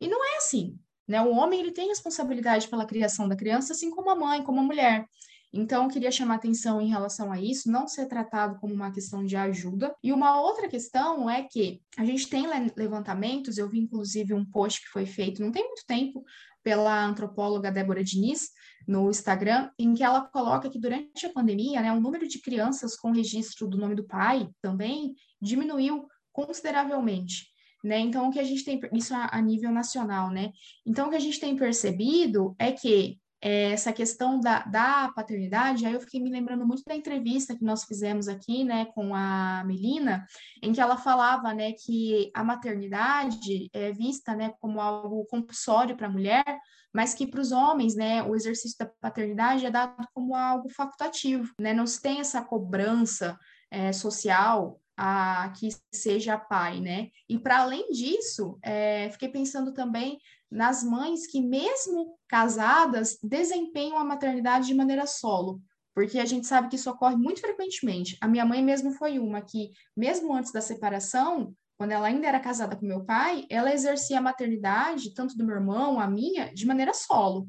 E 0.00 0.08
não 0.08 0.22
é 0.22 0.36
assim, 0.36 0.78
né? 1.08 1.20
O 1.22 1.30
homem 1.30 1.60
ele 1.60 1.72
tem 1.72 1.88
responsabilidade 1.88 2.68
pela 2.68 2.84
criação 2.84 3.26
da 3.26 3.34
criança, 3.34 3.72
assim 3.72 3.90
como 3.90 4.10
a 4.10 4.14
mãe, 4.14 4.42
como 4.42 4.60
a 4.60 4.62
mulher. 4.62 5.06
Então, 5.52 5.84
eu 5.84 5.90
queria 5.90 6.10
chamar 6.10 6.34
atenção 6.34 6.80
em 6.80 6.90
relação 6.90 7.32
a 7.32 7.40
isso, 7.40 7.70
não 7.70 7.88
ser 7.88 8.06
tratado 8.06 8.58
como 8.60 8.74
uma 8.74 8.92
questão 8.92 9.24
de 9.24 9.34
ajuda. 9.34 9.94
E 10.02 10.12
uma 10.12 10.40
outra 10.40 10.68
questão 10.68 11.28
é 11.28 11.42
que 11.42 11.80
a 11.96 12.04
gente 12.04 12.28
tem 12.28 12.46
levantamentos, 12.76 13.56
eu 13.56 13.68
vi 13.68 13.78
inclusive 13.78 14.34
um 14.34 14.44
post 14.44 14.82
que 14.82 14.88
foi 14.88 15.06
feito 15.06 15.40
não 15.40 15.50
tem 15.50 15.64
muito 15.64 15.84
tempo 15.86 16.22
pela 16.62 17.02
antropóloga 17.02 17.72
Débora 17.72 18.04
Diniz 18.04 18.50
no 18.86 19.08
Instagram, 19.08 19.70
em 19.78 19.94
que 19.94 20.02
ela 20.02 20.20
coloca 20.20 20.68
que 20.68 20.78
durante 20.78 21.24
a 21.24 21.32
pandemia, 21.32 21.80
né, 21.80 21.92
o 21.92 22.00
número 22.00 22.28
de 22.28 22.40
crianças 22.40 22.94
com 22.94 23.10
registro 23.10 23.66
do 23.66 23.78
nome 23.78 23.94
do 23.94 24.06
pai 24.06 24.48
também 24.60 25.14
diminuiu 25.40 26.06
consideravelmente. 26.30 27.46
Né? 27.82 28.00
Então, 28.00 28.28
o 28.28 28.30
que 28.32 28.40
a 28.40 28.44
gente 28.44 28.64
tem, 28.64 28.80
isso 28.92 29.14
a, 29.14 29.28
a 29.30 29.40
nível 29.40 29.70
nacional, 29.70 30.30
né? 30.30 30.50
Então, 30.84 31.06
o 31.06 31.10
que 31.10 31.16
a 31.16 31.20
gente 31.20 31.38
tem 31.38 31.56
percebido 31.56 32.56
é 32.58 32.72
que 32.72 33.18
é, 33.40 33.72
essa 33.72 33.92
questão 33.92 34.40
da, 34.40 34.64
da 34.64 35.12
paternidade, 35.14 35.86
aí 35.86 35.92
eu 35.92 36.00
fiquei 36.00 36.20
me 36.20 36.30
lembrando 36.30 36.66
muito 36.66 36.82
da 36.84 36.94
entrevista 36.94 37.56
que 37.56 37.64
nós 37.64 37.84
fizemos 37.84 38.26
aqui, 38.26 38.64
né, 38.64 38.86
com 38.86 39.14
a 39.14 39.62
Melina, 39.64 40.26
em 40.62 40.72
que 40.72 40.80
ela 40.80 40.96
falava, 40.96 41.54
né, 41.54 41.72
que 41.72 42.30
a 42.34 42.42
maternidade 42.42 43.68
é 43.72 43.92
vista, 43.92 44.34
né, 44.34 44.52
como 44.60 44.80
algo 44.80 45.24
compulsório 45.26 45.96
para 45.96 46.08
a 46.08 46.10
mulher, 46.10 46.44
mas 46.92 47.14
que 47.14 47.26
para 47.26 47.40
os 47.40 47.52
homens, 47.52 47.94
né, 47.94 48.22
o 48.22 48.34
exercício 48.34 48.76
da 48.78 48.90
paternidade 49.00 49.64
é 49.64 49.70
dado 49.70 50.04
como 50.12 50.34
algo 50.34 50.68
facultativo, 50.70 51.52
né, 51.60 51.72
não 51.72 51.86
se 51.86 52.02
tem 52.02 52.20
essa 52.20 52.42
cobrança 52.42 53.38
é, 53.70 53.92
social 53.92 54.80
a 54.98 55.52
que 55.56 55.68
seja 55.94 56.36
pai, 56.36 56.80
né? 56.80 57.08
E 57.28 57.38
para 57.38 57.60
além 57.60 57.88
disso, 57.90 58.58
é, 58.60 59.08
fiquei 59.10 59.28
pensando 59.28 59.72
também 59.72 60.18
nas 60.50 60.82
mães 60.82 61.24
que, 61.28 61.40
mesmo 61.40 62.18
casadas, 62.26 63.16
desempenham 63.22 63.96
a 63.96 64.04
maternidade 64.04 64.66
de 64.66 64.74
maneira 64.74 65.06
solo, 65.06 65.60
porque 65.94 66.18
a 66.18 66.24
gente 66.24 66.48
sabe 66.48 66.68
que 66.68 66.74
isso 66.74 66.90
ocorre 66.90 67.14
muito 67.14 67.40
frequentemente. 67.40 68.18
A 68.20 68.26
minha 68.26 68.44
mãe 68.44 68.60
mesmo 68.60 68.90
foi 68.90 69.20
uma 69.20 69.40
que, 69.40 69.70
mesmo 69.96 70.34
antes 70.34 70.50
da 70.50 70.60
separação, 70.60 71.54
quando 71.76 71.92
ela 71.92 72.08
ainda 72.08 72.26
era 72.26 72.40
casada 72.40 72.74
com 72.74 72.84
meu 72.84 73.04
pai, 73.04 73.46
ela 73.48 73.72
exercia 73.72 74.18
a 74.18 74.22
maternidade, 74.22 75.14
tanto 75.14 75.36
do 75.36 75.46
meu 75.46 75.54
irmão, 75.54 76.00
a 76.00 76.08
minha, 76.08 76.52
de 76.52 76.66
maneira 76.66 76.92
solo. 76.92 77.48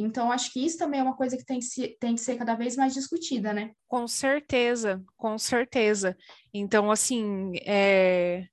Então, 0.00 0.30
acho 0.32 0.52
que 0.52 0.64
isso 0.64 0.78
também 0.78 1.00
é 1.00 1.02
uma 1.02 1.16
coisa 1.16 1.36
que 1.36 1.44
tem 1.44 1.58
tem 1.98 2.14
que 2.14 2.20
ser 2.20 2.36
cada 2.36 2.54
vez 2.54 2.76
mais 2.76 2.94
discutida, 2.94 3.52
né? 3.52 3.72
Com 3.88 4.06
certeza, 4.06 5.02
com 5.16 5.38
certeza. 5.38 6.16
Então, 6.52 6.90
assim, 6.90 7.52
é... 7.64 8.46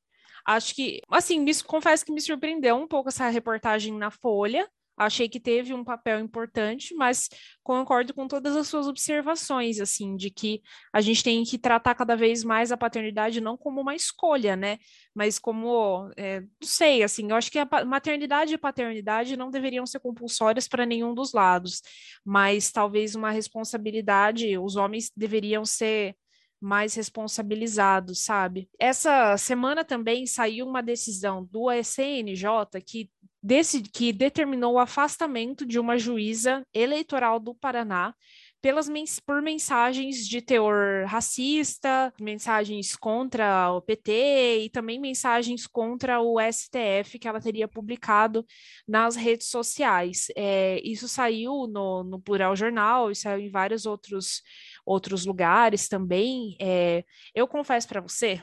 acho 0.45 0.75
que, 0.75 1.01
assim, 1.09 1.39
me, 1.39 1.51
confesso 1.63 2.05
que 2.05 2.11
me 2.11 2.21
surpreendeu 2.21 2.75
um 2.75 2.87
pouco 2.87 3.09
essa 3.09 3.29
reportagem 3.29 3.93
na 3.93 4.11
Folha, 4.11 4.67
achei 4.97 5.29
que 5.29 5.39
teve 5.39 5.73
um 5.73 5.83
papel 5.83 6.19
importante, 6.19 6.95
mas 6.95 7.29
concordo 7.63 8.13
com 8.13 8.27
todas 8.27 8.55
as 8.55 8.67
suas 8.67 8.87
observações, 8.87 9.79
assim, 9.79 10.15
de 10.15 10.31
que 10.31 10.61
a 10.91 10.99
gente 10.99 11.23
tem 11.23 11.43
que 11.43 11.57
tratar 11.57 11.93
cada 11.93 12.15
vez 12.15 12.43
mais 12.43 12.71
a 12.71 12.77
paternidade 12.77 13.39
não 13.39 13.55
como 13.55 13.79
uma 13.79 13.95
escolha, 13.95 14.55
né, 14.55 14.79
mas 15.13 15.37
como, 15.37 16.11
é, 16.17 16.41
não 16.41 16.47
sei, 16.63 17.03
assim, 17.03 17.29
eu 17.29 17.35
acho 17.35 17.51
que 17.51 17.59
a 17.59 17.85
maternidade 17.85 18.53
e 18.53 18.57
paternidade 18.57 19.37
não 19.37 19.51
deveriam 19.51 19.85
ser 19.85 19.99
compulsórias 19.99 20.67
para 20.67 20.85
nenhum 20.85 21.13
dos 21.13 21.31
lados, 21.31 21.81
mas 22.25 22.71
talvez 22.71 23.13
uma 23.13 23.29
responsabilidade, 23.29 24.57
os 24.57 24.75
homens 24.75 25.11
deveriam 25.15 25.63
ser 25.63 26.15
mais 26.59 26.95
responsabilizados, 26.95 28.23
sabe? 28.23 28.69
Essa 28.79 29.37
semana 29.37 29.83
também 29.85 30.25
saiu 30.25 30.67
uma 30.67 30.81
decisão 30.81 31.45
do 31.51 31.71
SNJ 31.71 32.81
que 32.85 33.09
desse, 33.41 33.81
que 33.81 34.11
determinou 34.11 34.73
o 34.73 34.79
afastamento 34.79 35.65
de 35.65 35.79
uma 35.79 35.97
juíza 35.97 36.65
eleitoral 36.73 37.39
do 37.39 37.53
Paraná 37.53 38.13
pelas 38.61 38.89
por 39.25 39.41
mensagens 39.41 40.27
de 40.27 40.41
teor 40.41 41.05
racista, 41.05 42.13
mensagens 42.19 42.95
contra 42.95 43.71
o 43.71 43.81
PT 43.81 44.63
e 44.65 44.69
também 44.69 44.99
mensagens 44.99 45.67
contra 45.67 46.19
o 46.19 46.37
STF 46.39 47.19
que 47.19 47.27
ela 47.27 47.39
teria 47.39 47.67
publicado 47.67 48.45
nas 48.87 49.15
redes 49.15 49.47
sociais. 49.47 50.27
É, 50.35 50.81
isso 50.83 51.07
saiu 51.07 51.67
no, 51.67 52.03
no 52.03 52.19
Plural 52.19 52.55
Jornal 52.55 53.11
e 53.11 53.15
saiu 53.15 53.39
em 53.39 53.49
vários 53.49 53.85
outros 53.85 54.41
outros 54.87 55.25
lugares 55.25 55.89
também. 55.89 56.55
É, 56.59 57.03
eu 57.35 57.47
confesso 57.47 57.87
para 57.87 57.99
você 57.99 58.41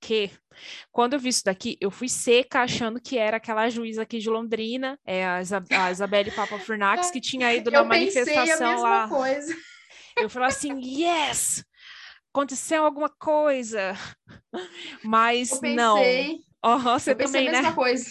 que 0.00 0.30
quando 0.90 1.12
eu 1.12 1.20
vi 1.20 1.28
isso 1.28 1.44
daqui, 1.44 1.76
eu 1.80 1.90
fui 1.90 2.08
seca 2.08 2.62
achando 2.62 3.00
que 3.00 3.18
era 3.18 3.36
aquela 3.36 3.68
juíza 3.68 4.02
aqui 4.02 4.18
de 4.18 4.30
Londrina, 4.30 4.98
é, 5.06 5.24
a, 5.26 5.40
Isa 5.40 5.62
a 5.70 5.90
Isabelle 5.90 6.30
Papa 6.30 6.58
Furnax, 6.58 7.10
que 7.10 7.20
tinha 7.20 7.54
ido 7.54 7.70
na 7.70 7.84
manifestação 7.84 8.80
lá. 8.80 9.06
Coisa. 9.08 9.54
Eu 10.16 10.28
falei 10.28 10.48
assim, 10.48 10.78
yes! 10.80 11.64
Aconteceu 12.34 12.84
alguma 12.84 13.10
coisa. 13.10 13.94
Mas 15.04 15.52
eu 15.52 15.60
pensei, 15.60 15.76
não. 15.76 15.98
Uhum, 16.64 16.98
você 16.98 17.12
eu 17.12 17.16
pensei 17.16 17.44
também, 17.44 17.48
a 17.48 17.52
mesma 17.52 17.70
né? 17.70 17.74
coisa. 17.74 18.10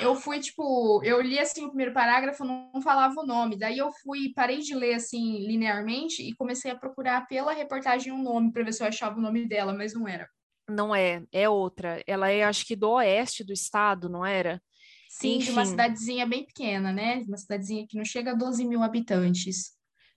Eu 0.00 0.14
fui, 0.14 0.40
tipo, 0.40 1.02
eu 1.04 1.20
li 1.20 1.38
assim 1.38 1.64
o 1.64 1.68
primeiro 1.68 1.92
parágrafo, 1.92 2.44
não 2.44 2.80
falava 2.82 3.20
o 3.20 3.26
nome. 3.26 3.58
Daí 3.58 3.78
eu 3.78 3.90
fui, 4.02 4.32
parei 4.34 4.58
de 4.58 4.74
ler 4.74 4.94
assim 4.94 5.38
linearmente 5.46 6.22
e 6.22 6.34
comecei 6.34 6.70
a 6.70 6.76
procurar 6.76 7.26
pela 7.26 7.52
reportagem 7.52 8.12
um 8.12 8.22
nome 8.22 8.52
para 8.52 8.62
ver 8.64 8.72
se 8.72 8.82
eu 8.82 8.86
achava 8.86 9.18
o 9.18 9.22
nome 9.22 9.46
dela, 9.46 9.72
mas 9.72 9.92
não 9.92 10.08
era. 10.08 10.28
Não 10.68 10.94
é, 10.94 11.22
é 11.30 11.48
outra. 11.48 12.02
Ela 12.06 12.30
é, 12.30 12.42
acho 12.42 12.66
que 12.66 12.74
do 12.74 12.90
oeste 12.90 13.44
do 13.44 13.52
estado, 13.52 14.08
não 14.08 14.24
era? 14.24 14.60
Sim, 15.08 15.36
Enfim. 15.36 15.44
de 15.44 15.50
uma 15.52 15.64
cidadezinha 15.64 16.26
bem 16.26 16.44
pequena, 16.44 16.92
né? 16.92 17.22
Uma 17.26 17.36
cidadezinha 17.36 17.86
que 17.88 17.96
não 17.96 18.04
chega 18.04 18.32
a 18.32 18.34
12 18.34 18.64
mil 18.64 18.82
habitantes. 18.82 19.76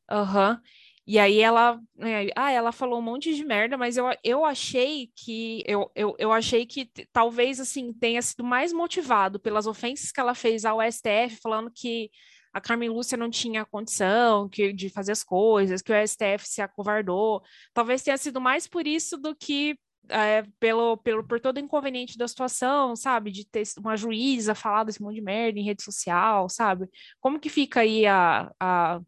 Aham. 0.09 0.53
Uhum. 0.53 0.61
E 1.09 1.17
aí 1.17 1.39
ela, 1.39 1.81
né, 1.97 2.27
ah, 2.35 2.51
ela 2.51 2.71
falou 2.71 2.99
um 2.99 3.01
monte 3.01 3.33
de 3.33 3.43
merda, 3.43 3.75
mas 3.75 3.97
eu, 3.97 4.05
eu 4.23 4.45
achei 4.45 5.09
que 5.15 5.63
eu, 5.65 5.91
eu, 5.95 6.15
eu 6.19 6.31
achei 6.31 6.67
que 6.67 6.87
talvez 7.11 7.59
assim 7.59 7.91
tenha 7.91 8.21
sido 8.21 8.43
mais 8.43 8.71
motivado 8.71 9.39
pelas 9.39 9.65
ofensas 9.65 10.11
que 10.11 10.19
ela 10.19 10.35
fez 10.35 10.65
ao 10.65 10.77
STF, 10.79 11.39
falando 11.41 11.71
que 11.73 12.11
a 12.53 12.61
Carmen 12.61 12.89
Lúcia 12.89 13.17
não 13.17 13.27
tinha 13.27 13.65
condição 13.65 14.47
que, 14.47 14.71
de 14.71 14.87
fazer 14.87 15.11
as 15.11 15.23
coisas, 15.23 15.81
que 15.81 15.91
o 15.91 16.07
STF 16.07 16.47
se 16.47 16.61
acovardou. 16.61 17.41
Talvez 17.73 18.03
tenha 18.03 18.17
sido 18.17 18.39
mais 18.39 18.67
por 18.67 18.85
isso 18.85 19.17
do 19.17 19.35
que 19.35 19.79
é, 20.09 20.43
pelo, 20.59 20.95
pelo, 20.97 21.23
por 21.27 21.39
todo 21.39 21.57
o 21.57 21.59
inconveniente 21.59 22.19
da 22.19 22.27
situação, 22.27 22.95
sabe? 22.95 23.31
De 23.31 23.47
ter 23.47 23.63
uma 23.79 23.97
juíza 23.97 24.53
falar 24.53 24.83
desse 24.83 25.01
monte 25.01 25.15
de 25.15 25.21
merda 25.21 25.57
em 25.57 25.65
rede 25.65 25.81
social, 25.81 26.47
sabe? 26.49 26.87
Como 27.19 27.39
que 27.39 27.49
fica 27.49 27.79
aí 27.79 28.05
a, 28.05 28.51
a 28.59 29.01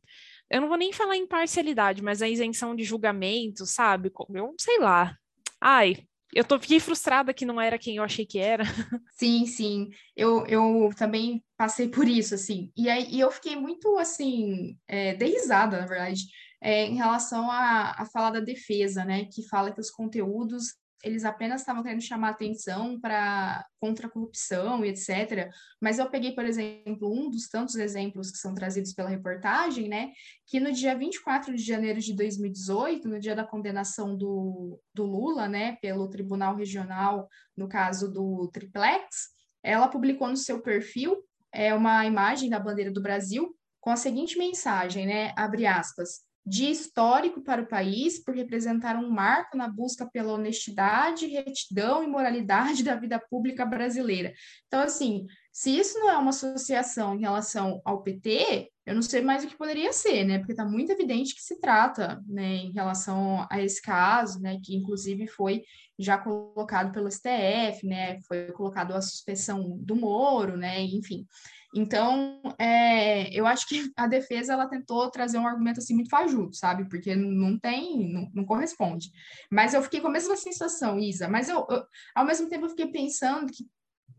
eu 0.51 0.61
não 0.61 0.67
vou 0.67 0.77
nem 0.77 0.91
falar 0.91 1.15
em 1.15 1.25
parcialidade, 1.25 2.03
mas 2.03 2.21
a 2.21 2.27
isenção 2.27 2.75
de 2.75 2.83
julgamento, 2.83 3.65
sabe? 3.65 4.11
Eu 4.33 4.53
sei 4.59 4.79
lá. 4.79 5.15
Ai, 5.59 6.05
eu 6.33 6.43
tô, 6.43 6.59
fiquei 6.59 6.79
frustrada 6.79 7.33
que 7.33 7.45
não 7.45 7.59
era 7.59 7.77
quem 7.77 7.97
eu 7.97 8.03
achei 8.03 8.25
que 8.25 8.37
era. 8.37 8.63
Sim, 9.13 9.45
sim. 9.45 9.89
Eu, 10.15 10.45
eu 10.47 10.89
também 10.97 11.43
passei 11.57 11.87
por 11.87 12.07
isso, 12.07 12.35
assim. 12.35 12.71
E 12.75 12.89
aí 12.89 13.07
e 13.09 13.19
eu 13.19 13.29
fiquei 13.31 13.55
muito, 13.55 13.97
assim, 13.97 14.77
é, 14.87 15.13
dei 15.13 15.29
risada, 15.29 15.79
na 15.79 15.85
verdade, 15.85 16.23
é, 16.61 16.85
em 16.85 16.95
relação 16.95 17.49
à 17.49 18.05
fala 18.11 18.31
da 18.31 18.39
defesa, 18.39 19.05
né? 19.05 19.25
Que 19.25 19.47
fala 19.47 19.71
que 19.71 19.79
os 19.79 19.91
conteúdos 19.91 20.75
eles 21.03 21.25
apenas 21.25 21.61
estavam 21.61 21.83
querendo 21.83 22.01
chamar 22.01 22.29
atenção 22.29 22.99
para 22.99 23.65
contra 23.79 24.07
a 24.07 24.09
corrupção 24.09 24.85
e 24.85 24.89
etc. 24.89 25.49
Mas 25.79 25.99
eu 25.99 26.09
peguei, 26.09 26.33
por 26.33 26.45
exemplo, 26.45 27.11
um 27.11 27.29
dos 27.29 27.47
tantos 27.47 27.75
exemplos 27.75 28.31
que 28.31 28.37
são 28.37 28.53
trazidos 28.53 28.93
pela 28.93 29.09
reportagem, 29.09 29.87
né, 29.87 30.11
que 30.47 30.59
no 30.59 30.71
dia 30.71 30.95
24 30.95 31.55
de 31.55 31.63
janeiro 31.63 31.99
de 31.99 32.15
2018, 32.15 33.07
no 33.07 33.19
dia 33.19 33.35
da 33.35 33.43
condenação 33.43 34.15
do, 34.15 34.79
do 34.93 35.03
Lula, 35.05 35.47
né, 35.47 35.77
pelo 35.81 36.09
Tribunal 36.09 36.55
Regional, 36.55 37.27
no 37.55 37.67
caso 37.67 38.11
do 38.11 38.49
Triplex, 38.53 39.29
ela 39.63 39.87
publicou 39.87 40.27
no 40.27 40.37
seu 40.37 40.61
perfil 40.61 41.23
é, 41.51 41.73
uma 41.73 42.05
imagem 42.05 42.49
da 42.49 42.59
bandeira 42.59 42.91
do 42.91 43.01
Brasil 43.01 43.55
com 43.79 43.89
a 43.89 43.95
seguinte 43.95 44.37
mensagem, 44.37 45.07
né, 45.07 45.33
abre 45.35 45.65
aspas, 45.65 46.21
de 46.45 46.69
histórico 46.69 47.41
para 47.41 47.61
o 47.61 47.67
país, 47.67 48.23
por 48.23 48.35
representar 48.35 48.95
um 48.95 49.09
marco 49.09 49.55
na 49.55 49.67
busca 49.67 50.09
pela 50.09 50.33
honestidade, 50.33 51.27
retidão 51.27 52.03
e 52.03 52.07
moralidade 52.07 52.83
da 52.83 52.95
vida 52.95 53.19
pública 53.19 53.65
brasileira. 53.65 54.33
Então, 54.67 54.81
assim, 54.81 55.25
se 55.51 55.77
isso 55.77 55.99
não 55.99 56.09
é 56.09 56.17
uma 56.17 56.29
associação 56.31 57.15
em 57.15 57.21
relação 57.21 57.81
ao 57.85 58.01
PT, 58.01 58.71
eu 58.85 58.95
não 58.95 59.01
sei 59.01 59.21
mais 59.21 59.43
o 59.43 59.47
que 59.47 59.57
poderia 59.57 59.93
ser, 59.93 60.23
né? 60.23 60.39
Porque 60.39 60.53
está 60.53 60.65
muito 60.65 60.91
evidente 60.91 61.35
que 61.35 61.41
se 61.41 61.59
trata, 61.59 62.21
né, 62.27 62.55
em 62.55 62.71
relação 62.71 63.47
a 63.49 63.61
esse 63.61 63.81
caso, 63.81 64.39
né, 64.41 64.59
que 64.63 64.75
inclusive 64.75 65.27
foi 65.27 65.63
já 65.99 66.17
colocado 66.17 66.91
pelo 66.91 67.11
STF, 67.11 67.85
né, 67.85 68.19
foi 68.21 68.51
colocado 68.51 68.93
a 68.93 69.01
suspensão 69.01 69.77
do 69.77 69.95
Moro, 69.95 70.57
né, 70.57 70.81
enfim. 70.81 71.27
Então, 71.73 72.41
é, 72.59 73.33
eu 73.33 73.47
acho 73.47 73.67
que 73.67 73.91
a 73.95 74.05
defesa 74.05 74.53
ela 74.53 74.67
tentou 74.67 75.09
trazer 75.09 75.37
um 75.37 75.47
argumento 75.47 75.79
assim 75.79 75.95
muito 75.95 76.09
fajuto, 76.09 76.55
sabe? 76.55 76.87
Porque 76.89 77.15
não 77.15 77.57
tem, 77.57 78.11
não, 78.11 78.29
não 78.33 78.45
corresponde. 78.45 79.09
Mas 79.49 79.73
eu 79.73 79.81
fiquei 79.81 80.01
com 80.01 80.07
a 80.07 80.11
mesma 80.11 80.35
sensação, 80.35 80.99
Isa. 80.99 81.29
Mas 81.29 81.47
eu, 81.47 81.65
eu, 81.69 81.83
ao 82.13 82.25
mesmo 82.25 82.49
tempo 82.49 82.65
eu 82.65 82.69
fiquei 82.69 82.87
pensando 82.87 83.51
que 83.51 83.65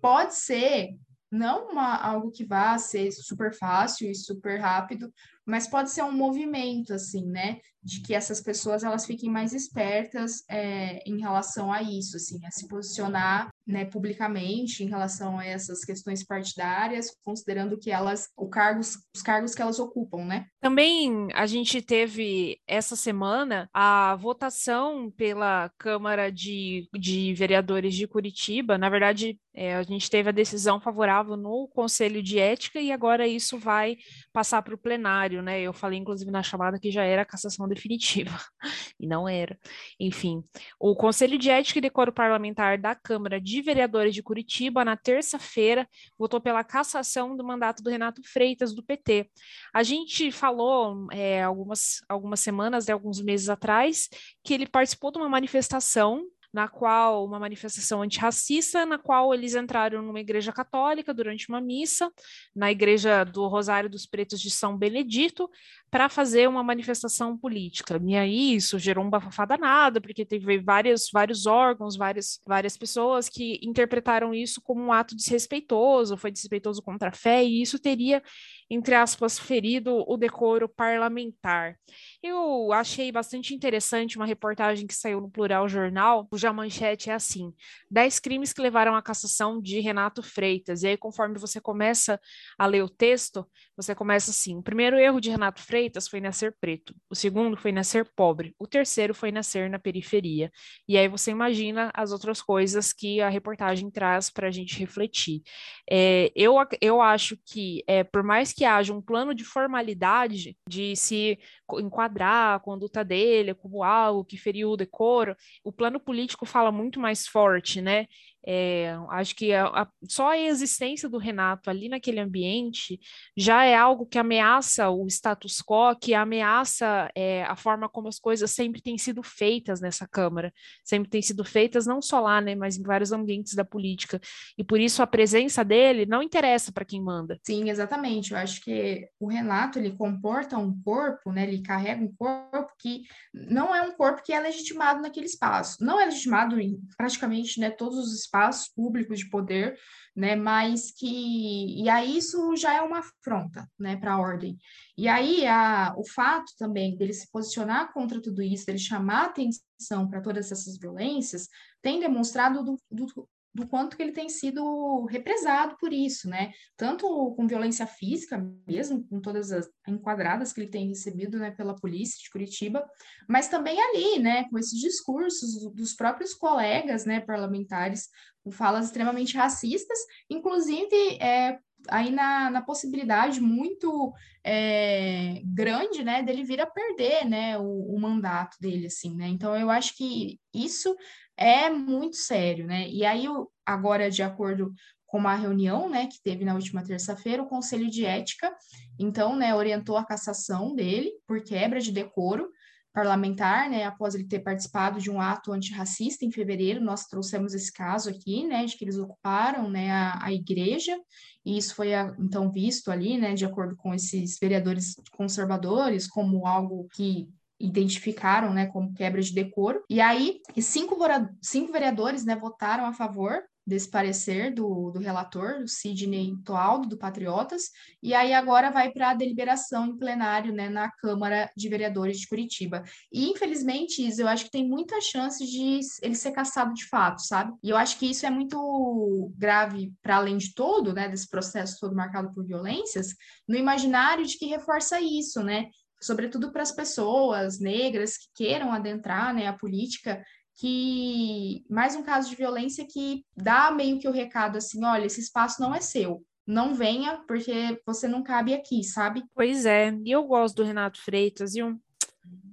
pode 0.01 0.35
ser 0.35 0.97
não 1.31 1.71
uma, 1.71 1.97
algo 1.97 2.31
que 2.31 2.45
vá 2.45 2.77
ser 2.79 3.11
super 3.11 3.55
fácil 3.55 4.11
e 4.11 4.15
super 4.15 4.61
rápido, 4.61 5.13
mas 5.47 5.67
pode 5.67 5.91
ser 5.91 6.03
um 6.03 6.13
movimento, 6.13 6.93
assim, 6.93 7.27
né? 7.27 7.59
De 7.83 8.01
que 8.01 8.15
essas 8.15 8.41
pessoas 8.41 8.85
elas 8.85 9.07
fiquem 9.07 9.31
mais 9.31 9.53
espertas 9.53 10.43
é, 10.49 11.03
em 11.09 11.21
relação 11.21 11.73
a 11.73 11.83
isso, 11.83 12.17
assim, 12.17 12.45
a 12.47 12.51
se 12.51 12.67
posicionar 12.69 13.52
né, 13.67 13.85
publicamente 13.85 14.83
em 14.83 14.89
relação 14.89 15.39
a 15.39 15.45
essas 15.45 15.85
questões 15.85 16.25
partidárias, 16.25 17.15
considerando 17.25 17.79
que 17.79 17.91
elas, 17.91 18.29
o 18.37 18.49
cargos, 18.49 18.99
os 19.15 19.23
cargos 19.23 19.55
que 19.55 19.63
elas 19.63 19.79
ocupam, 19.79 20.25
né? 20.25 20.47
Também 20.61 21.29
a 21.35 21.47
gente 21.47 21.81
teve 21.81 22.59
essa 22.67 22.97
semana 22.97 23.69
a 23.73 24.17
votação 24.17 25.11
pela 25.11 25.71
Câmara 25.79 26.31
de, 26.31 26.89
de 26.99 27.35
Vereadores 27.35 27.95
de 27.95 28.07
Curitiba. 28.07 28.79
Na 28.79 28.89
verdade, 28.89 29.39
é, 29.55 29.75
a 29.75 29.83
gente 29.83 30.09
teve 30.09 30.29
a 30.29 30.33
decisão 30.33 30.81
favorável 30.81 31.37
no 31.37 31.69
Conselho 31.69 32.23
de 32.23 32.39
Ética 32.39 32.81
e 32.81 32.91
agora 32.91 33.27
isso 33.27 33.59
vai 33.59 33.97
passar 34.33 34.63
para 34.63 34.75
o 34.75 34.79
plenário, 34.79 35.43
né? 35.43 35.61
Eu 35.61 35.73
falei, 35.73 35.99
inclusive, 35.99 36.31
na 36.31 36.43
chamada 36.43 36.79
que 36.79 36.91
já 36.91 37.05
era 37.05 37.23
a 37.23 37.27
cassação 37.27 37.69
definitiva, 37.69 38.39
e 38.99 39.07
não 39.07 39.29
era. 39.29 39.59
Enfim, 40.01 40.43
o 40.81 40.97
Conselho 40.97 41.39
de 41.39 41.51
Ética 41.51 41.79
e 41.79 41.83
Decoro 41.83 42.13
Parlamentar 42.13 42.79
da 42.79 42.95
Câmara 42.95 43.41
de 43.41 43.52
Vereadores 43.61 44.15
de 44.15 44.23
Curitiba, 44.23 44.85
na 44.85 44.97
terça-feira, 44.97 45.87
votou 46.19 46.41
pela 46.41 46.65
cassação 46.65 47.37
do 47.37 47.45
mandato 47.45 47.83
do 47.83 47.91
Renato 47.91 48.23
Freitas, 48.25 48.75
do 48.75 48.83
PT. 48.83 49.29
A 49.75 49.83
gente 49.83 50.33
falou 50.33 51.09
é, 51.13 51.43
algumas, 51.43 52.03
algumas 52.09 52.41
semanas, 52.41 52.87
né, 52.87 52.93
alguns 52.93 53.21
meses 53.21 53.49
atrás, 53.49 54.09
que 54.43 54.55
ele 54.55 54.67
participou 54.67 55.11
de 55.11 55.19
uma 55.19 55.29
manifestação 55.29 56.25
na 56.53 56.69
qual 56.69 57.25
uma 57.25 57.39
manifestação 57.39 58.03
antirracista, 58.03 58.85
na 58.85 58.99
qual 58.99 59.33
eles 59.33 59.55
entraram 59.55 60.03
numa 60.03 60.21
igreja 60.21 60.53
católica 60.53 61.15
durante 61.15 61.49
uma 61.49 61.61
missa, 61.61 62.13
na 62.55 62.71
igreja 62.71 63.25
do 63.25 63.47
Rosário 63.49 63.89
dos 63.89 64.05
Pretos 64.05 64.41
de 64.41 64.51
São 64.51 64.77
Benedito, 64.77 65.49
para 65.91 66.09
fazer 66.09 66.49
uma 66.49 66.63
manifestação 66.63 67.37
política. 67.37 68.01
E 68.05 68.17
aí 68.17 68.55
isso 68.55 68.79
gerou 68.79 69.05
um 69.05 69.11
bafafá 69.11 69.45
danado, 69.45 70.01
porque 70.01 70.25
teve 70.25 70.59
vários, 70.59 71.11
vários 71.13 71.47
órgãos, 71.47 71.97
várias, 71.97 72.41
várias 72.47 72.77
pessoas 72.77 73.29
que 73.29 73.59
interpretaram 73.63 74.35
isso 74.35 74.61
como 74.63 74.83
um 74.83 74.93
ato 74.93 75.15
desrespeitoso, 75.15 76.17
foi 76.17 76.31
desrespeitoso 76.31 76.83
contra 76.83 77.11
a 77.11 77.13
fé, 77.13 77.45
e 77.45 77.61
isso 77.61 77.79
teria, 77.79 78.23
entre 78.71 78.95
aspas, 78.95 79.39
ferido 79.39 80.05
o 80.07 80.17
decoro 80.17 80.69
parlamentar. 80.69 81.77
Eu 82.23 82.73
achei 82.73 83.11
bastante 83.11 83.53
interessante 83.53 84.17
uma 84.17 84.25
reportagem 84.25 84.87
que 84.87 84.95
saiu 84.95 85.21
no 85.21 85.29
Plural 85.29 85.69
Jornal, 85.69 86.25
cuja 86.29 86.53
manchete 86.53 87.11
é 87.11 87.15
assim: 87.15 87.53
10 87.91 88.21
crimes 88.21 88.53
que 88.53 88.61
levaram 88.63 88.95
à 88.95 89.03
cassação 89.03 89.61
de 89.61 89.81
Renato 89.81 90.23
Freitas. 90.23 90.85
E 90.85 90.87
aí, 90.87 90.97
conforme 90.97 91.37
você 91.37 91.61
começa 91.61 92.21
a 92.57 92.65
ler 92.65 92.85
o 92.85 92.89
texto, 92.89 93.45
você 93.77 93.93
começa 93.93 94.31
assim: 94.31 94.57
o 94.57 94.63
primeiro 94.63 94.97
erro 94.97 95.21
de 95.21 95.31
Renato 95.31 95.61
Freitas 95.61 96.07
foi 96.07 96.21
nascer 96.21 96.57
preto, 96.61 96.95
o 97.11 97.15
segundo 97.17 97.57
foi 97.57 97.73
nascer 97.73 98.09
pobre, 98.15 98.55
o 98.57 98.69
terceiro 98.69 99.13
foi 99.13 99.33
nascer 99.33 99.69
na 99.69 99.81
periferia. 99.81 100.49
E 100.87 100.97
aí 100.97 101.09
você 101.09 101.33
imagina 101.33 101.91
as 101.93 102.13
outras 102.13 102.41
coisas 102.41 102.93
que 102.93 103.21
a 103.21 103.29
reportagem 103.29 103.91
traz 103.91 104.31
para 104.31 104.47
a 104.47 104.53
gente 104.53 104.79
refletir. 104.79 105.43
É, 105.91 106.31
eu, 106.37 106.55
eu 106.81 107.01
acho 107.03 107.37
que, 107.45 107.83
é, 107.89 108.05
por 108.05 108.23
mais 108.23 108.53
que 108.53 108.65
haja 108.65 108.95
um 108.95 109.03
plano 109.03 109.35
de 109.35 109.45
formalidade 109.45 110.57
de 110.69 110.95
se 110.95 111.37
enquadrar 111.81 112.12
a 112.21 112.61
conduta 112.61 113.05
dele 113.05 113.55
como 113.55 113.83
algo 113.83 114.25
que 114.25 114.37
feriu 114.37 114.71
o 114.71 114.77
decoro, 114.77 115.37
o 115.65 115.73
plano 115.73 115.99
político 116.01 116.45
fala 116.45 116.71
muito 116.71 117.01
mais 117.01 117.27
forte, 117.27 117.81
né? 117.81 118.07
É, 118.45 118.97
acho 119.11 119.37
que 119.37 119.53
a, 119.53 119.67
a, 119.67 119.89
só 120.09 120.31
a 120.31 120.39
existência 120.39 121.09
do 121.09 121.19
Renato 121.19 121.71
ali 121.71 121.89
naquele 121.89 122.21
ambiente 122.21 122.99
já 123.37 123.65
é 123.65 123.75
algo 123.75 124.07
que 124.07 124.19
ameaça 124.19 124.91
o 124.91 125.07
status 125.07 125.63
quo, 125.63 125.97
que 126.01 126.15
ameaça 126.15 127.11
é, 127.15 127.45
a 127.45 127.55
forma 127.55 127.89
como 127.89 128.09
as 128.09 128.19
coisas 128.19 128.51
sempre 128.51 128.83
têm 128.83 128.99
sido 128.99 129.23
feitas 129.23 129.81
nessa 129.81 130.07
Câmara, 130.07 130.53
sempre 130.85 131.09
têm 131.09 131.23
sido 131.23 131.45
feitas 131.45 131.87
não 131.87 132.03
só 132.03 132.21
lá, 132.21 132.41
né, 132.41 132.55
mas 132.55 132.77
em 132.77 132.83
vários 132.83 133.13
ambientes 133.13 133.55
da 133.55 133.65
política. 133.65 134.21
E 134.59 134.65
por 134.65 134.81
isso 134.81 135.03
a 135.03 135.07
presença 135.07 135.65
dele 135.65 136.05
não 136.05 136.23
interessa 136.23 136.73
para 136.73 136.85
quem 136.85 137.01
manda. 137.01 137.39
Sim, 137.45 137.71
exatamente. 137.71 138.33
Eu 138.33 138.39
acho 138.39 138.61
que 138.61 139.09
o 139.21 139.29
Renato 139.29 139.79
ele 139.79 139.93
comporta 139.93 140.59
um 140.59 140.79
corpo, 140.83 141.33
né, 141.33 141.45
ele 141.45 141.63
carrega 141.63 142.03
um 142.03 142.13
corpo 142.13 142.73
que 142.79 143.03
não 143.33 143.75
é 143.75 143.83
um 143.83 143.93
corpo 143.93 144.23
que 144.23 144.33
é 144.33 144.41
legitimado 144.41 145.01
naquele 145.01 145.27
espaço. 145.27 145.83
Não 145.83 146.01
é 146.01 146.05
legitimado 146.05 146.61
em 146.61 146.81
praticamente 146.97 147.61
né, 147.61 147.71
todos 147.71 147.99
os 147.99 148.19
espaços 148.33 148.69
públicos 148.69 149.19
de 149.19 149.29
poder, 149.29 149.79
né? 150.17 150.35
Mas 150.35 150.91
que 150.91 151.83
e 151.83 151.89
aí 151.89 152.17
isso 152.17 152.57
já 152.57 152.75
é 152.75 152.81
uma 152.81 153.01
afronta, 153.01 153.69
né, 153.79 153.97
para 153.97 154.15
a 154.15 154.19
ordem. 154.19 154.57
E 154.97 155.07
aí 155.07 155.47
a, 155.47 155.95
o 155.97 156.05
fato 156.05 156.53
também 156.59 156.97
dele 156.97 157.13
se 157.13 157.31
posicionar 157.31 157.93
contra 157.93 158.21
tudo 158.21 158.43
isso, 158.43 158.65
dele 158.65 158.79
chamar 158.79 159.27
atenção 159.27 160.09
para 160.09 160.23
todas 160.23 160.51
essas 160.51 160.79
violências, 160.79 161.49
tem 161.83 162.01
demonstrado 162.01 162.65
do, 162.65 162.81
do, 162.91 163.29
do 163.55 163.67
quanto 163.67 163.97
que 163.97 164.03
ele 164.03 164.13
tem 164.13 164.29
sido 164.29 165.05
represado 165.07 165.77
por 165.79 165.93
isso, 165.93 166.29
né? 166.29 166.53
Tanto 166.77 167.07
com 167.37 167.47
violência 167.47 167.87
física 167.87 168.43
mesmo, 168.67 169.07
com 169.09 169.21
todas 169.21 169.53
as 169.53 169.69
enquadradas 169.87 170.53
que 170.53 170.61
ele 170.61 170.71
tem 170.71 170.89
recebido, 170.89 171.39
né, 171.39 171.51
pela 171.51 171.77
polícia 171.77 172.19
de 172.23 172.31
Curitiba, 172.31 172.87
mas 173.29 173.49
também 173.49 173.79
ali, 173.79 174.19
né, 174.19 174.49
com 174.49 174.59
esses 174.59 174.79
discursos 174.79 175.71
dos 175.75 175.95
próprios 175.95 176.33
colegas, 176.33 177.05
né, 177.05 177.21
parlamentares, 177.21 178.09
com 178.43 178.51
falas 178.51 178.87
extremamente 178.87 179.37
racistas, 179.37 179.99
inclusive 180.31 181.19
é, 181.21 181.59
aí 181.89 182.11
na, 182.11 182.51
na 182.51 182.63
possibilidade 182.63 183.41
muito 183.41 184.13
é, 184.45 185.41
grande, 185.45 186.03
né, 186.03 186.23
dele 186.23 186.45
vir 186.45 186.61
a 186.61 186.67
perder, 186.67 187.25
né, 187.29 187.59
o, 187.59 187.95
o 187.95 188.01
mandato 188.01 188.57
dele, 188.61 188.87
assim, 188.87 189.17
né? 189.17 189.29
Então 189.29 189.57
eu 189.57 189.71
acho 189.71 189.97
que 189.97 190.39
isso 190.55 190.95
é 191.37 191.71
muito 191.71 192.17
sério, 192.17 192.67
né? 192.67 192.89
E 192.89 193.05
aí, 193.05 193.27
agora, 193.65 194.11
de 194.11 194.23
acordo 194.23 194.73
com 195.07 195.19
uma 195.19 195.35
reunião, 195.35 195.91
né, 195.91 196.07
que 196.07 196.23
teve 196.23 196.45
na 196.45 196.55
última 196.55 196.83
terça-feira, 196.83 197.43
o 197.43 197.49
Conselho 197.49 197.91
de 197.91 198.05
Ética, 198.05 198.51
então, 198.99 199.37
né, 199.37 199.55
orientou 199.55 199.99
a 199.99 200.07
cassação 200.07 200.75
dele 200.75 201.13
por 201.27 201.43
quebra 201.43 201.81
de 201.81 201.93
decoro 201.93 202.49
parlamentar, 202.93 203.71
né, 203.71 203.85
após 203.85 204.15
ele 204.15 204.25
ter 204.25 204.41
participado 204.41 205.01
de 205.01 205.11
um 205.11 205.21
ato 205.21 205.53
antirracista 205.53 206.25
em 206.25 206.31
fevereiro, 206.31 206.81
nós 206.81 207.07
trouxemos 207.07 207.55
esse 207.55 207.73
caso 207.73 208.11
aqui, 208.11 208.47
né, 208.47 208.67
de 208.67 208.77
que 208.77 208.85
eles 208.85 208.99
ocuparam, 208.99 209.71
né, 209.71 209.91
a, 209.91 210.27
a 210.27 210.33
igreja, 210.33 210.97
e 211.45 211.57
isso 211.57 211.75
foi, 211.75 211.91
então, 212.19 212.51
visto 212.51 212.91
ali, 212.91 213.17
né, 213.17 213.35
de 213.35 213.45
acordo 213.45 213.75
com 213.77 213.95
esses 213.95 214.39
vereadores 214.39 214.95
conservadores, 215.13 216.07
como 216.07 216.47
algo 216.47 216.87
que 216.93 217.29
identificaram, 217.59 218.53
né, 218.53 218.67
como 218.67 218.93
quebra 218.93 219.23
de 219.23 219.33
decoro. 219.33 219.83
E 219.89 220.01
aí, 220.01 220.41
cinco, 220.61 220.97
cinco 221.41 221.73
vereadores, 221.73 222.25
né, 222.25 222.37
votaram 222.37 222.85
a 222.85 222.93
favor 222.93 223.43
desse 223.67 223.89
parecer 223.89 224.53
do, 224.53 224.91
do 224.91 224.99
relator, 224.99 225.63
o 225.63 225.69
Sidney 225.69 226.35
Toaldo, 226.45 226.89
do 226.89 226.99
Patriotas, 226.99 227.71
e 228.03 228.15
aí 228.15 228.33
agora 228.33 228.71
vai 228.71 228.91
para 228.91 229.11
a 229.11 229.15
deliberação 229.15 229.87
em 229.87 229.97
plenário, 229.97 230.53
né, 230.53 230.69
na 230.69 230.91
Câmara 230.91 231.51
de 231.57 231.69
Vereadores 231.69 232.19
de 232.19 232.29
Curitiba. 232.29 232.83
E, 233.13 233.31
infelizmente, 233.31 234.07
Isa, 234.07 234.23
eu 234.23 234.29
acho 234.29 234.45
que 234.47 234.51
tem 234.51 234.69
muita 234.69 235.01
chance 235.01 235.45
de 235.47 235.81
ele 236.03 236.15
ser 236.15 236.33
caçado 236.33 236.75
de 236.75 236.87
fato, 236.87 237.23
sabe? 237.23 237.53
E 237.63 237.71
eu 237.71 237.77
acho 237.77 237.99
que 237.99 238.11
isso 238.11 238.27
é 238.27 238.31
muito 238.31 239.33
grave, 239.37 239.93
para 240.03 240.17
além 240.17 240.37
de 240.37 240.55
todo, 240.55 240.93
né, 240.93 241.09
desse 241.09 241.29
processo 241.29 241.79
todo 241.81 241.95
marcado 241.95 242.33
por 242.33 242.45
violências, 242.45 243.15
no 243.49 243.57
imaginário 243.57 244.27
de 244.27 244.37
que 244.37 244.47
reforça 244.47 245.01
isso, 245.01 245.43
né? 245.43 245.69
sobretudo 246.03 246.51
para 246.51 246.63
as 246.63 246.73
pessoas 246.73 247.61
negras 247.61 248.17
que 248.17 248.27
queiram 248.35 248.73
adentrar 248.73 249.33
né, 249.33 249.47
a 249.47 249.53
política, 249.53 250.23
que 250.63 251.65
mais 251.69 251.97
um 251.97 252.05
caso 252.05 252.31
de 252.31 252.37
violência 252.37 252.87
que 252.89 253.25
dá 253.37 253.73
meio 253.73 253.99
que 253.99 254.07
o 254.07 254.13
recado 254.13 254.59
assim, 254.59 254.85
olha, 254.85 255.07
esse 255.07 255.21
espaço 255.21 255.61
não 255.61 255.75
é 255.75 255.81
seu, 255.81 256.25
não 256.47 256.73
venha 256.73 257.21
porque 257.27 257.81
você 257.85 258.07
não 258.07 258.23
cabe 258.23 258.55
aqui, 258.55 258.85
sabe? 258.85 259.25
Pois 259.35 259.67
é, 259.67 259.93
e 260.05 260.13
eu 260.13 260.23
gosto 260.23 260.55
do 260.55 260.63
Renato 260.63 261.03
Freitas, 261.03 261.57
e 261.57 261.65
um 261.65 261.77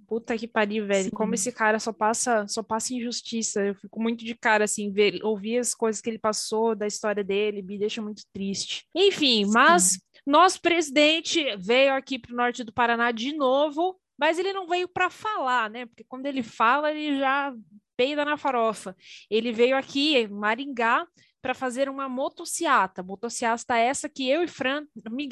puta 0.07 0.35
que 0.35 0.47
pariu, 0.47 0.87
velho, 0.87 1.03
Sim. 1.03 1.09
como 1.11 1.35
esse 1.35 1.51
cara 1.51 1.79
só 1.79 1.93
passa, 1.93 2.47
só 2.47 2.63
passa 2.63 2.95
injustiça, 2.95 3.63
eu 3.63 3.75
fico 3.75 4.01
muito 4.01 4.25
de 4.25 4.33
cara, 4.33 4.63
assim, 4.63 4.91
ver, 4.91 5.23
ouvir 5.23 5.59
as 5.59 5.75
coisas 5.75 6.01
que 6.01 6.09
ele 6.09 6.17
passou, 6.17 6.73
da 6.73 6.87
história 6.87 7.23
dele, 7.23 7.61
me 7.61 7.77
deixa 7.77 8.01
muito 8.01 8.23
triste. 8.33 8.87
Enfim, 8.95 9.45
Sim. 9.45 9.51
mas 9.51 9.99
nosso 10.25 10.59
presidente 10.61 11.45
veio 11.57 11.93
aqui 11.93 12.17
para 12.17 12.33
o 12.33 12.35
norte 12.35 12.63
do 12.63 12.73
Paraná 12.73 13.11
de 13.11 13.33
novo, 13.33 13.99
mas 14.17 14.39
ele 14.39 14.51
não 14.51 14.67
veio 14.67 14.87
para 14.87 15.11
falar, 15.11 15.69
né? 15.69 15.85
Porque 15.85 16.03
quando 16.03 16.25
ele 16.25 16.41
fala, 16.41 16.91
ele 16.91 17.19
já 17.19 17.53
peida 17.99 18.23
na 18.23 18.37
farofa. 18.37 18.95
Ele 19.29 19.51
veio 19.51 19.75
aqui 19.75 20.15
em 20.15 20.29
Maringá 20.29 21.05
para 21.41 21.53
fazer 21.53 21.89
uma 21.89 22.07
motociata. 22.07 23.03
Motociata 23.03 23.75
essa 23.75 24.07
que 24.07 24.29
eu 24.29 24.41
e 24.41 24.47
Fran, 24.47 24.85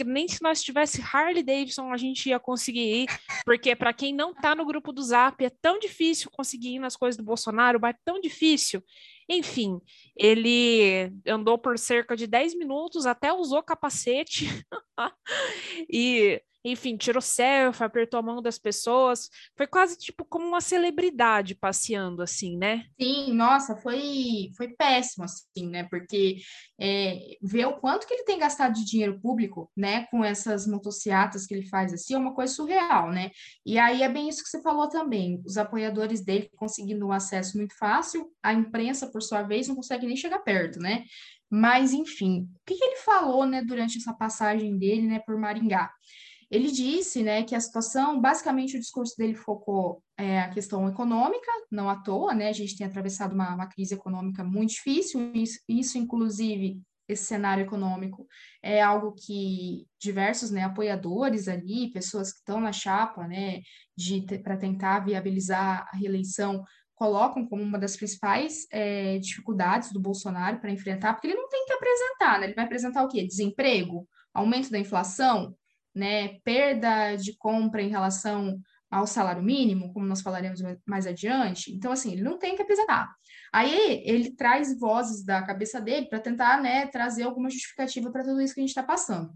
nem 0.05 0.27
se 0.27 0.41
nós 0.41 0.61
tivesse 0.61 1.01
Harley 1.01 1.43
Davidson 1.43 1.93
a 1.93 1.97
gente 1.97 2.27
ia 2.27 2.37
conseguir 2.37 3.03
ir, 3.03 3.07
porque 3.45 3.73
para 3.73 3.93
quem 3.93 4.13
não 4.13 4.31
está 4.31 4.53
no 4.53 4.65
grupo 4.65 4.91
do 4.91 5.01
Zap 5.01 5.41
é 5.45 5.49
tão 5.61 5.79
difícil 5.79 6.29
conseguir 6.29 6.75
ir 6.75 6.79
nas 6.79 6.97
coisas 6.97 7.15
do 7.15 7.23
Bolsonaro, 7.23 7.79
mas 7.81 7.95
é 7.95 7.99
tão 8.03 8.19
difícil. 8.19 8.83
Enfim, 9.29 9.79
ele 10.17 11.09
andou 11.25 11.57
por 11.57 11.79
cerca 11.79 12.17
de 12.17 12.27
10 12.27 12.53
minutos, 12.55 13.05
até 13.05 13.31
usou 13.31 13.63
capacete 13.63 14.45
e 15.89 16.41
enfim, 16.63 16.97
tirou 16.97 17.21
selfie, 17.21 17.83
apertou 17.83 18.19
a 18.19 18.23
mão 18.23 18.41
das 18.41 18.57
pessoas, 18.57 19.29
foi 19.55 19.67
quase 19.67 19.97
tipo 19.97 20.25
como 20.25 20.45
uma 20.45 20.61
celebridade 20.61 21.55
passeando 21.55 22.21
assim, 22.21 22.57
né? 22.57 22.85
Sim, 22.99 23.33
nossa, 23.33 23.75
foi, 23.75 24.51
foi 24.55 24.69
péssimo 24.69 25.25
assim, 25.25 25.67
né? 25.69 25.83
Porque 25.89 26.37
é, 26.79 27.37
ver 27.41 27.65
o 27.67 27.77
quanto 27.77 28.05
que 28.05 28.13
ele 28.13 28.23
tem 28.23 28.39
gastado 28.39 28.73
de 28.73 28.85
dinheiro 28.85 29.19
público, 29.19 29.71
né, 29.75 30.05
com 30.11 30.23
essas 30.23 30.67
motocicletas 30.67 31.45
que 31.45 31.53
ele 31.53 31.67
faz 31.67 31.93
assim, 31.93 32.13
é 32.13 32.17
uma 32.17 32.33
coisa 32.33 32.53
surreal, 32.53 33.11
né? 33.11 33.31
E 33.65 33.77
aí 33.79 34.03
é 34.03 34.09
bem 34.09 34.29
isso 34.29 34.43
que 34.43 34.49
você 34.49 34.61
falou 34.61 34.89
também, 34.89 35.41
os 35.45 35.57
apoiadores 35.57 36.23
dele 36.23 36.49
conseguindo 36.55 37.05
um 37.05 37.11
acesso 37.11 37.57
muito 37.57 37.77
fácil, 37.77 38.31
a 38.43 38.53
imprensa, 38.53 39.07
por 39.07 39.21
sua 39.21 39.43
vez, 39.43 39.67
não 39.67 39.75
consegue 39.75 40.05
nem 40.05 40.15
chegar 40.15 40.39
perto, 40.39 40.79
né? 40.79 41.03
Mas, 41.49 41.93
enfim, 41.93 42.41
o 42.41 42.59
que, 42.65 42.75
que 42.75 42.83
ele 42.83 42.97
falou, 42.97 43.45
né, 43.45 43.63
durante 43.63 43.97
essa 43.97 44.13
passagem 44.13 44.77
dele, 44.77 45.07
né, 45.07 45.19
por 45.19 45.37
Maringá? 45.37 45.91
Ele 46.49 46.71
disse 46.71 47.23
né, 47.23 47.43
que 47.43 47.53
a 47.53 47.59
situação, 47.59 48.21
basicamente 48.21 48.77
o 48.77 48.79
discurso 48.79 49.15
dele 49.17 49.35
focou 49.35 50.01
é, 50.17 50.39
a 50.39 50.49
questão 50.49 50.87
econômica, 50.87 51.51
não 51.69 51.89
à 51.89 51.97
toa, 51.97 52.33
né? 52.33 52.47
A 52.47 52.53
gente 52.53 52.77
tem 52.77 52.87
atravessado 52.87 53.33
uma, 53.33 53.53
uma 53.53 53.67
crise 53.67 53.93
econômica 53.93 54.43
muito 54.43 54.71
difícil, 54.71 55.31
isso, 55.33 55.59
isso, 55.67 55.97
inclusive, 55.97 56.81
esse 57.07 57.25
cenário 57.25 57.63
econômico 57.63 58.27
é 58.61 58.81
algo 58.81 59.13
que 59.13 59.87
diversos 59.99 60.51
né, 60.51 60.63
apoiadores 60.63 61.47
ali, 61.47 61.91
pessoas 61.91 62.31
que 62.31 62.39
estão 62.39 62.59
na 62.59 62.71
chapa, 62.71 63.27
né, 63.27 63.61
para 64.43 64.57
tentar 64.57 64.99
viabilizar 64.99 65.87
a 65.91 65.97
reeleição, 65.97 66.63
colocam 66.95 67.47
como 67.47 67.61
uma 67.61 67.77
das 67.77 67.95
principais 67.95 68.65
é, 68.71 69.19
dificuldades 69.19 69.91
do 69.93 69.99
Bolsonaro 69.99 70.59
para 70.59 70.71
enfrentar, 70.71 71.13
porque 71.13 71.27
ele 71.27 71.35
não 71.35 71.47
tem 71.47 71.63
que 71.65 71.73
apresentar, 71.73 72.39
né? 72.39 72.47
Ele 72.47 72.55
vai 72.55 72.65
apresentar 72.65 73.03
o 73.03 73.07
quê? 73.07 73.25
Desemprego? 73.25 74.07
Aumento 74.33 74.71
da 74.71 74.79
inflação? 74.79 75.55
Né, 75.97 76.39
perda 76.43 77.15
de 77.15 77.35
compra 77.35 77.81
em 77.81 77.89
relação 77.89 78.59
ao 78.89 79.05
salário 79.05 79.43
mínimo, 79.43 79.91
como 79.91 80.05
nós 80.05 80.21
falaremos 80.21 80.61
mais 80.85 81.05
adiante. 81.05 81.73
Então, 81.73 81.91
assim, 81.91 82.13
ele 82.13 82.21
não 82.21 82.37
tem 82.37 82.55
que 82.55 82.61
apresentar. 82.61 83.13
Aí 83.51 84.01
ele 84.05 84.31
traz 84.31 84.77
vozes 84.79 85.23
da 85.23 85.41
cabeça 85.41 85.81
dele 85.81 86.07
para 86.07 86.19
tentar, 86.19 86.61
né, 86.61 86.87
trazer 86.87 87.23
alguma 87.23 87.49
justificativa 87.49 88.11
para 88.11 88.23
tudo 88.23 88.41
isso 88.41 88.53
que 88.53 88.61
a 88.61 88.63
gente 88.63 88.69
está 88.69 88.83
passando. 88.83 89.33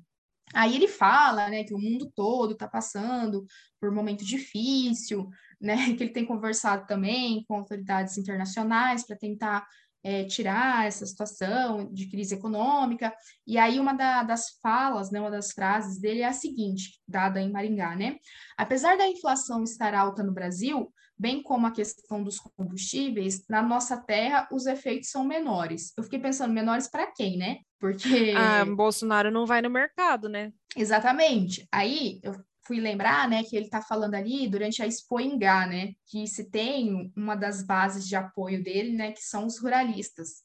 Aí 0.54 0.76
ele 0.76 0.88
fala, 0.88 1.50
né, 1.50 1.64
que 1.64 1.74
o 1.74 1.80
mundo 1.80 2.12
todo 2.16 2.54
está 2.54 2.68
passando 2.68 3.46
por 3.80 3.90
um 3.90 3.96
momento 3.96 4.26
difícil, 4.26 5.30
né, 5.60 5.76
que 5.96 6.04
ele 6.04 6.14
tem 6.14 6.26
conversado 6.26 6.86
também 6.88 7.44
com 7.48 7.56
autoridades 7.56 8.18
internacionais 8.18 9.06
para 9.06 9.18
tentar 9.18 9.66
é, 10.04 10.24
tirar 10.24 10.88
essa 10.88 11.06
situação 11.06 11.92
de 11.92 12.10
crise 12.10 12.36
econômica. 12.36 13.14
E 13.46 13.58
aí 13.58 13.80
uma 13.80 13.94
da, 13.94 14.24
das 14.24 14.60
falas, 14.62 15.12
né, 15.12 15.20
uma 15.20 15.32
das 15.32 15.52
frases 15.52 16.00
dele 16.00 16.22
é 16.22 16.28
a 16.28 16.34
seguinte, 16.34 17.00
dada 17.08 17.40
em 17.42 17.52
Maringá, 17.52 17.96
né? 17.96 18.18
Apesar 18.58 18.98
da 18.98 19.08
inflação 19.08 19.64
estar 19.64 19.94
alta 19.94 20.24
no 20.24 20.34
Brasil, 20.34 20.92
bem 21.18 21.44
como 21.44 21.68
a 21.68 21.72
questão 21.72 22.24
dos 22.24 22.40
combustíveis, 22.40 23.46
na 23.48 23.62
nossa 23.62 23.96
terra 23.96 24.48
os 24.52 24.66
efeitos 24.66 25.12
são 25.12 25.24
menores. 25.24 25.94
Eu 25.96 26.04
fiquei 26.04 26.20
pensando, 26.20 26.54
menores 26.54 26.90
para 26.90 27.12
quem, 27.12 27.38
né? 27.38 27.60
Porque. 27.80 28.34
Ah, 28.36 28.66
Bolsonaro 28.66 29.30
não 29.30 29.46
vai 29.46 29.62
no 29.62 29.70
mercado, 29.70 30.28
né? 30.28 30.52
Exatamente. 30.76 31.68
Aí 31.72 32.20
eu 32.24 32.36
fui 32.72 32.80
lembrar, 32.80 33.28
né, 33.28 33.44
que 33.44 33.54
ele 33.54 33.66
está 33.66 33.82
falando 33.82 34.16
ali 34.16 34.48
durante 34.48 34.82
a 34.82 34.88
Expo 34.88 35.20
Ingá, 35.20 35.68
né, 35.68 35.92
que 36.08 36.26
se 36.26 36.50
tem 36.50 37.12
uma 37.18 37.36
das 37.36 37.62
bases 37.62 38.08
de 38.08 38.16
apoio 38.16 38.64
dele, 38.64 38.94
né, 38.94 39.12
que 39.12 39.22
são 39.22 39.46
os 39.46 39.60
ruralistas. 39.60 40.44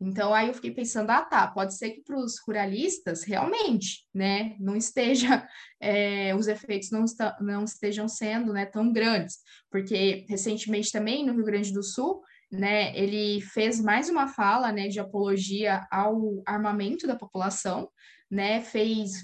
Então, 0.00 0.32
aí 0.32 0.46
eu 0.46 0.54
fiquei 0.54 0.70
pensando, 0.70 1.10
ah, 1.10 1.22
tá, 1.22 1.48
pode 1.48 1.76
ser 1.76 1.90
que 1.90 2.02
para 2.02 2.16
os 2.16 2.38
ruralistas, 2.46 3.24
realmente, 3.24 4.06
né, 4.14 4.54
não 4.60 4.76
esteja, 4.76 5.44
é, 5.82 6.32
os 6.36 6.46
efeitos 6.46 6.92
não, 6.92 7.04
está, 7.04 7.36
não 7.40 7.64
estejam 7.64 8.06
sendo, 8.06 8.52
né, 8.52 8.66
tão 8.66 8.92
grandes, 8.92 9.38
porque 9.68 10.24
recentemente 10.28 10.92
também 10.92 11.26
no 11.26 11.34
Rio 11.34 11.44
Grande 11.44 11.72
do 11.72 11.82
Sul, 11.82 12.22
né, 12.52 12.96
ele 12.96 13.40
fez 13.40 13.80
mais 13.80 14.08
uma 14.08 14.28
fala, 14.28 14.70
né, 14.70 14.86
de 14.86 15.00
apologia 15.00 15.84
ao 15.90 16.40
armamento 16.46 17.04
da 17.04 17.16
população, 17.16 17.88
né, 18.30 18.60
fez 18.60 19.20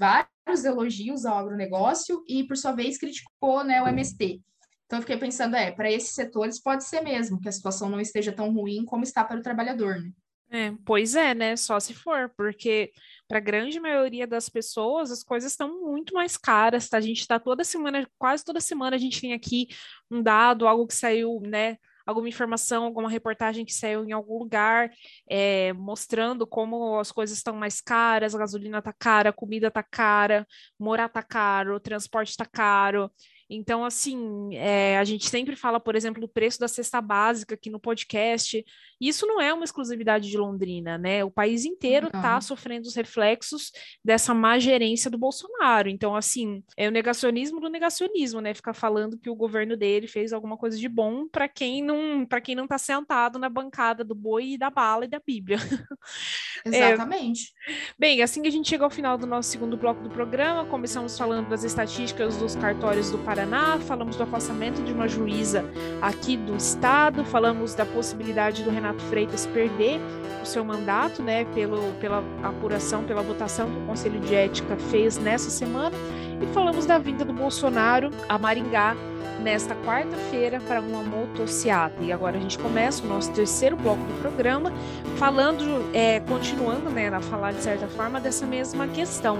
vários 0.51 0.65
elogios 0.65 1.25
ao 1.25 1.39
agronegócio 1.39 2.25
e, 2.27 2.45
por 2.45 2.57
sua 2.57 2.73
vez, 2.73 2.99
criticou, 2.99 3.63
né, 3.63 3.81
o 3.83 3.87
MST. 3.87 4.41
Então, 4.87 4.99
eu 4.99 5.03
fiquei 5.03 5.17
pensando, 5.17 5.55
é, 5.55 5.71
para 5.71 5.91
esses 5.91 6.11
setores 6.11 6.61
pode 6.61 6.83
ser 6.85 7.01
mesmo 7.01 7.41
que 7.41 7.49
a 7.49 7.53
situação 7.53 7.89
não 7.89 8.01
esteja 8.01 8.33
tão 8.33 8.53
ruim 8.53 8.85
como 8.85 9.05
está 9.05 9.23
para 9.23 9.39
o 9.39 9.43
trabalhador, 9.43 10.01
né? 10.01 10.11
É, 10.53 10.73
pois 10.85 11.15
é, 11.15 11.33
né? 11.33 11.55
Só 11.55 11.79
se 11.79 11.95
for, 11.95 12.29
porque 12.37 12.91
para 13.29 13.39
a 13.39 13.41
grande 13.41 13.79
maioria 13.79 14.27
das 14.27 14.49
pessoas 14.49 15.13
as 15.13 15.23
coisas 15.23 15.53
estão 15.53 15.81
muito 15.81 16.13
mais 16.13 16.37
caras, 16.37 16.89
tá? 16.89 16.97
A 16.97 17.01
gente 17.01 17.21
está 17.21 17.39
toda 17.39 17.63
semana, 17.63 18.05
quase 18.19 18.45
toda 18.45 18.61
semana 18.61 18.97
a 18.97 18.99
gente 18.99 19.21
tem 19.21 19.33
aqui 19.33 19.69
um 20.11 20.21
dado, 20.21 20.67
algo 20.67 20.89
que 20.89 20.95
saiu, 20.95 21.41
né? 21.45 21.77
Alguma 22.11 22.29
informação, 22.29 22.85
alguma 22.85 23.09
reportagem 23.09 23.65
que 23.65 23.73
saiu 23.73 24.05
em 24.05 24.13
algum 24.13 24.39
lugar, 24.39 24.91
é, 25.29 25.73
mostrando 25.75 26.47
como 26.47 26.99
as 26.99 27.13
coisas 27.13 27.37
estão 27.39 27.55
mais 27.55 27.81
caras, 27.81 28.35
a 28.35 28.39
gasolina 28.39 28.83
tá 28.83 28.93
cara, 28.93 29.31
a 29.31 29.33
comida 29.33 29.71
tá 29.71 29.83
cara, 29.83 30.47
morar 30.79 31.09
tá 31.09 31.23
caro, 31.23 31.77
o 31.77 31.81
transporte 31.81 32.37
tá 32.37 32.45
caro. 32.45 33.11
Então, 33.53 33.85
assim, 33.85 34.55
é, 34.55 34.97
a 34.97 35.03
gente 35.03 35.29
sempre 35.29 35.57
fala, 35.57 35.81
por 35.81 35.97
exemplo, 35.97 36.21
do 36.21 36.29
preço 36.29 36.61
da 36.61 36.69
cesta 36.69 37.01
básica 37.01 37.57
aqui 37.57 37.69
no 37.69 37.81
podcast. 37.81 38.65
Isso 39.01 39.27
não 39.27 39.41
é 39.41 39.53
uma 39.53 39.65
exclusividade 39.65 40.31
de 40.31 40.39
Londrina, 40.39 40.97
né? 40.97 41.25
O 41.25 41.31
país 41.31 41.65
inteiro 41.65 42.07
está 42.07 42.41
sofrendo 42.41 42.87
os 42.87 42.95
reflexos 42.95 43.73
dessa 44.05 44.33
má 44.33 44.57
gerência 44.61 45.11
do 45.11 45.19
Bolsonaro. 45.19 45.89
Então, 45.89 46.15
assim, 46.15 46.63
é 46.77 46.87
o 46.87 46.93
negacionismo 46.93 47.61
do 47.61 47.69
negacionismo, 47.69 48.41
né? 48.41 48.55
Ficar 48.55 48.73
falando 48.73 49.19
que 49.19 49.29
o 49.29 49.35
governo 49.35 49.77
dele 49.77 50.07
fez 50.07 50.33
alguma 50.33 50.57
coisa 50.57 50.79
de 50.79 50.89
bom 50.89 51.27
para 51.27 51.49
quem 51.49 51.83
não 51.83 52.25
para 52.25 52.41
quem 52.41 52.55
não 52.55 52.65
está 52.65 52.79
sentado 52.79 53.37
na 53.37 53.49
bancada 53.49 54.05
do 54.05 54.15
boi 54.15 54.53
e 54.53 54.59
da 54.59 54.71
bala 54.71 55.07
e 55.07 55.09
da 55.09 55.19
Bíblia. 55.19 55.59
Exatamente. 56.65 57.53
É, 57.67 57.73
bem, 57.99 58.23
assim 58.23 58.43
que 58.43 58.49
a 58.49 58.53
gente 58.53 58.69
chega 58.69 58.85
ao 58.85 58.91
final 58.91 59.19
do 59.19 59.27
nosso 59.27 59.51
segundo 59.51 59.77
bloco 59.77 60.03
do 60.03 60.11
programa, 60.11 60.65
começamos 60.67 61.19
falando 61.19 61.49
das 61.49 61.65
estatísticas 61.65 62.37
dos 62.37 62.55
cartórios 62.55 63.11
do 63.11 63.19
Paraná 63.19 63.40
Paraná, 63.41 63.79
falamos 63.79 64.17
do 64.17 64.23
afastamento 64.23 64.83
de 64.83 64.93
uma 64.93 65.09
juíza 65.09 65.65
aqui 66.03 66.37
do 66.37 66.55
estado, 66.55 67.25
falamos 67.25 67.75
da 67.75 67.87
possibilidade 67.87 68.63
do 68.63 68.71
Renato 68.71 69.03
Freitas 69.05 69.47
perder 69.47 69.99
o 70.43 70.47
seu 70.47 70.63
mandato, 70.63 71.23
né, 71.23 71.47
pelo, 71.55 71.91
pela 71.95 72.23
apuração, 72.43 73.03
pela 73.05 73.23
votação 73.23 73.71
que 73.71 73.79
o 73.79 73.87
Conselho 73.87 74.21
de 74.21 74.35
Ética 74.35 74.77
fez 74.91 75.17
nessa 75.17 75.49
semana, 75.49 75.97
e 76.39 76.47
falamos 76.53 76.85
da 76.85 76.99
vinda 76.99 77.25
do 77.25 77.33
Bolsonaro 77.33 78.11
a 78.29 78.37
Maringá 78.37 78.95
nesta 79.43 79.75
quarta-feira 79.75 80.61
para 80.61 80.83
uma 80.83 81.03
motociata. 81.03 82.03
E 82.03 82.13
agora 82.13 82.37
a 82.37 82.41
gente 82.41 82.59
começa 82.59 83.03
o 83.03 83.09
nosso 83.09 83.33
terceiro 83.33 83.75
bloco 83.75 84.03
do 84.03 84.21
programa, 84.21 84.71
falando, 85.17 85.89
é, 85.95 86.21
continuando 86.21 86.91
né, 86.91 87.09
a 87.09 87.21
falar 87.23 87.53
de 87.53 87.63
certa 87.63 87.89
forma 87.89 88.21
dessa 88.21 88.45
mesma 88.47 88.87
questão 88.89 89.39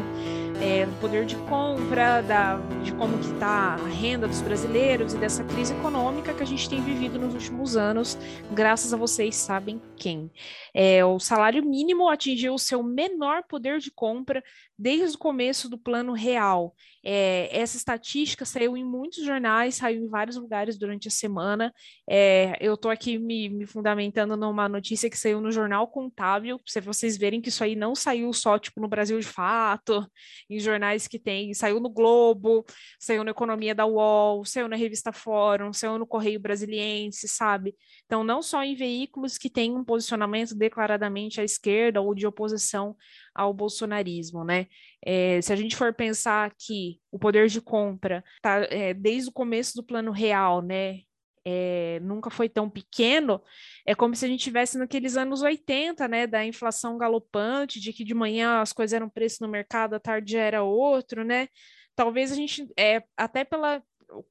é, 0.61 0.85
do 0.85 0.93
poder 1.01 1.25
de 1.25 1.37
compra, 1.37 2.21
da, 2.21 2.57
de 2.83 2.93
como 2.93 3.19
que 3.19 3.33
está 3.33 3.75
a 3.75 3.89
renda 3.89 4.29
dos 4.29 4.43
brasileiros 4.43 5.15
e 5.15 5.19
dessa 5.19 5.43
crise 5.45 5.73
econômica 5.73 6.35
que 6.35 6.43
a 6.43 6.47
gente 6.47 6.69
tem 6.69 6.81
vivido 6.83 7.19
nos 7.19 7.35
últimos 7.35 7.77
anos, 7.77 8.19
graças 8.53 8.93
a 8.93 8.97
vocês 8.97 9.37
sabem 9.37 9.81
quem. 9.97 10.31
É, 10.75 11.05
o 11.05 11.19
salário 11.19 11.65
mínimo 11.65 12.09
atingiu 12.09 12.55
o 12.55 12.59
seu 12.59 12.83
menor 12.83 13.43
poder 13.49 13.79
de 13.79 13.91
compra 13.91 14.43
desde 14.79 15.17
o 15.17 15.19
começo 15.19 15.69
do 15.69 15.79
plano 15.79 16.13
real. 16.13 16.75
É, 17.03 17.49
essa 17.59 17.77
estatística 17.77 18.45
saiu 18.45 18.77
em 18.77 18.85
muitos 18.85 19.25
jornais, 19.25 19.77
saiu 19.77 20.05
em 20.05 20.09
vários 20.09 20.37
lugares 20.37 20.79
durante 20.79 21.09
a 21.09 21.11
semana. 21.11 21.73
É, 22.09 22.57
eu 22.61 22.75
estou 22.75 22.91
aqui 22.91 23.19
me, 23.19 23.49
me, 23.49 23.67
fundamentando 23.67 24.37
numa 24.37 24.69
notícia 24.69 25.09
que 25.09 25.19
saiu 25.19 25.41
no 25.41 25.51
Jornal 25.51 25.89
Contábil, 25.89 26.61
para 26.73 26.83
vocês 26.83 27.17
verem 27.17 27.41
que 27.41 27.49
isso 27.49 27.65
aí 27.65 27.75
não 27.75 27.95
saiu 27.95 28.33
só 28.33 28.59
tipo 28.59 28.81
no 28.81 28.89
Brasil 28.89 29.19
de 29.19 29.27
fato, 29.27 30.07
em 30.49 30.59
jornais 30.59 31.09
que 31.09 31.19
tem, 31.19 31.55
saiu 31.55 31.81
no 31.81 31.89
Globo, 31.89 32.65
saiu 32.99 33.25
na 33.25 33.31
Economia 33.31 33.75
da 33.75 33.87
UOL, 33.87 34.45
saiu 34.45 34.69
na 34.69 34.77
Revista 34.77 35.13
Fórum, 35.13 35.73
saiu 35.73 35.99
no 35.99 36.07
Correio 36.07 36.41
Brasiliense, 36.41 37.27
sabe? 37.29 37.75
Então, 38.11 38.25
não 38.25 38.43
só 38.43 38.65
em 38.65 38.75
veículos 38.75 39.39
que 39.39 39.49
têm 39.49 39.71
um 39.77 39.85
posicionamento 39.85 40.53
declaradamente 40.53 41.41
à 41.41 41.45
esquerda 41.45 42.01
ou 42.01 42.13
de 42.13 42.27
oposição 42.27 42.97
ao 43.33 43.55
bolsonarismo, 43.55 44.43
né? 44.43 44.67
É, 45.01 45.41
se 45.41 45.53
a 45.53 45.57
gente 45.57 45.77
for 45.77 45.95
pensar 45.95 46.53
que 46.59 46.99
o 47.13 47.21
poder 47.21 47.47
de 47.47 47.61
compra 47.61 48.25
tá 48.43 48.67
é, 48.69 48.93
desde 48.93 49.31
o 49.31 49.33
começo 49.33 49.77
do 49.77 49.85
plano 49.85 50.11
real, 50.11 50.61
né? 50.61 51.03
É, 51.45 52.01
nunca 52.03 52.31
foi 52.31 52.49
tão 52.49 52.69
pequeno, 52.69 53.41
é 53.87 53.95
como 53.95 54.17
se 54.17 54.25
a 54.25 54.29
gente 54.29 54.43
tivesse 54.43 54.77
naqueles 54.77 55.17
anos 55.17 55.41
80, 55.41 56.09
né, 56.09 56.27
da 56.27 56.45
inflação 56.45 56.99
galopante, 56.99 57.81
de 57.81 57.93
que 57.93 58.03
de 58.03 58.13
manhã 58.13 58.61
as 58.61 58.73
coisas 58.73 58.93
eram 58.93 59.09
preço 59.09 59.39
no 59.41 59.49
mercado, 59.49 59.95
à 59.95 60.01
tarde 60.01 60.33
já 60.33 60.41
era 60.41 60.65
outro, 60.65 61.25
né? 61.25 61.47
Talvez 61.95 62.33
a 62.33 62.35
gente, 62.35 62.69
é, 62.77 63.05
até 63.17 63.45
pela, 63.45 63.81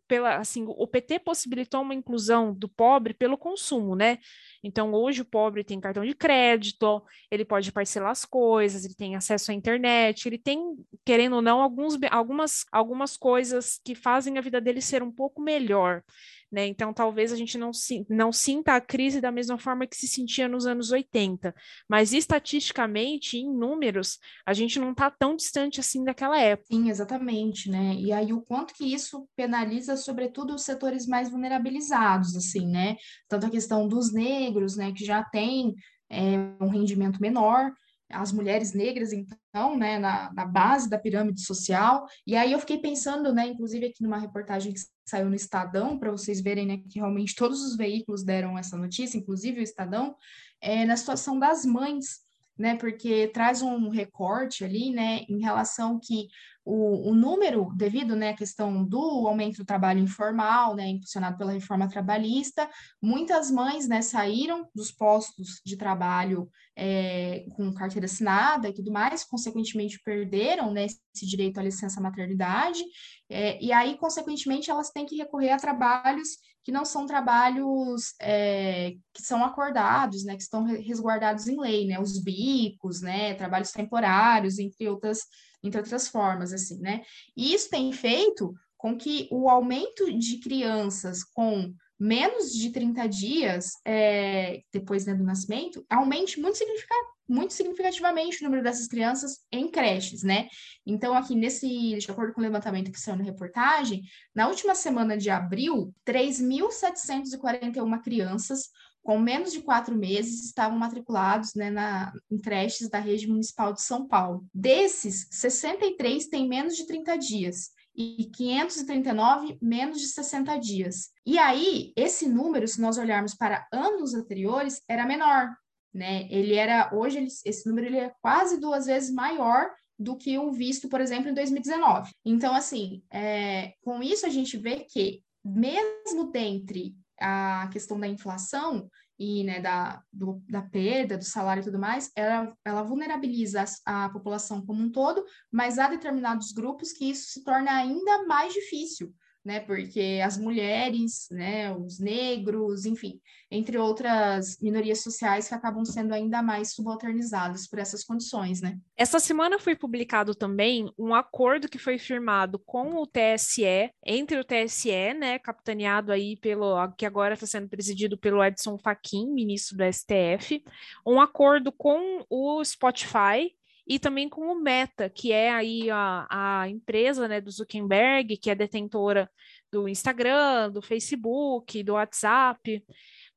pela, 0.08 0.38
assim, 0.38 0.66
o 0.68 0.88
PT 0.88 1.20
possibilitou 1.20 1.82
uma 1.82 1.94
inclusão 1.94 2.54
do 2.54 2.68
pobre 2.68 3.14
pelo 3.14 3.38
consumo, 3.38 3.96
né? 3.96 4.20
Então, 4.64 4.94
hoje 4.94 5.22
o 5.22 5.26
pobre 5.26 5.64
tem 5.64 5.80
cartão 5.80 6.06
de 6.06 6.14
crédito, 6.14 7.02
ele 7.32 7.46
pode 7.46 7.72
parcelar 7.72 8.12
as 8.12 8.26
coisas, 8.26 8.86
ele 8.86 8.96
tem 8.96 9.16
acesso 9.16 9.52
à 9.52 9.54
internet, 9.54 10.28
ele 10.28 10.38
tem, 10.38 10.60
querendo 11.06 11.38
ou 11.38 11.42
não, 11.42 11.62
alguns, 11.62 11.98
algumas, 12.12 12.66
algumas 12.72 13.16
coisas 13.18 13.80
que 13.84 13.96
fazem 13.96 14.38
a 14.38 14.42
vida 14.42 14.60
dele 14.60 14.82
ser 14.82 15.02
um 15.02 15.12
pouco 15.12 15.42
melhor. 15.42 16.04
Né? 16.52 16.66
Então, 16.66 16.92
talvez 16.92 17.32
a 17.32 17.36
gente 17.36 17.58
não, 17.60 17.70
não 18.10 18.32
sinta 18.32 18.74
a 18.76 18.82
crise 18.82 19.22
da 19.22 19.32
mesma 19.32 19.58
forma 19.60 19.86
que 19.86 19.96
se 19.96 20.08
sentia 20.08 20.48
nos 20.48 20.66
anos 20.66 20.92
80, 20.92 21.54
mas 21.88 22.12
estatisticamente, 22.12 23.38
em 23.38 23.54
números, 23.54 24.18
a 24.44 24.52
gente 24.52 24.80
não 24.80 24.92
está 24.92 25.12
tão 25.12 25.36
distante 25.36 25.80
assim 25.80 26.04
daquela 26.04 26.40
época. 26.40 26.68
Sim, 26.72 26.90
exatamente, 26.90 27.70
né? 27.70 27.94
E 28.00 28.12
aí 28.12 28.34
o 28.34 28.42
quanto 28.42 28.74
que 28.74 28.84
isso 28.84 29.30
penaliza, 29.36 29.96
sobretudo, 29.96 30.56
os 30.56 30.64
setores 30.64 31.06
mais 31.06 31.30
vulnerabilizados, 31.30 32.36
assim, 32.36 32.66
né? 32.66 32.98
Tanto 33.28 33.46
a 33.46 33.52
questão 33.52 33.88
dos 33.88 34.12
negros, 34.12 34.49
né, 34.76 34.92
que 34.92 35.06
já 35.06 35.24
tem 35.24 35.76
é, 36.10 36.38
um 36.62 36.68
rendimento 36.68 37.22
menor, 37.22 37.72
as 38.12 38.32
mulheres 38.32 38.74
negras, 38.74 39.14
então, 39.14 39.78
né, 39.78 40.00
na, 40.00 40.34
na, 40.34 40.46
base 40.46 40.90
da 40.90 40.98
pirâmide 40.98 41.42
social. 41.42 42.08
E 42.26 42.36
aí 42.36 42.52
eu 42.52 42.60
fiquei 42.60 42.80
pensando, 42.80 43.32
né, 43.32 43.48
inclusive 43.48 43.86
aqui 43.86 44.02
numa 44.02 44.18
reportagem 44.18 44.74
que 44.74 44.80
saiu 45.08 45.30
no 45.30 45.36
Estadão, 45.36 45.98
para 45.98 46.12
vocês 46.12 46.42
verem, 46.42 46.66
né, 46.66 46.78
que 46.78 46.98
realmente 46.98 47.36
todos 47.36 47.62
os 47.64 47.78
veículos 47.78 48.24
deram 48.24 48.58
essa 48.58 48.76
notícia, 48.76 49.18
inclusive 49.18 49.60
o 49.60 49.64
Estadão, 49.64 50.16
é, 50.60 50.86
na 50.86 50.98
situação 50.98 51.38
das 51.38 51.64
mães, 51.66 52.22
né, 52.60 52.76
porque 52.76 53.30
traz 53.30 53.62
um 53.62 53.88
recorte 53.88 54.66
ali, 54.66 54.92
né, 54.92 55.22
em 55.30 55.42
relação 55.42 55.98
que 55.98 56.28
o, 56.66 57.10
o 57.10 57.16
número, 57.16 57.72
devido 57.76 58.18
né, 58.18 58.32
à 58.32 58.36
questão 58.36 58.84
do 58.84 59.28
aumento 59.28 59.58
do 59.58 59.66
trabalho 59.66 60.02
informal, 60.02 60.76
né, 60.76 60.90
impulsionado 60.90 61.38
pela 61.38 61.54
reforma 61.54 61.88
trabalhista, 61.88 62.70
muitas 63.02 63.50
mães 63.50 63.88
né, 63.88 64.02
saíram 64.02 64.70
dos 64.76 64.92
postos 64.92 65.62
de 65.66 65.78
trabalho 65.78 66.50
é, 66.76 67.46
com 67.56 67.74
carteira 67.74 68.06
assinada 68.06 68.68
e 68.68 68.74
tudo 68.74 68.92
mais, 68.92 69.24
consequentemente 69.24 70.00
perderam 70.04 70.72
né, 70.74 70.86
esse 70.86 71.26
direito 71.26 71.60
à 71.60 71.64
licença 71.64 72.02
maternidade, 72.02 72.84
é, 73.30 73.64
e 73.64 73.72
aí, 73.72 73.98
consequentemente, 73.98 74.70
elas 74.70 74.90
têm 74.90 75.06
que 75.06 75.16
recorrer 75.16 75.52
a 75.52 75.58
trabalhos 75.58 76.38
que 76.64 76.72
não 76.72 76.86
são 76.86 77.06
trabalhos 77.06 78.14
é, 78.22 78.96
que 79.14 79.22
são 79.22 79.44
acordados, 79.44 80.24
né, 80.24 80.36
que 80.36 80.44
estão 80.44 80.64
resguardados 80.64 81.48
em 81.48 81.60
lei, 81.60 81.88
né, 81.88 82.00
os 82.00 82.22
bicos, 82.22 83.02
né, 83.02 83.34
trabalhos 83.34 83.72
temporários, 83.72 84.60
entre 84.60 84.88
outras 84.88 85.22
entre 85.62 85.80
outras 85.80 86.08
formas, 86.08 86.54
assim, 86.54 86.80
né? 86.80 87.02
E 87.36 87.54
isso 87.54 87.70
tem 87.70 87.92
feito 87.92 88.54
com 88.78 88.96
que 88.96 89.28
o 89.30 89.50
aumento 89.50 90.10
de 90.18 90.40
crianças 90.40 91.22
com 91.22 91.74
menos 92.00 92.54
de 92.54 92.72
30 92.72 93.08
dias 93.08 93.72
é, 93.86 94.62
depois 94.72 95.06
né, 95.06 95.14
do 95.14 95.24
nascimento 95.24 95.86
aumente 95.90 96.40
muito, 96.40 96.58
significa, 96.58 96.96
muito 97.30 97.54
significativamente 97.54 98.42
o 98.42 98.44
número 98.44 98.64
dessas 98.64 98.88
crianças 98.88 99.40
em 99.52 99.70
creches, 99.70 100.24
né? 100.24 100.48
Então, 100.86 101.14
aqui 101.14 101.36
nesse, 101.36 101.98
de 101.98 102.10
acordo 102.10 102.34
com 102.34 102.42
o 102.42 102.44
levantamento 102.44 102.92
que 102.92 103.00
saiu 103.00 103.18
na 103.18 103.24
reportagem, 103.24 104.02
na 104.34 104.48
última 104.48 104.74
semana 104.74 105.18
de 105.18 105.30
abril, 105.30 105.94
3.741 106.06 108.02
crianças 108.02 108.70
com 109.02 109.18
menos 109.18 109.52
de 109.52 109.62
quatro 109.62 109.96
meses 109.96 110.46
estavam 110.46 110.78
matriculados 110.78 111.56
né, 111.56 111.70
na, 111.70 112.12
em 112.30 112.38
creches 112.38 112.90
da 112.90 113.00
rede 113.00 113.28
municipal 113.28 113.74
de 113.74 113.82
São 113.82 114.08
Paulo. 114.08 114.46
Desses, 114.54 115.28
63 115.32 116.28
têm 116.28 116.48
menos 116.48 116.76
de 116.76 116.86
30 116.86 117.18
dias 117.18 117.72
e 117.96 118.26
539 118.26 119.58
menos 119.62 120.00
de 120.00 120.08
60 120.08 120.58
dias. 120.58 121.10
E 121.26 121.38
aí, 121.38 121.92
esse 121.96 122.28
número, 122.28 122.68
se 122.68 122.80
nós 122.80 122.98
olharmos 122.98 123.34
para 123.36 123.68
anos 123.74 124.14
anteriores, 124.14 124.82
era 124.88 125.06
menor. 125.06 125.50
Né? 125.94 126.28
Ele 126.30 126.56
era 126.56 126.90
hoje 126.94 127.18
ele, 127.18 127.28
esse 127.46 127.68
número 127.68 127.88
ele 127.88 127.98
é 127.98 128.14
quase 128.22 128.60
duas 128.60 128.86
vezes 128.86 129.14
maior 129.14 129.70
do 129.98 130.16
que 130.16 130.38
o 130.38 130.52
visto, 130.52 130.88
por 130.88 131.02
exemplo, 131.02 131.30
em 131.30 131.34
2019. 131.34 132.12
Então, 132.24 132.54
assim, 132.54 133.04
é, 133.12 133.74
com 133.82 134.02
isso 134.02 134.26
a 134.26 134.30
gente 134.30 134.58
vê 134.58 134.86
que 134.90 135.22
mesmo 135.44 136.32
dentre 136.32 136.96
a 137.20 137.68
questão 137.72 138.00
da 138.00 138.08
inflação 138.08 138.90
e 139.18 139.44
né, 139.44 139.60
da, 139.60 140.02
do, 140.14 140.42
da 140.48 140.62
perda 140.62 141.18
do 141.18 141.26
salário 141.26 141.60
e 141.60 141.64
tudo 141.66 141.78
mais, 141.78 142.10
ela, 142.16 142.54
ela 142.64 142.84
vulnerabiliza 142.84 143.66
a, 143.86 144.06
a 144.06 144.10
população 144.10 144.66
como 144.66 144.82
um 144.82 144.90
todo, 144.90 145.26
mas 145.52 145.78
há 145.78 145.90
determinados 145.90 146.54
grupos 146.54 146.94
que 146.94 147.10
isso 147.10 147.30
se 147.30 147.44
torna 147.44 147.72
ainda 147.72 148.26
mais 148.26 148.54
difícil, 148.54 149.14
né? 149.44 149.60
Porque 149.60 150.22
as 150.24 150.38
mulheres, 150.38 151.28
né, 151.32 151.74
os 151.74 152.00
negros, 152.00 152.86
enfim, 152.86 153.20
entre 153.50 153.78
outras 153.78 154.58
minorias 154.62 155.02
sociais 155.02 155.48
que 155.48 155.54
acabam 155.54 155.84
sendo 155.86 156.14
ainda 156.14 156.42
mais 156.42 156.74
subalternizadas 156.74 157.68
por 157.68 157.80
essas 157.80 158.04
condições, 158.04 158.62
né? 158.62 158.78
Essa 158.96 159.20
semana 159.20 159.60
foi 159.60 159.76
publicado 159.76 160.36
também 160.36 160.92
um 160.98 161.14
acordo 161.16 161.70
que 161.70 161.78
foi 161.78 161.98
firmado 161.98 162.60
com 162.60 162.96
o 162.96 163.08
TSE, 163.08 163.92
entre 164.06 164.40
o 164.40 164.44
TSE, 164.44 165.14
né, 165.14 165.40
capitaneado 165.40 166.12
aí 166.12 166.36
pelo 166.38 166.76
que 166.94 167.06
agora 167.06 167.34
está 167.34 167.46
sendo 167.46 167.70
presidido 167.70 168.18
pelo 168.18 168.44
Edson 168.44 168.78
Fachin, 168.78 169.32
ministro 169.32 169.78
do 169.78 169.84
STF, 169.84 170.64
um 171.06 171.20
acordo 171.20 171.72
com 171.72 172.26
o 172.30 172.64
Spotify 172.64 173.54
e 173.90 173.98
também 173.98 174.30
com 174.30 174.42
o 174.52 174.62
Meta, 174.62 175.10
que 175.10 175.32
é 175.32 175.52
aí 175.52 175.90
a, 175.90 176.28
a 176.30 176.70
empresa 176.70 177.28
né, 177.28 177.42
do 177.42 177.50
Zuckerberg, 177.50 178.38
que 178.38 178.52
é 178.52 178.56
detentora 178.56 179.28
do 179.72 179.90
Instagram, 179.90 180.72
do 180.72 180.80
Facebook, 180.80 181.82
do 181.82 181.94
WhatsApp, 181.94 182.86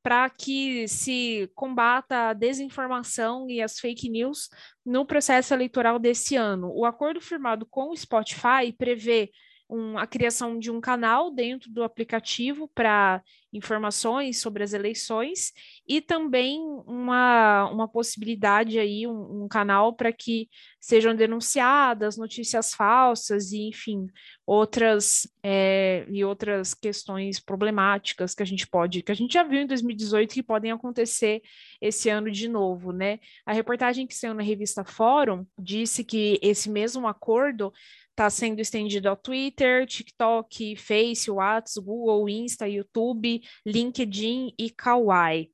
para 0.02 0.28
que 0.28 0.86
se 0.86 1.50
combata 1.54 2.28
a 2.28 2.32
desinformação 2.34 3.48
e 3.48 3.62
as 3.62 3.78
fake 3.78 4.10
news 4.10 4.50
no 4.84 5.06
processo 5.06 5.54
eleitoral 5.54 5.98
desse 5.98 6.36
ano. 6.36 6.70
O 6.74 6.84
acordo 6.84 7.18
firmado 7.18 7.64
com 7.64 7.88
o 7.90 7.96
Spotify 7.96 8.70
prevê 8.76 9.30
um, 9.72 9.96
a 9.96 10.06
criação 10.06 10.58
de 10.58 10.70
um 10.70 10.80
canal 10.80 11.30
dentro 11.30 11.70
do 11.70 11.82
aplicativo 11.82 12.68
para 12.74 13.22
informações 13.52 14.40
sobre 14.40 14.62
as 14.62 14.72
eleições 14.72 15.52
e 15.86 16.00
também 16.00 16.60
uma, 16.86 17.70
uma 17.70 17.88
possibilidade 17.88 18.78
aí, 18.78 19.06
um, 19.06 19.44
um 19.44 19.48
canal 19.48 19.94
para 19.94 20.12
que 20.12 20.48
sejam 20.80 21.14
denunciadas 21.14 22.16
notícias 22.16 22.74
falsas 22.74 23.52
e, 23.52 23.68
enfim, 23.68 24.06
outras 24.46 25.26
é, 25.42 26.06
e 26.10 26.24
outras 26.24 26.74
questões 26.74 27.40
problemáticas 27.40 28.34
que 28.34 28.42
a 28.42 28.46
gente 28.46 28.66
pode, 28.66 29.02
que 29.02 29.12
a 29.12 29.14
gente 29.14 29.34
já 29.34 29.42
viu 29.42 29.60
em 29.60 29.66
2018 29.66 30.34
que 30.34 30.42
podem 30.42 30.70
acontecer 30.70 31.42
esse 31.80 32.08
ano 32.08 32.30
de 32.30 32.48
novo, 32.48 32.92
né? 32.92 33.18
A 33.44 33.52
reportagem 33.52 34.06
que 34.06 34.14
saiu 34.14 34.34
na 34.34 34.42
revista 34.42 34.84
Fórum 34.84 35.46
disse 35.58 36.04
que 36.04 36.38
esse 36.42 36.70
mesmo 36.70 37.06
acordo 37.06 37.72
está 38.12 38.30
sendo 38.30 38.60
estendido 38.60 39.08
ao 39.08 39.16
Twitter, 39.16 39.86
TikTok, 39.86 40.76
Face, 40.76 41.30
WhatsApp, 41.30 41.84
Google, 41.84 42.28
Insta, 42.28 42.68
YouTube, 42.68 43.42
LinkedIn 43.66 44.54
e 44.58 44.70
Kawaii. 44.70 45.50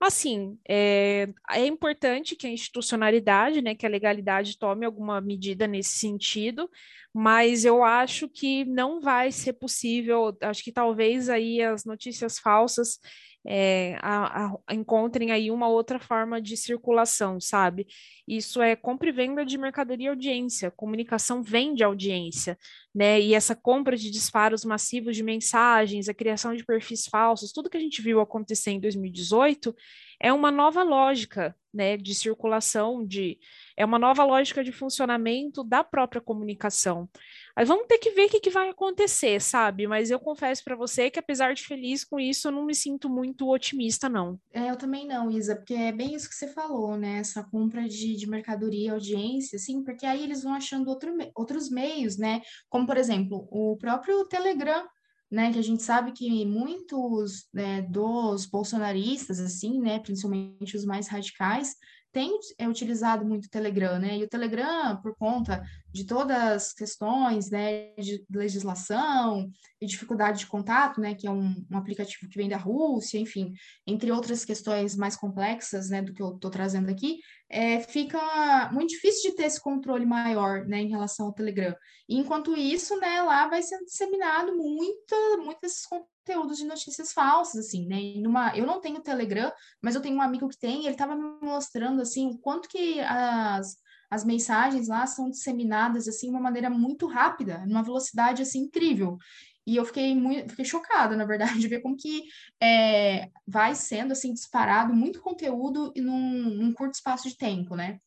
Assim, 0.00 0.58
é, 0.66 1.28
é, 1.50 1.66
importante 1.66 2.34
que 2.34 2.46
a 2.46 2.50
institucionalidade, 2.50 3.60
né, 3.60 3.74
que 3.74 3.84
a 3.84 3.88
legalidade 3.88 4.58
tome 4.58 4.86
alguma 4.86 5.20
medida 5.20 5.66
nesse 5.66 5.98
sentido, 5.98 6.70
mas 7.12 7.64
eu 7.64 7.84
acho 7.84 8.28
que 8.28 8.64
não 8.64 9.00
vai 9.00 9.30
ser 9.30 9.52
possível, 9.54 10.36
acho 10.40 10.64
que 10.64 10.72
talvez 10.72 11.28
aí 11.28 11.60
as 11.60 11.84
notícias 11.84 12.38
falsas 12.38 12.98
é, 13.46 13.96
a, 14.00 14.46
a, 14.46 14.74
encontrem 14.74 15.30
aí 15.30 15.50
uma 15.50 15.68
outra 15.68 15.98
forma 15.98 16.40
de 16.40 16.56
circulação, 16.56 17.40
sabe? 17.40 17.86
Isso 18.26 18.60
é 18.60 18.76
compra 18.76 19.08
e 19.08 19.12
venda 19.12 19.44
de 19.44 19.56
mercadoria 19.56 20.06
e 20.06 20.08
audiência, 20.10 20.70
comunicação 20.70 21.42
vende 21.42 21.82
audiência, 21.82 22.58
né? 22.94 23.20
E 23.20 23.34
essa 23.34 23.54
compra 23.54 23.96
de 23.96 24.10
disparos 24.10 24.64
massivos 24.64 25.16
de 25.16 25.22
mensagens, 25.22 26.08
a 26.08 26.14
criação 26.14 26.54
de 26.54 26.64
perfis 26.64 27.06
falsos, 27.06 27.52
tudo 27.52 27.70
que 27.70 27.76
a 27.76 27.80
gente 27.80 28.02
viu 28.02 28.20
acontecer 28.20 28.72
em 28.72 28.80
2018 28.80 29.74
é 30.20 30.32
uma 30.32 30.50
nova 30.50 30.82
lógica, 30.82 31.56
né, 31.72 31.96
de 31.96 32.14
circulação, 32.14 33.06
de 33.06 33.38
é 33.76 33.84
uma 33.84 33.98
nova 33.98 34.22
lógica 34.24 34.62
de 34.62 34.70
funcionamento 34.70 35.64
da 35.64 35.82
própria 35.82 36.20
comunicação. 36.20 37.08
Aí 37.56 37.64
vamos 37.64 37.86
ter 37.86 37.98
que 37.98 38.10
ver 38.10 38.26
o 38.26 38.28
que, 38.28 38.40
que 38.40 38.50
vai 38.50 38.68
acontecer, 38.68 39.40
sabe? 39.40 39.86
Mas 39.86 40.10
eu 40.10 40.20
confesso 40.20 40.62
para 40.62 40.76
você 40.76 41.10
que, 41.10 41.18
apesar 41.18 41.54
de 41.54 41.62
feliz 41.62 42.04
com 42.04 42.20
isso, 42.20 42.48
eu 42.48 42.52
não 42.52 42.66
me 42.66 42.74
sinto 42.74 43.08
muito 43.08 43.48
otimista, 43.48 44.08
não. 44.08 44.38
É, 44.52 44.70
eu 44.70 44.76
também 44.76 45.06
não, 45.06 45.30
Isa, 45.30 45.56
porque 45.56 45.74
é 45.74 45.92
bem 45.92 46.14
isso 46.14 46.28
que 46.28 46.34
você 46.34 46.48
falou, 46.48 46.96
né? 46.96 47.18
Essa 47.18 47.42
compra 47.42 47.88
de, 47.88 48.16
de 48.16 48.28
mercadoria, 48.28 48.92
audiência, 48.92 49.56
assim, 49.56 49.82
porque 49.82 50.04
aí 50.04 50.22
eles 50.22 50.42
vão 50.42 50.52
achando 50.52 50.88
outro, 50.88 51.16
outros 51.34 51.70
meios, 51.70 52.18
né? 52.18 52.42
Como, 52.68 52.86
por 52.86 52.96
exemplo, 52.96 53.48
o 53.50 53.76
próprio 53.78 54.24
Telegram 54.26 54.86
né, 55.30 55.52
que 55.52 55.58
a 55.58 55.62
gente 55.62 55.82
sabe 55.82 56.12
que 56.12 56.44
muitos 56.44 57.46
né, 57.52 57.82
dos 57.82 58.46
bolsonaristas, 58.46 59.38
assim, 59.38 59.80
né, 59.80 59.98
principalmente 60.00 60.76
os 60.76 60.84
mais 60.84 61.06
radicais, 61.06 61.76
tem 62.12 62.38
é, 62.58 62.68
utilizado 62.68 63.24
muito 63.24 63.46
o 63.46 63.50
Telegram, 63.50 63.98
né? 63.98 64.18
E 64.18 64.24
o 64.24 64.28
Telegram, 64.28 65.00
por 65.00 65.14
conta 65.16 65.62
de 65.92 66.04
todas 66.04 66.36
as 66.36 66.72
questões, 66.72 67.50
né, 67.50 67.92
de 67.96 68.24
legislação 68.30 69.50
e 69.80 69.86
dificuldade 69.86 70.40
de 70.40 70.46
contato, 70.46 71.00
né, 71.00 71.14
que 71.14 71.26
é 71.26 71.30
um, 71.30 71.64
um 71.70 71.76
aplicativo 71.76 72.28
que 72.28 72.36
vem 72.36 72.48
da 72.48 72.56
Rússia, 72.56 73.18
enfim, 73.18 73.52
entre 73.86 74.12
outras 74.12 74.44
questões 74.44 74.94
mais 74.96 75.16
complexas, 75.16 75.90
né, 75.90 76.00
do 76.00 76.14
que 76.14 76.22
eu 76.22 76.34
estou 76.34 76.50
trazendo 76.50 76.88
aqui, 76.90 77.18
é, 77.48 77.80
fica 77.80 78.70
muito 78.72 78.90
difícil 78.90 79.30
de 79.30 79.36
ter 79.36 79.44
esse 79.44 79.60
controle 79.60 80.06
maior, 80.06 80.64
né, 80.66 80.80
em 80.80 80.88
relação 80.88 81.26
ao 81.26 81.32
Telegram. 81.32 81.74
E, 82.08 82.16
enquanto 82.16 82.56
isso, 82.56 82.96
né, 83.00 83.20
lá 83.22 83.48
vai 83.48 83.62
sendo 83.62 83.84
disseminado 83.84 84.56
muita, 84.56 85.16
muitos 85.38 85.84
conteúdos 86.30 86.58
de 86.58 86.64
notícias 86.64 87.12
falsas, 87.12 87.66
assim, 87.66 87.86
né, 87.86 88.14
numa, 88.20 88.56
eu 88.56 88.64
não 88.64 88.80
tenho 88.80 89.00
Telegram, 89.00 89.50
mas 89.82 89.94
eu 89.94 90.00
tenho 90.00 90.16
um 90.16 90.22
amigo 90.22 90.48
que 90.48 90.58
tem, 90.58 90.84
ele 90.84 90.90
estava 90.90 91.16
me 91.16 91.22
mostrando, 91.42 92.00
assim, 92.00 92.28
o 92.28 92.38
quanto 92.38 92.68
que 92.68 93.00
as, 93.00 93.76
as 94.08 94.24
mensagens 94.24 94.88
lá 94.88 95.06
são 95.06 95.28
disseminadas, 95.28 96.06
assim, 96.06 96.28
de 96.28 96.32
uma 96.32 96.40
maneira 96.40 96.70
muito 96.70 97.06
rápida, 97.06 97.64
numa 97.66 97.82
velocidade, 97.82 98.42
assim, 98.42 98.60
incrível. 98.60 99.18
E 99.66 99.76
eu 99.76 99.84
fiquei 99.84 100.14
muito, 100.14 100.50
fiquei 100.50 100.64
chocada, 100.64 101.16
na 101.16 101.24
verdade, 101.24 101.58
de 101.58 101.68
ver 101.68 101.80
como 101.80 101.96
que 101.96 102.22
é, 102.60 103.28
vai 103.46 103.74
sendo 103.74 104.12
assim 104.12 104.32
disparado 104.32 104.94
muito 104.94 105.20
conteúdo 105.20 105.92
num, 105.96 106.50
num 106.50 106.72
curto 106.72 106.94
espaço 106.94 107.28
de 107.28 107.36
tempo, 107.36 107.76
né? 107.76 108.00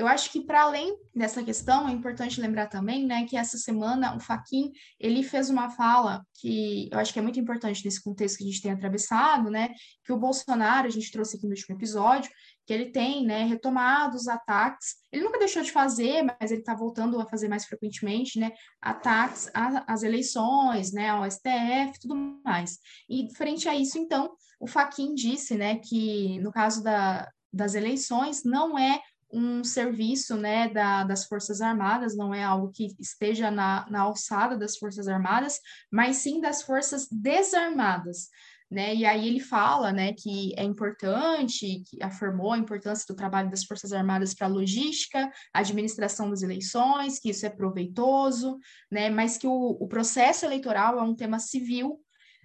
Eu 0.00 0.08
acho 0.08 0.32
que 0.32 0.40
para 0.40 0.62
além 0.62 0.96
dessa 1.14 1.44
questão 1.44 1.86
é 1.86 1.92
importante 1.92 2.40
lembrar 2.40 2.68
também, 2.68 3.04
né, 3.04 3.26
que 3.26 3.36
essa 3.36 3.58
semana 3.58 4.16
o 4.16 4.18
Faquin 4.18 4.72
ele 4.98 5.22
fez 5.22 5.50
uma 5.50 5.68
fala 5.68 6.24
que 6.40 6.88
eu 6.90 6.98
acho 6.98 7.12
que 7.12 7.18
é 7.18 7.22
muito 7.22 7.38
importante 7.38 7.84
nesse 7.84 8.02
contexto 8.02 8.38
que 8.38 8.44
a 8.44 8.46
gente 8.46 8.62
tem 8.62 8.72
atravessado, 8.72 9.50
né, 9.50 9.68
que 10.02 10.10
o 10.10 10.16
Bolsonaro 10.16 10.86
a 10.86 10.90
gente 10.90 11.12
trouxe 11.12 11.36
aqui 11.36 11.44
no 11.44 11.52
último 11.52 11.76
episódio, 11.76 12.30
que 12.66 12.72
ele 12.72 12.86
tem, 12.86 13.26
né, 13.26 13.44
retomado 13.44 14.16
os 14.16 14.26
ataques. 14.26 14.94
Ele 15.12 15.22
nunca 15.22 15.38
deixou 15.38 15.62
de 15.62 15.70
fazer, 15.70 16.22
mas 16.22 16.50
ele 16.50 16.60
está 16.60 16.74
voltando 16.74 17.20
a 17.20 17.28
fazer 17.28 17.48
mais 17.48 17.66
frequentemente, 17.66 18.38
né, 18.38 18.52
ataques 18.80 19.50
às 19.86 20.02
eleições, 20.02 20.94
né, 20.94 21.10
ao 21.10 21.30
STF, 21.30 22.00
tudo 22.00 22.40
mais. 22.42 22.78
E 23.06 23.28
frente 23.34 23.68
a 23.68 23.76
isso, 23.76 23.98
então, 23.98 24.30
o 24.58 24.66
Faquin 24.66 25.14
disse, 25.14 25.56
né, 25.56 25.78
que 25.78 26.38
no 26.40 26.50
caso 26.50 26.82
da, 26.82 27.28
das 27.52 27.74
eleições 27.74 28.44
não 28.44 28.78
é 28.78 28.98
um 29.32 29.62
serviço 29.62 30.36
né, 30.36 30.68
da, 30.68 31.04
das 31.04 31.24
Forças 31.24 31.60
Armadas, 31.60 32.16
não 32.16 32.34
é 32.34 32.42
algo 32.42 32.72
que 32.72 32.88
esteja 32.98 33.50
na, 33.50 33.86
na 33.90 34.00
alçada 34.00 34.56
das 34.56 34.76
Forças 34.76 35.08
Armadas, 35.08 35.58
mas 35.90 36.16
sim 36.16 36.40
das 36.40 36.62
Forças 36.62 37.08
Desarmadas 37.10 38.28
né? 38.70 38.94
E 38.94 39.04
aí 39.04 39.26
ele 39.26 39.40
fala, 39.40 39.92
né, 39.92 40.12
que 40.12 40.54
é 40.56 40.62
importante, 40.62 41.82
que 41.86 42.00
afirmou 42.02 42.52
a 42.52 42.58
importância 42.58 43.04
do 43.08 43.16
trabalho 43.16 43.50
das 43.50 43.64
Forças 43.64 43.92
Armadas 43.92 44.32
para 44.32 44.46
a 44.46 44.50
logística, 44.50 45.30
administração 45.52 46.30
das 46.30 46.42
eleições, 46.42 47.18
que 47.18 47.30
isso 47.30 47.44
é 47.44 47.50
proveitoso, 47.50 48.58
né? 48.90 49.10
Mas 49.10 49.36
que 49.36 49.46
o, 49.46 49.76
o 49.80 49.88
processo 49.88 50.44
eleitoral 50.44 50.98
é 50.98 51.02
um 51.02 51.16
tema 51.16 51.40
civil, 51.40 51.98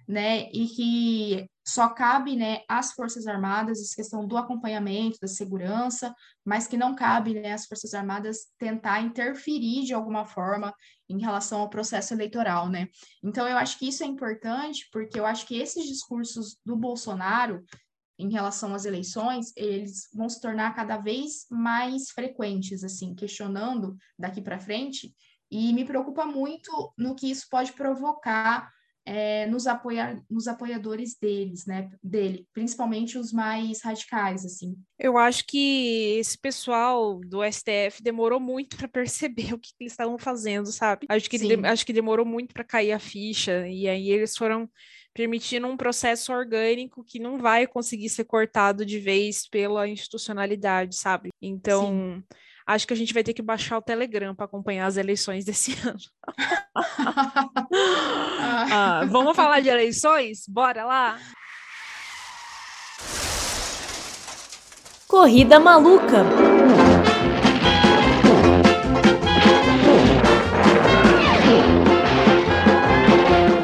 né? 0.08 0.50
E 0.52 0.66
que 0.66 1.50
só 1.66 1.88
cabe, 1.88 2.36
né, 2.36 2.60
às 2.68 2.92
Forças 2.92 3.26
Armadas 3.26 3.80
essa 3.80 3.96
questão 3.96 4.26
do 4.26 4.36
acompanhamento, 4.36 5.18
da 5.20 5.26
segurança, 5.26 6.14
mas 6.44 6.66
que 6.66 6.76
não 6.76 6.94
cabe, 6.94 7.34
né, 7.34 7.52
às 7.52 7.66
Forças 7.66 7.92
Armadas 7.92 8.46
tentar 8.56 9.00
interferir 9.00 9.84
de 9.84 9.92
alguma 9.92 10.24
forma 10.24 10.72
em 11.08 11.20
relação 11.20 11.60
ao 11.60 11.68
processo 11.68 12.14
eleitoral, 12.14 12.68
né? 12.68 12.88
Então 13.22 13.48
eu 13.48 13.56
acho 13.56 13.78
que 13.78 13.88
isso 13.88 14.04
é 14.04 14.06
importante, 14.06 14.88
porque 14.92 15.18
eu 15.18 15.26
acho 15.26 15.46
que 15.46 15.58
esses 15.58 15.86
discursos 15.86 16.56
do 16.64 16.76
Bolsonaro 16.76 17.64
em 18.18 18.30
relação 18.30 18.74
às 18.74 18.84
eleições, 18.84 19.52
eles 19.56 20.08
vão 20.14 20.28
se 20.28 20.40
tornar 20.40 20.74
cada 20.74 20.96
vez 20.96 21.46
mais 21.50 22.10
frequentes, 22.10 22.82
assim, 22.82 23.14
questionando 23.14 23.96
daqui 24.18 24.40
para 24.40 24.58
frente, 24.58 25.14
e 25.50 25.72
me 25.72 25.84
preocupa 25.84 26.24
muito 26.24 26.92
no 26.96 27.14
que 27.14 27.30
isso 27.30 27.46
pode 27.50 27.72
provocar 27.72 28.70
é, 29.06 29.46
nos, 29.46 29.68
apoia, 29.68 30.20
nos 30.28 30.48
apoiadores 30.48 31.16
deles, 31.18 31.64
né, 31.64 31.88
dele, 32.02 32.44
principalmente 32.52 33.16
os 33.16 33.32
mais 33.32 33.80
radicais, 33.80 34.44
assim. 34.44 34.76
Eu 34.98 35.16
acho 35.16 35.46
que 35.46 36.16
esse 36.18 36.36
pessoal 36.36 37.20
do 37.20 37.40
STF 37.44 38.02
demorou 38.02 38.40
muito 38.40 38.76
para 38.76 38.88
perceber 38.88 39.52
o 39.54 39.58
que, 39.58 39.68
que, 39.68 39.84
eles 39.84 39.92
estavam 39.92 40.18
fazendo, 40.18 40.66
sabe? 40.66 41.06
Acho 41.08 41.30
que, 41.30 41.38
de, 41.38 41.54
acho 41.66 41.86
que 41.86 41.92
demorou 41.92 42.26
muito 42.26 42.52
para 42.52 42.64
cair 42.64 42.90
a 42.90 42.98
ficha, 42.98 43.68
e 43.68 43.88
aí 43.88 44.10
eles 44.10 44.36
foram 44.36 44.68
permitindo 45.14 45.66
um 45.66 45.76
processo 45.76 46.32
orgânico 46.32 47.02
que 47.02 47.18
não 47.18 47.38
vai 47.38 47.66
conseguir 47.66 48.10
ser 48.10 48.24
cortado 48.24 48.84
de 48.84 48.98
vez 48.98 49.48
pela 49.48 49.88
institucionalidade, 49.88 50.96
sabe? 50.96 51.30
Então. 51.40 51.86
Sim 51.86 52.24
acho 52.66 52.86
que 52.86 52.92
a 52.92 52.96
gente 52.96 53.14
vai 53.14 53.22
ter 53.22 53.32
que 53.32 53.42
baixar 53.42 53.78
o 53.78 53.82
Telegram 53.82 54.34
para 54.34 54.44
acompanhar 54.44 54.86
as 54.86 54.96
eleições 54.96 55.44
desse 55.44 55.72
ano. 55.86 55.98
ah, 58.72 59.04
vamos 59.08 59.36
falar 59.36 59.60
de 59.60 59.68
eleições? 59.68 60.44
Bora 60.48 60.84
lá? 60.84 61.18
Corrida 65.06 65.60
Maluca. 65.60 66.24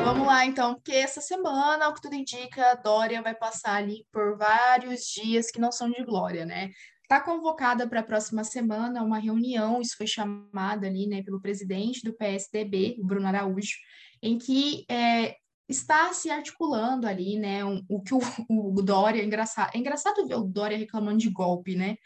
Vamos 0.04 0.26
lá, 0.26 0.46
então, 0.46 0.74
porque 0.74 0.92
essa 0.92 1.20
semana, 1.20 1.88
o 1.88 1.94
que 1.94 2.00
tudo 2.00 2.14
indica, 2.14 2.76
Dória 2.76 3.20
vai 3.20 3.34
passar 3.34 3.74
ali 3.74 4.06
por 4.12 4.38
vários 4.38 5.00
dias 5.00 5.50
que 5.50 5.60
não 5.60 5.72
são 5.72 5.90
de 5.90 6.04
glória, 6.04 6.46
né? 6.46 6.70
Está 7.12 7.22
convocada 7.22 7.86
para 7.86 8.00
a 8.00 8.02
próxima 8.02 8.42
semana 8.42 9.02
uma 9.02 9.18
reunião, 9.18 9.82
isso 9.82 9.98
foi 9.98 10.06
chamada 10.06 10.86
ali 10.86 11.06
né, 11.06 11.22
pelo 11.22 11.42
presidente 11.42 12.02
do 12.02 12.14
PSDB, 12.14 12.96
o 12.98 13.04
Bruno 13.04 13.26
Araújo, 13.26 13.76
em 14.22 14.38
que 14.38 14.86
é, 14.88 15.36
está 15.68 16.10
se 16.14 16.30
articulando 16.30 17.06
ali, 17.06 17.38
né, 17.38 17.62
um, 17.66 17.84
o 17.86 18.00
que 18.00 18.14
o, 18.14 18.20
o, 18.48 18.80
Dória, 18.80 19.20
é 19.20 19.26
engraçado, 19.26 19.72
é 19.74 19.78
engraçado 19.78 20.26
ver 20.26 20.36
o 20.36 20.44
Dória 20.44 20.78
reclamando 20.78 21.18
de 21.18 21.28
golpe, 21.28 21.76
né, 21.76 21.98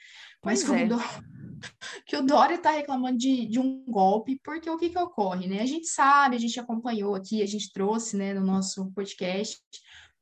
mas 0.44 0.68
é. 0.68 0.84
o 0.84 0.88
Dória, 0.88 1.06
que 2.04 2.16
o 2.16 2.22
Dória 2.22 2.56
está 2.56 2.72
reclamando 2.72 3.16
de, 3.16 3.46
de 3.46 3.60
um 3.60 3.84
golpe, 3.86 4.40
porque 4.42 4.68
o 4.68 4.76
que 4.76 4.90
que 4.90 4.98
ocorre, 4.98 5.46
né, 5.46 5.60
a 5.62 5.66
gente 5.66 5.86
sabe, 5.86 6.34
a 6.34 6.40
gente 6.40 6.58
acompanhou 6.58 7.14
aqui, 7.14 7.44
a 7.44 7.46
gente 7.46 7.72
trouxe, 7.72 8.16
né, 8.16 8.34
no 8.34 8.44
nosso 8.44 8.90
podcast, 8.90 9.56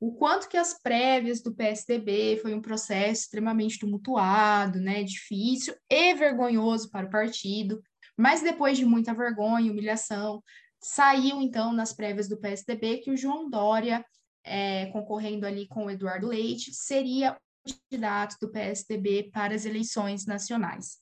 o 0.06 0.12
quanto 0.12 0.50
que 0.50 0.58
as 0.58 0.78
prévias 0.78 1.40
do 1.40 1.54
PSDB 1.54 2.38
foi 2.42 2.52
um 2.52 2.60
processo 2.60 3.22
extremamente 3.22 3.78
tumultuado, 3.78 4.78
né, 4.78 5.02
difícil 5.02 5.74
e 5.88 6.12
vergonhoso 6.12 6.90
para 6.90 7.06
o 7.06 7.10
partido, 7.10 7.82
mas 8.14 8.42
depois 8.42 8.76
de 8.76 8.84
muita 8.84 9.14
vergonha, 9.14 9.72
humilhação, 9.72 10.42
saiu 10.78 11.40
então 11.40 11.72
nas 11.72 11.94
prévias 11.94 12.28
do 12.28 12.36
PSDB 12.36 12.98
que 12.98 13.10
o 13.10 13.16
João 13.16 13.48
Dória, 13.48 14.04
é, 14.44 14.86
concorrendo 14.92 15.46
ali 15.46 15.66
com 15.66 15.86
o 15.86 15.90
Eduardo 15.90 16.26
Leite, 16.26 16.74
seria 16.74 17.32
o 17.32 17.72
candidato 17.90 18.36
do 18.38 18.52
PSDB 18.52 19.30
para 19.32 19.54
as 19.54 19.64
eleições 19.64 20.26
nacionais. 20.26 20.98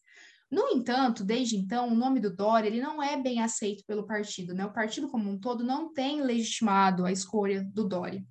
No 0.49 0.69
entanto, 0.69 1.25
desde 1.25 1.57
então, 1.57 1.89
o 1.89 1.95
nome 1.97 2.21
do 2.21 2.33
Dória 2.33 2.69
ele 2.69 2.81
não 2.81 3.03
é 3.03 3.21
bem 3.21 3.43
aceito 3.43 3.83
pelo 3.85 4.07
partido, 4.07 4.55
né? 4.55 4.65
O 4.65 4.73
partido 4.73 5.11
como 5.11 5.29
um 5.29 5.41
todo 5.41 5.65
não 5.65 5.93
tem 5.93 6.23
legitimado 6.23 7.05
a 7.05 7.11
escolha 7.11 7.65
do 7.65 7.89
Dória 7.89 8.25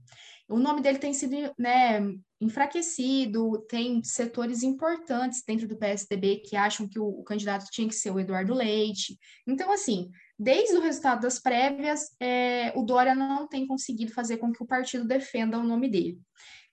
o 0.52 0.60
nome 0.60 0.82
dele 0.82 0.99
tem 0.99 1.14
sido 1.14 1.36
né, 1.58 2.02
enfraquecido, 2.39 3.66
tem 3.70 4.04
setores 4.04 4.64
importantes 4.64 5.43
dentro 5.45 5.68
do 5.68 5.78
PSDB 5.78 6.41
que 6.45 6.56
acham 6.56 6.88
que 6.88 6.99
o, 6.99 7.08
o, 7.08 7.24
candidato 7.24 7.70
tinha 7.72 7.88
que 7.88 7.95
ser 7.95 8.12
o 8.12 8.20
Eduardo 8.20 8.54
Leite. 8.54 9.18
Então, 9.47 9.72
assim, 9.72 10.12
desde 10.38 10.76
o 10.76 10.82
resultado 10.82 11.22
das 11.22 11.39
prévias, 11.39 12.10
é, 12.20 12.74
o 12.76 12.84
Dória 12.84 13.16
não 13.16 13.47
tem 13.47 13.66
conseguido 13.66 14.14
fazer 14.14 14.38
com 14.38 14.52
que 14.52 14.62
o 14.62 14.68
partido 14.68 15.08
defenda 15.08 15.58
o 15.58 15.64
nome 15.64 15.89
dele. 15.89 16.20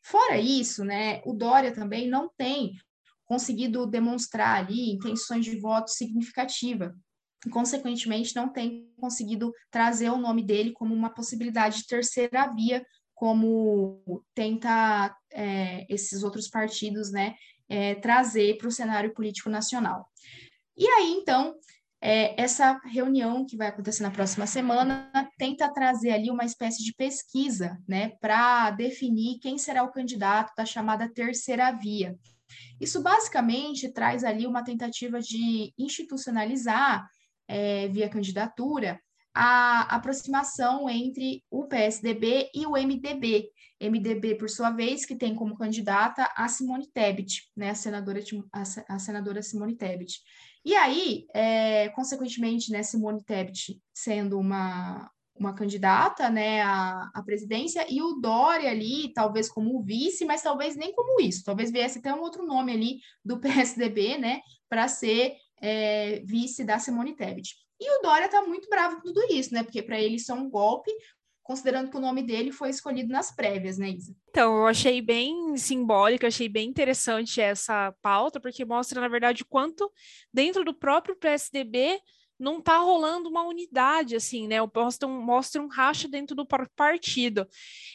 Fora 0.03 0.39
isso, 0.39 0.85
né, 0.85 1.23
o 1.25 1.33
Dória 1.33 1.73
também 1.73 2.09
não 2.09 2.31
tem 2.37 2.73
conseguido 3.25 3.87
demonstrar 3.87 4.57
ali 4.57 4.93
intenções 4.93 5.45
de 5.45 5.59
voto 5.59 5.91
significativa. 5.91 6.95
Consequentemente, 7.53 8.35
não 8.35 8.49
tem 8.49 8.91
conseguido 8.99 9.53
trazer 9.71 10.11
o 10.11 10.19
nome 10.19 10.43
dele 10.43 10.73
como 10.73 10.95
uma 10.95 11.11
possibilidade 11.11 11.79
de 11.79 11.87
terceira 11.87 12.49
via 12.49 12.85
como 13.19 14.23
tenta 14.33 15.13
é, 15.33 15.85
esses 15.93 16.23
outros 16.23 16.49
partidos 16.49 17.11
né, 17.11 17.35
é, 17.69 17.97
trazer 17.97 18.57
para 18.57 18.69
o 18.69 18.73
cenário 18.73 19.13
político 19.13 19.51
nacional. 19.51 20.09
E 20.77 20.87
aí, 20.87 21.15
então, 21.15 21.57
é, 22.01 22.41
essa 22.41 22.81
reunião 22.85 23.45
que 23.45 23.57
vai 23.57 23.67
acontecer 23.67 24.05
na 24.05 24.13
próxima 24.13 24.47
semana 24.47 25.11
tenta 25.37 25.69
trazer 25.73 26.13
ali 26.13 26.31
uma 26.31 26.45
espécie 26.45 26.85
de 26.85 26.95
pesquisa 26.95 27.77
né, 27.89 28.11
para 28.21 28.71
definir 28.71 29.41
quem 29.41 29.59
será 29.59 29.83
o 29.83 29.91
candidato 29.91 30.55
da 30.57 30.65
chamada 30.65 31.13
terceira 31.13 31.73
via. 31.73 32.17
Isso 32.81 33.03
basicamente 33.03 33.93
traz 33.93 34.23
ali 34.23 34.47
uma 34.47 34.63
tentativa 34.63 35.21
de 35.21 35.75
institucionalizar 35.77 37.05
é, 37.49 37.89
via 37.89 38.09
candidatura 38.09 39.01
a 39.41 39.83
aproximação 39.95 40.91
entre 40.91 41.45
o 41.49 41.65
PSDB 41.69 42.51
e 42.53 42.67
o 42.67 42.73
MDB. 42.73 43.49
MDB, 43.81 44.35
por 44.35 44.51
sua 44.51 44.73
vez, 44.73 45.07
que 45.07 45.15
tem 45.15 45.33
como 45.33 45.57
candidata 45.57 46.29
a 46.35 46.49
Simone 46.49 46.89
Tebet, 46.89 47.49
né, 47.57 47.71
a 47.71 47.75
senadora, 47.77 48.21
a, 48.89 48.99
senadora 48.99 49.41
Simone 49.41 49.77
Tebet. 49.77 50.19
E 50.65 50.75
aí, 50.75 51.25
é, 51.33 51.89
consequentemente, 51.91 52.73
né, 52.73 52.83
Simone 52.83 53.23
Tebet 53.23 53.81
sendo 53.95 54.41
uma, 54.41 55.09
uma 55.37 55.55
candidata 55.55 56.29
né, 56.29 56.63
à, 56.63 57.09
à 57.15 57.23
presidência, 57.23 57.87
e 57.89 58.03
o 58.03 58.15
Dória 58.15 58.69
ali, 58.69 59.13
talvez 59.13 59.49
como 59.49 59.81
vice, 59.85 60.25
mas 60.25 60.43
talvez 60.43 60.75
nem 60.75 60.93
como 60.93 61.21
isso, 61.21 61.45
talvez 61.45 61.71
viesse 61.71 62.01
até 62.01 62.13
um 62.13 62.23
outro 62.23 62.45
nome 62.45 62.73
ali 62.73 62.99
do 63.25 63.39
PSDB, 63.39 64.19
né, 64.19 64.41
para 64.69 64.89
ser 64.89 65.37
é, 65.63 66.25
vice 66.25 66.65
da 66.65 66.81
Simone 66.81 67.15
Tebet. 67.15 67.68
E 67.81 67.99
o 67.99 68.03
Dória 68.03 68.27
está 68.27 68.43
muito 68.43 68.69
bravo 68.69 68.97
com 68.97 69.03
tudo 69.03 69.21
isso, 69.31 69.55
né? 69.55 69.63
Porque 69.63 69.83
para 69.83 70.01
ele 70.01 70.17
isso 70.17 70.33
é 70.33 70.35
um 70.35 70.51
golpe, 70.51 70.91
considerando 71.43 71.91
que 71.91 71.97
o 71.97 72.01
nome 72.01 72.23
dele 72.23 72.53
foi 72.53 72.71
escolhido 72.71 73.11
nas 73.11 73.35
prévias, 73.35 73.79
né, 73.79 73.91
Isa? 73.91 74.15
Então, 74.29 74.59
eu 74.59 74.67
achei 74.67 75.01
bem 75.01 75.57
simbólico, 75.57 76.27
achei 76.27 76.49
bem 76.49 76.69
interessante 76.69 77.41
essa 77.41 77.95
pauta, 78.03 78.39
porque 78.39 78.65
mostra, 78.65 79.01
na 79.01 79.09
verdade, 79.09 79.45
quanto 79.45 79.91
dentro 80.33 80.65
do 80.65 80.75
próprio 80.75 81.17
PSDB 81.17 82.01
não 82.39 82.59
está 82.59 82.79
rolando 82.79 83.29
uma 83.29 83.43
unidade, 83.43 84.15
assim, 84.15 84.47
né? 84.47 84.57
Mostra 84.75 85.09
um, 85.09 85.21
mostra 85.21 85.63
um 85.63 85.67
racha 85.67 86.07
dentro 86.09 86.37
do 86.37 86.47
partido. 86.47 87.47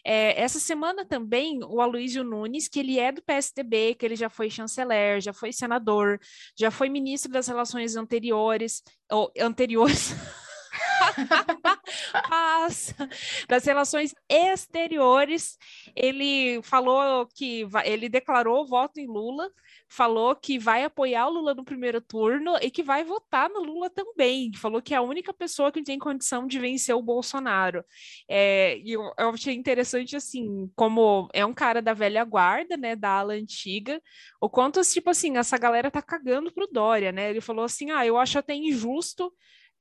É, 0.06 0.40
essa 0.42 0.60
semana 0.60 1.06
também, 1.06 1.64
o 1.64 1.80
Aloysio 1.80 2.24
Nunes, 2.24 2.68
que 2.68 2.80
ele 2.80 3.00
é 3.00 3.12
do 3.12 3.22
PSDB, 3.22 3.96
que 3.96 4.06
ele 4.06 4.16
já 4.16 4.30
foi 4.30 4.50
chanceler, 4.50 5.22
já 5.22 5.34
foi 5.34 5.54
senador, 5.54 6.20
já 6.58 6.70
foi 6.70 6.90
ministro 6.90 7.32
das 7.32 7.48
relações 7.48 7.96
anteriores, 7.96 8.84
ou 9.10 9.32
anteriores. 9.40 10.12
Passa. 12.30 13.10
Das 13.48 13.66
relações 13.66 14.14
exteriores, 14.30 15.58
ele 15.96 16.62
falou 16.64 17.28
que 17.28 17.68
ele 17.84 18.08
declarou 18.08 18.68
voto 18.68 19.00
em 19.00 19.08
Lula, 19.08 19.50
falou 19.90 20.36
que 20.36 20.60
vai 20.60 20.84
apoiar 20.84 21.28
o 21.28 21.32
Lula 21.32 21.54
no 21.54 21.64
primeiro 21.64 22.02
turno 22.02 22.56
e 22.62 22.70
que 22.70 22.84
vai 22.84 23.04
votar 23.04 23.50
no 23.50 23.62
Lula 23.62 23.90
também. 23.90 24.52
Falou 24.56 24.82
que 24.82 24.94
é 24.94 24.98
a 24.98 25.02
única 25.02 25.34
pessoa 25.34 25.72
que 25.72 25.84
tem 25.84 26.00
condição 26.00 26.48
de 26.48 26.60
vencer 26.60 26.96
o 26.96 27.02
Bolsonaro. 27.02 27.84
É, 28.30 28.78
e 28.80 28.92
eu, 28.92 29.02
eu 29.18 29.30
achei 29.30 29.54
interessante, 29.54 30.16
assim, 30.16 30.72
como 30.76 31.30
é 31.34 31.46
um 31.46 31.54
cara 31.54 31.82
da 31.82 31.94
velha 31.94 32.24
guarda, 32.24 32.78
né, 32.78 32.96
da 32.96 33.10
ala 33.10 33.34
antiga, 33.34 34.02
o 34.42 34.50
quanto, 34.50 34.82
tipo 34.82 35.10
assim, 35.10 35.38
essa 35.38 35.58
galera 35.58 35.92
tá 35.92 36.02
cagando 36.02 36.52
pro 36.52 36.68
Dória, 36.72 37.12
né? 37.12 37.30
Ele 37.30 37.42
falou 37.42 37.66
assim, 37.66 37.92
ah, 37.92 38.06
eu 38.06 38.18
acho 38.18 38.38
até 38.40 38.54
injusto 38.56 39.32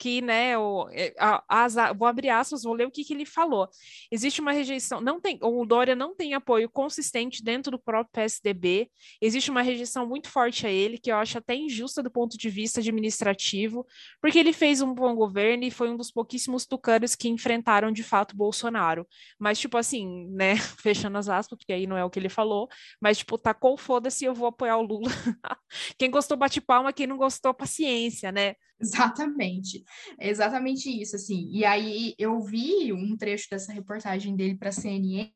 que, 0.02 0.20
né, 0.20 0.58
o, 0.58 0.88
é, 0.90 1.14
as, 1.48 1.76
vou 1.96 2.08
abrir 2.08 2.28
aspas, 2.28 2.64
vou 2.64 2.74
ler 2.74 2.88
o 2.88 2.90
que, 2.90 3.04
que 3.04 3.14
ele 3.14 3.24
falou. 3.24 3.68
Existe 4.10 4.40
uma 4.40 4.50
rejeição, 4.50 5.00
não 5.00 5.20
tem, 5.20 5.38
o 5.40 5.64
Dória 5.64 5.94
não 5.94 6.12
tem 6.12 6.34
apoio 6.34 6.68
consistente 6.68 7.40
dentro 7.40 7.70
do 7.70 7.78
próprio 7.78 8.10
PSDB, 8.10 8.90
existe 9.20 9.48
uma 9.48 9.62
rejeição 9.62 10.04
muito 10.04 10.28
forte 10.28 10.66
a 10.66 10.70
ele, 10.70 10.98
que 10.98 11.12
eu 11.12 11.14
acho 11.14 11.38
até 11.38 11.54
injusta 11.54 12.02
do 12.02 12.10
ponto 12.10 12.36
de 12.36 12.50
vista 12.50 12.80
administrativo, 12.80 13.86
porque 14.20 14.40
ele 14.40 14.52
fez 14.52 14.82
um 14.82 14.92
bom 14.92 15.14
governo 15.14 15.62
e 15.62 15.70
foi 15.70 15.88
um 15.88 15.96
dos 15.96 16.10
pouquíssimos 16.10 16.66
tucanos 16.66 17.14
que 17.14 17.28
enfrentaram 17.28 17.92
de 17.92 18.02
fato 18.02 18.36
Bolsonaro. 18.36 19.06
Mas, 19.38 19.60
tipo 19.60 19.78
assim, 19.78 20.26
né, 20.30 20.56
fechando 20.82 21.16
as 21.16 21.28
aspas, 21.28 21.56
porque 21.56 21.72
aí 21.72 21.86
não 21.86 21.96
é 21.96 22.04
o 22.04 22.10
que 22.10 22.18
ele 22.18 22.28
falou, 22.28 22.68
mas, 23.00 23.18
tipo, 23.18 23.38
tacou 23.38 23.76
foda-se, 23.76 24.24
eu 24.24 24.34
vou 24.34 24.48
apoiar 24.48 24.78
o 24.78 24.82
Lula. 24.82 25.12
quem 25.96 26.10
gostou 26.10 26.36
bate 26.36 26.60
palma, 26.60 26.92
quem 26.92 27.06
não 27.06 27.16
gostou, 27.16 27.54
paciência, 27.54 28.32
né? 28.32 28.56
Exatamente, 28.82 29.84
é 30.18 30.28
exatamente 30.28 30.90
isso, 30.90 31.14
assim. 31.16 31.48
E 31.52 31.64
aí 31.64 32.14
eu 32.18 32.40
vi 32.40 32.92
um 32.92 33.16
trecho 33.16 33.48
dessa 33.50 33.72
reportagem 33.72 34.34
dele 34.34 34.56
para 34.56 34.70
a 34.70 34.72
CNN, 34.72 35.30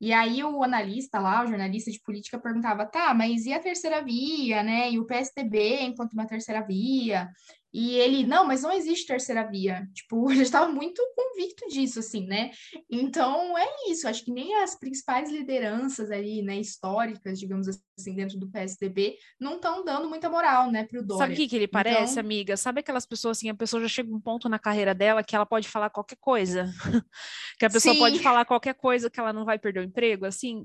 e 0.00 0.12
aí 0.12 0.42
o 0.42 0.62
analista 0.62 1.18
lá, 1.18 1.44
o 1.44 1.46
jornalista 1.46 1.90
de 1.90 2.00
política, 2.00 2.38
perguntava, 2.38 2.86
tá, 2.86 3.12
mas 3.14 3.44
e 3.46 3.52
a 3.52 3.60
terceira 3.60 4.02
via, 4.02 4.62
né? 4.62 4.90
E 4.90 4.98
o 4.98 5.06
PSDB 5.06 5.82
enquanto 5.82 6.14
uma 6.14 6.26
terceira 6.26 6.62
via? 6.66 7.28
E 7.74 7.96
ele, 7.96 8.24
não, 8.24 8.46
mas 8.46 8.62
não 8.62 8.70
existe 8.72 9.04
terceira 9.04 9.42
via. 9.42 9.84
Tipo, 9.92 10.30
ele 10.30 10.42
estava 10.42 10.70
muito 10.70 11.02
convicto 11.16 11.66
disso, 11.68 11.98
assim, 11.98 12.24
né? 12.24 12.52
Então, 12.88 13.58
é 13.58 13.66
isso. 13.90 14.06
Acho 14.06 14.24
que 14.24 14.30
nem 14.30 14.54
as 14.62 14.78
principais 14.78 15.28
lideranças 15.28 16.12
ali, 16.12 16.40
né, 16.40 16.56
históricas, 16.56 17.40
digamos 17.40 17.66
assim, 17.98 18.14
dentro 18.14 18.38
do 18.38 18.48
PSDB, 18.48 19.16
não 19.40 19.56
estão 19.56 19.84
dando 19.84 20.08
muita 20.08 20.30
moral, 20.30 20.70
né, 20.70 20.84
pro 20.84 21.04
Dória. 21.04 21.24
Sabe 21.24 21.34
o 21.34 21.36
que, 21.36 21.48
que 21.48 21.56
ele 21.56 21.66
parece, 21.66 22.12
então... 22.12 22.20
amiga? 22.24 22.56
Sabe 22.56 22.78
aquelas 22.78 23.04
pessoas, 23.04 23.38
assim, 23.38 23.48
a 23.48 23.54
pessoa 23.54 23.82
já 23.82 23.88
chega 23.88 24.14
um 24.14 24.20
ponto 24.20 24.48
na 24.48 24.58
carreira 24.58 24.94
dela 24.94 25.24
que 25.24 25.34
ela 25.34 25.44
pode 25.44 25.68
falar 25.68 25.90
qualquer 25.90 26.18
coisa. 26.20 26.72
que 27.58 27.64
a 27.64 27.70
pessoa 27.70 27.92
Sim. 27.92 27.98
pode 27.98 28.20
falar 28.20 28.44
qualquer 28.44 28.74
coisa 28.74 29.10
que 29.10 29.18
ela 29.18 29.32
não 29.32 29.44
vai 29.44 29.58
perder 29.58 29.80
o 29.80 29.84
emprego, 29.84 30.24
assim? 30.24 30.64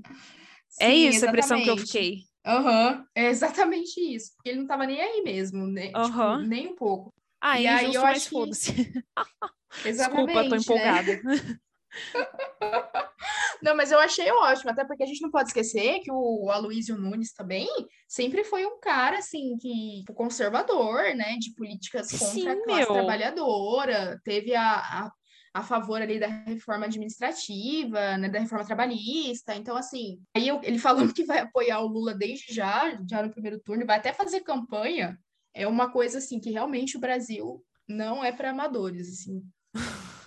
É 0.78 0.86
Sim, 0.86 0.92
é 0.92 0.94
isso 0.94 1.08
exatamente. 1.18 1.24
a 1.24 1.28
impressão 1.28 1.62
que 1.64 1.70
eu 1.70 1.76
fiquei. 1.76 2.29
Aham, 2.44 2.98
uhum, 2.98 3.04
é 3.14 3.26
exatamente 3.28 4.00
isso. 4.00 4.32
Porque 4.36 4.48
ele 4.50 4.60
não 4.60 4.66
tava 4.66 4.86
nem 4.86 5.00
aí 5.00 5.22
mesmo, 5.22 5.66
né? 5.66 5.92
Uhum. 5.94 6.04
Tipo, 6.04 6.36
nem 6.38 6.68
um 6.68 6.74
pouco. 6.74 7.12
Ah, 7.40 7.60
e 7.60 7.66
aí 7.66 7.94
eu 7.94 8.04
acho 8.04 8.28
que... 8.28 8.54
se 8.54 8.70
Desculpa, 9.84 10.44
tô 10.44 10.50
né? 10.50 10.56
empolgada. 10.56 11.20
Né? 11.22 11.58
não, 13.62 13.76
mas 13.76 13.92
eu 13.92 13.98
achei 13.98 14.30
ótimo, 14.30 14.70
até 14.70 14.84
porque 14.84 15.02
a 15.02 15.06
gente 15.06 15.20
não 15.22 15.30
pode 15.30 15.48
esquecer 15.48 16.00
que 16.00 16.10
o 16.10 16.50
Aloysio 16.50 16.96
Nunes 16.96 17.32
também 17.32 17.68
sempre 18.08 18.44
foi 18.44 18.66
um 18.66 18.78
cara, 18.80 19.18
assim, 19.18 19.56
que 19.58 20.04
conservador, 20.14 21.14
né, 21.14 21.36
de 21.38 21.54
políticas 21.54 22.10
contra 22.10 22.26
Sim, 22.26 22.48
a 22.48 22.62
classe 22.64 22.80
meu. 22.80 22.92
trabalhadora, 22.92 24.20
teve 24.24 24.54
a, 24.54 24.76
a 24.76 25.12
a 25.52 25.62
favor 25.62 26.00
ali 26.00 26.18
da 26.18 26.28
reforma 26.28 26.86
administrativa, 26.86 28.16
né, 28.16 28.28
da 28.28 28.38
reforma 28.38 28.64
trabalhista. 28.64 29.54
Então, 29.54 29.76
assim, 29.76 30.20
aí 30.34 30.46
eu, 30.46 30.60
ele 30.62 30.78
falando 31.10 31.12
que 31.12 31.24
vai 31.24 31.40
apoiar 31.40 31.80
o 31.80 31.88
Lula 31.88 32.14
desde 32.14 32.54
já, 32.54 32.98
já 33.08 33.22
no 33.22 33.30
primeiro 33.30 33.60
turno, 33.60 33.86
vai 33.86 33.98
até 33.98 34.12
fazer 34.12 34.40
campanha, 34.40 35.18
é 35.54 35.66
uma 35.66 35.90
coisa 35.90 36.18
assim 36.18 36.38
que 36.38 36.50
realmente 36.50 36.96
o 36.96 37.00
Brasil 37.00 37.64
não 37.88 38.24
é 38.24 38.30
para 38.30 38.50
amadores, 38.50 39.08
assim. 39.08 39.42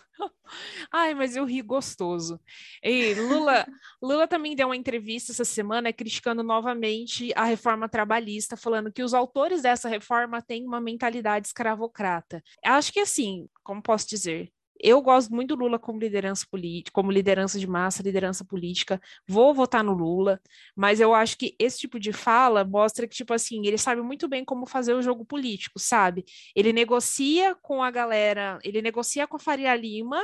Ai, 0.92 1.16
mas 1.16 1.36
eu 1.36 1.46
ri 1.46 1.62
gostoso. 1.62 2.40
E 2.84 3.16
Lula, 3.16 3.66
Lula 4.02 4.28
também 4.28 4.56
deu 4.56 4.68
uma 4.68 4.76
entrevista 4.76 5.32
essa 5.32 5.46
semana 5.46 5.92
criticando 5.92 6.44
novamente 6.44 7.32
a 7.36 7.46
reforma 7.46 7.90
trabalhista, 7.90 8.56
falando 8.56 8.92
que 8.92 9.02
os 9.02 9.14
autores 9.14 9.64
dessa 9.64 9.90
reforma 9.90 10.42
têm 10.42 10.66
uma 10.66 10.80
mentalidade 10.80 11.48
escravocrata. 11.48 12.44
Acho 12.64 12.94
que 12.94 13.00
assim, 13.00 13.48
como 13.64 13.82
posso 13.82 14.08
dizer, 14.08 14.53
eu 14.84 15.02
gosto 15.02 15.34
muito 15.34 15.56
do 15.56 15.64
Lula 15.64 15.80
como 15.80 15.98
liderança 16.00 16.46
política, 16.50 16.92
como 16.94 17.12
liderança 17.12 17.58
de 17.58 17.66
massa, 17.68 18.04
liderança 18.04 18.44
política. 18.46 19.02
Vou 19.28 19.54
votar 19.54 19.84
no 19.84 19.94
Lula, 19.94 20.42
mas 20.76 21.00
eu 21.00 21.14
acho 21.14 21.38
que 21.38 21.56
esse 21.58 21.80
tipo 21.80 22.00
de 22.00 22.12
fala 22.14 22.64
mostra 22.66 23.08
que, 23.08 23.16
tipo 23.16 23.34
assim, 23.34 23.66
ele 23.66 23.78
sabe 23.78 24.02
muito 24.02 24.28
bem 24.28 24.44
como 24.46 24.66
fazer 24.66 24.94
o 24.94 25.02
jogo 25.02 25.26
político, 25.26 25.80
sabe? 25.80 26.26
Ele 26.56 26.74
negocia 26.74 27.56
com 27.62 27.82
a 27.82 27.90
galera, 27.90 28.60
ele 28.64 28.82
negocia 28.82 29.26
com 29.28 29.38
a 29.38 29.40
Faria 29.40 29.76
Lima 29.76 30.22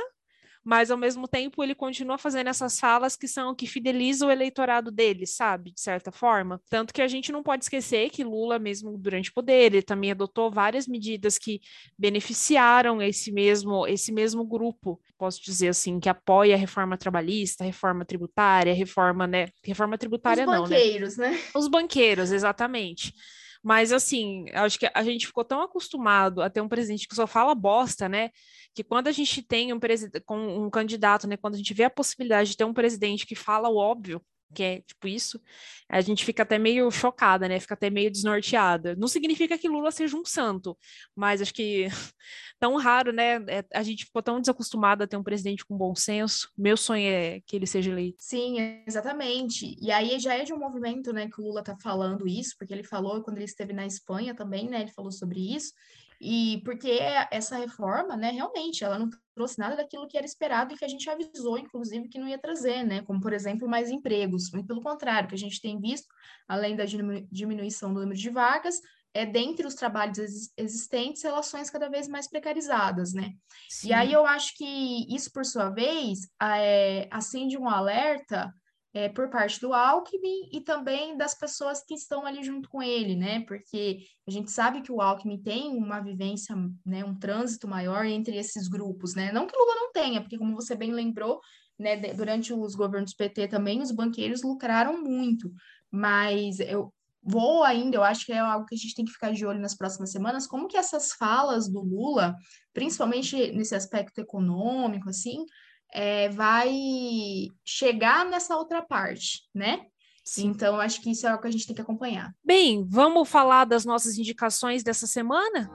mas 0.64 0.90
ao 0.90 0.96
mesmo 0.98 1.26
tempo 1.26 1.62
ele 1.62 1.74
continua 1.74 2.18
fazendo 2.18 2.48
essas 2.48 2.78
falas 2.78 3.16
que 3.16 3.26
são 3.26 3.50
o 3.50 3.54
que 3.54 3.66
fideliza 3.66 4.26
o 4.26 4.30
eleitorado 4.30 4.90
dele, 4.90 5.26
sabe, 5.26 5.72
de 5.72 5.80
certa 5.80 6.12
forma. 6.12 6.60
Tanto 6.68 6.92
que 6.92 7.02
a 7.02 7.08
gente 7.08 7.32
não 7.32 7.42
pode 7.42 7.64
esquecer 7.64 8.10
que 8.10 8.24
Lula, 8.24 8.58
mesmo 8.58 8.96
durante 8.98 9.30
o 9.30 9.34
poder, 9.34 9.72
ele 9.72 9.82
também 9.82 10.10
adotou 10.10 10.50
várias 10.50 10.86
medidas 10.86 11.38
que 11.38 11.60
beneficiaram 11.98 13.00
esse 13.00 13.32
mesmo, 13.32 13.86
esse 13.86 14.12
mesmo 14.12 14.44
grupo, 14.44 15.00
posso 15.18 15.42
dizer 15.42 15.68
assim, 15.68 15.98
que 15.98 16.08
apoia 16.08 16.54
a 16.54 16.58
reforma 16.58 16.96
trabalhista, 16.96 17.64
a 17.64 17.66
reforma 17.66 18.04
tributária, 18.04 18.74
reforma, 18.74 19.26
né? 19.26 19.48
Reforma 19.64 19.96
tributária 19.96 20.44
Os 20.44 20.50
não, 20.50 20.54
né? 20.54 20.62
Os 20.62 20.70
banqueiros, 20.70 21.16
né? 21.16 21.38
Os 21.54 21.68
banqueiros, 21.68 22.32
exatamente. 22.32 23.14
Mas, 23.62 23.92
assim, 23.92 24.46
acho 24.54 24.78
que 24.78 24.90
a 24.92 25.02
gente 25.02 25.26
ficou 25.26 25.44
tão 25.44 25.60
acostumado 25.60 26.40
a 26.40 26.48
ter 26.48 26.60
um 26.60 26.68
presidente 26.68 27.06
que 27.06 27.14
só 27.14 27.26
fala 27.26 27.54
bosta, 27.54 28.08
né? 28.08 28.30
Que 28.74 28.82
quando 28.82 29.08
a 29.08 29.12
gente 29.12 29.42
tem 29.42 29.72
um, 29.72 29.78
com 30.24 30.64
um 30.66 30.70
candidato, 30.70 31.26
né? 31.26 31.36
Quando 31.36 31.54
a 31.54 31.58
gente 31.58 31.74
vê 31.74 31.84
a 31.84 31.90
possibilidade 31.90 32.50
de 32.50 32.56
ter 32.56 32.64
um 32.64 32.72
presidente 32.72 33.26
que 33.26 33.34
fala 33.34 33.68
o 33.68 33.76
óbvio, 33.76 34.22
que 34.54 34.62
é 34.62 34.80
tipo 34.80 35.08
isso, 35.08 35.40
a 35.88 36.00
gente 36.00 36.24
fica 36.24 36.42
até 36.42 36.58
meio 36.58 36.90
chocada, 36.90 37.48
né? 37.48 37.60
Fica 37.60 37.74
até 37.74 37.90
meio 37.90 38.10
desnorteada. 38.10 38.94
Não 38.96 39.08
significa 39.08 39.56
que 39.56 39.68
Lula 39.68 39.90
seja 39.90 40.16
um 40.16 40.24
santo, 40.24 40.76
mas 41.14 41.40
acho 41.40 41.54
que 41.54 41.86
tão 42.58 42.76
raro, 42.76 43.12
né? 43.12 43.36
É, 43.48 43.64
a 43.74 43.82
gente 43.82 44.04
ficou 44.04 44.22
tão 44.22 44.40
desacostumado 44.40 45.04
a 45.04 45.06
ter 45.06 45.16
um 45.16 45.22
presidente 45.22 45.64
com 45.64 45.76
bom 45.76 45.94
senso. 45.94 46.50
Meu 46.56 46.76
sonho 46.76 47.08
é 47.08 47.40
que 47.46 47.56
ele 47.56 47.66
seja 47.66 47.90
eleito. 47.90 48.18
Sim, 48.18 48.82
exatamente. 48.86 49.76
E 49.80 49.90
aí 49.90 50.18
já 50.18 50.34
é 50.34 50.44
de 50.44 50.52
um 50.52 50.58
movimento, 50.58 51.12
né, 51.12 51.28
que 51.28 51.40
o 51.40 51.44
Lula 51.44 51.62
tá 51.62 51.76
falando 51.82 52.26
isso, 52.26 52.54
porque 52.58 52.72
ele 52.72 52.84
falou 52.84 53.22
quando 53.22 53.38
ele 53.38 53.46
esteve 53.46 53.72
na 53.72 53.86
Espanha 53.86 54.34
também, 54.34 54.68
né? 54.68 54.82
Ele 54.82 54.92
falou 54.92 55.12
sobre 55.12 55.54
isso. 55.54 55.72
E 56.20 56.60
porque 56.64 56.98
essa 57.30 57.56
reforma, 57.56 58.14
né, 58.14 58.30
realmente, 58.30 58.84
ela 58.84 58.98
não 58.98 59.08
trouxe 59.34 59.58
nada 59.58 59.76
daquilo 59.76 60.06
que 60.06 60.18
era 60.18 60.26
esperado 60.26 60.74
e 60.74 60.76
que 60.76 60.84
a 60.84 60.88
gente 60.88 61.08
avisou, 61.08 61.56
inclusive, 61.56 62.08
que 62.08 62.18
não 62.18 62.28
ia 62.28 62.38
trazer, 62.38 62.84
né? 62.84 63.00
Como, 63.02 63.20
por 63.20 63.32
exemplo, 63.32 63.66
mais 63.66 63.88
empregos. 63.88 64.52
E 64.52 64.62
pelo 64.62 64.82
contrário, 64.82 65.28
que 65.28 65.34
a 65.34 65.38
gente 65.38 65.62
tem 65.62 65.80
visto, 65.80 66.06
além 66.46 66.76
da 66.76 66.84
diminuição 66.84 67.94
do 67.94 68.00
número 68.00 68.18
de 68.18 68.28
vagas, 68.28 68.80
é 69.14 69.24
dentre 69.24 69.66
os 69.66 69.74
trabalhos 69.74 70.18
existentes, 70.56 71.22
relações 71.22 71.70
cada 71.70 71.88
vez 71.88 72.06
mais 72.06 72.28
precarizadas, 72.28 73.12
né? 73.12 73.32
Sim. 73.68 73.88
E 73.88 73.92
aí 73.92 74.12
eu 74.12 74.26
acho 74.26 74.54
que 74.56 75.14
isso, 75.14 75.32
por 75.32 75.44
sua 75.44 75.70
vez, 75.70 76.28
é, 76.40 77.08
acende 77.10 77.56
um 77.56 77.68
alerta 77.68 78.52
é, 78.92 79.08
por 79.08 79.28
parte 79.30 79.60
do 79.60 79.72
Alckmin 79.72 80.48
e 80.52 80.60
também 80.60 81.16
das 81.16 81.34
pessoas 81.34 81.82
que 81.84 81.94
estão 81.94 82.26
ali 82.26 82.42
junto 82.42 82.68
com 82.68 82.82
ele, 82.82 83.14
né? 83.14 83.40
Porque 83.46 84.00
a 84.26 84.30
gente 84.30 84.50
sabe 84.50 84.82
que 84.82 84.90
o 84.90 85.00
Alckmin 85.00 85.40
tem 85.40 85.76
uma 85.76 86.00
vivência, 86.00 86.56
né, 86.84 87.04
um 87.04 87.16
trânsito 87.16 87.68
maior 87.68 88.04
entre 88.04 88.36
esses 88.36 88.68
grupos, 88.68 89.14
né? 89.14 89.30
Não 89.32 89.46
que 89.46 89.56
Lula 89.56 89.74
não 89.76 89.92
tenha, 89.92 90.20
porque 90.20 90.38
como 90.38 90.56
você 90.56 90.74
bem 90.74 90.92
lembrou, 90.92 91.40
né, 91.78 91.96
durante 92.12 92.52
os 92.52 92.74
governos 92.74 93.14
PT 93.14 93.48
também 93.48 93.80
os 93.80 93.92
banqueiros 93.92 94.42
lucraram 94.42 95.00
muito, 95.00 95.50
mas 95.90 96.58
eu 96.60 96.92
vou 97.22 97.62
ainda, 97.62 97.96
eu 97.96 98.02
acho 98.02 98.26
que 98.26 98.32
é 98.32 98.38
algo 98.38 98.66
que 98.66 98.74
a 98.74 98.78
gente 98.78 98.94
tem 98.94 99.04
que 99.04 99.12
ficar 99.12 99.32
de 99.32 99.44
olho 99.44 99.60
nas 99.60 99.76
próximas 99.76 100.10
semanas, 100.10 100.46
como 100.46 100.68
que 100.68 100.76
essas 100.76 101.12
falas 101.12 101.68
do 101.68 101.80
Lula, 101.80 102.34
principalmente 102.72 103.52
nesse 103.52 103.74
aspecto 103.74 104.20
econômico, 104.20 105.08
assim, 105.08 105.44
é, 105.92 106.28
vai 106.28 107.48
chegar 107.64 108.24
nessa 108.24 108.56
outra 108.56 108.82
parte, 108.82 109.42
né? 109.54 109.86
Sim. 110.24 110.48
Então, 110.48 110.80
acho 110.80 111.00
que 111.00 111.10
isso 111.10 111.26
é 111.26 111.30
algo 111.30 111.42
que 111.42 111.48
a 111.48 111.50
gente 111.50 111.66
tem 111.66 111.74
que 111.74 111.82
acompanhar. 111.82 112.32
Bem, 112.44 112.86
vamos 112.88 113.28
falar 113.28 113.64
das 113.64 113.84
nossas 113.84 114.16
indicações 114.16 114.82
dessa 114.82 115.06
semana? 115.06 115.68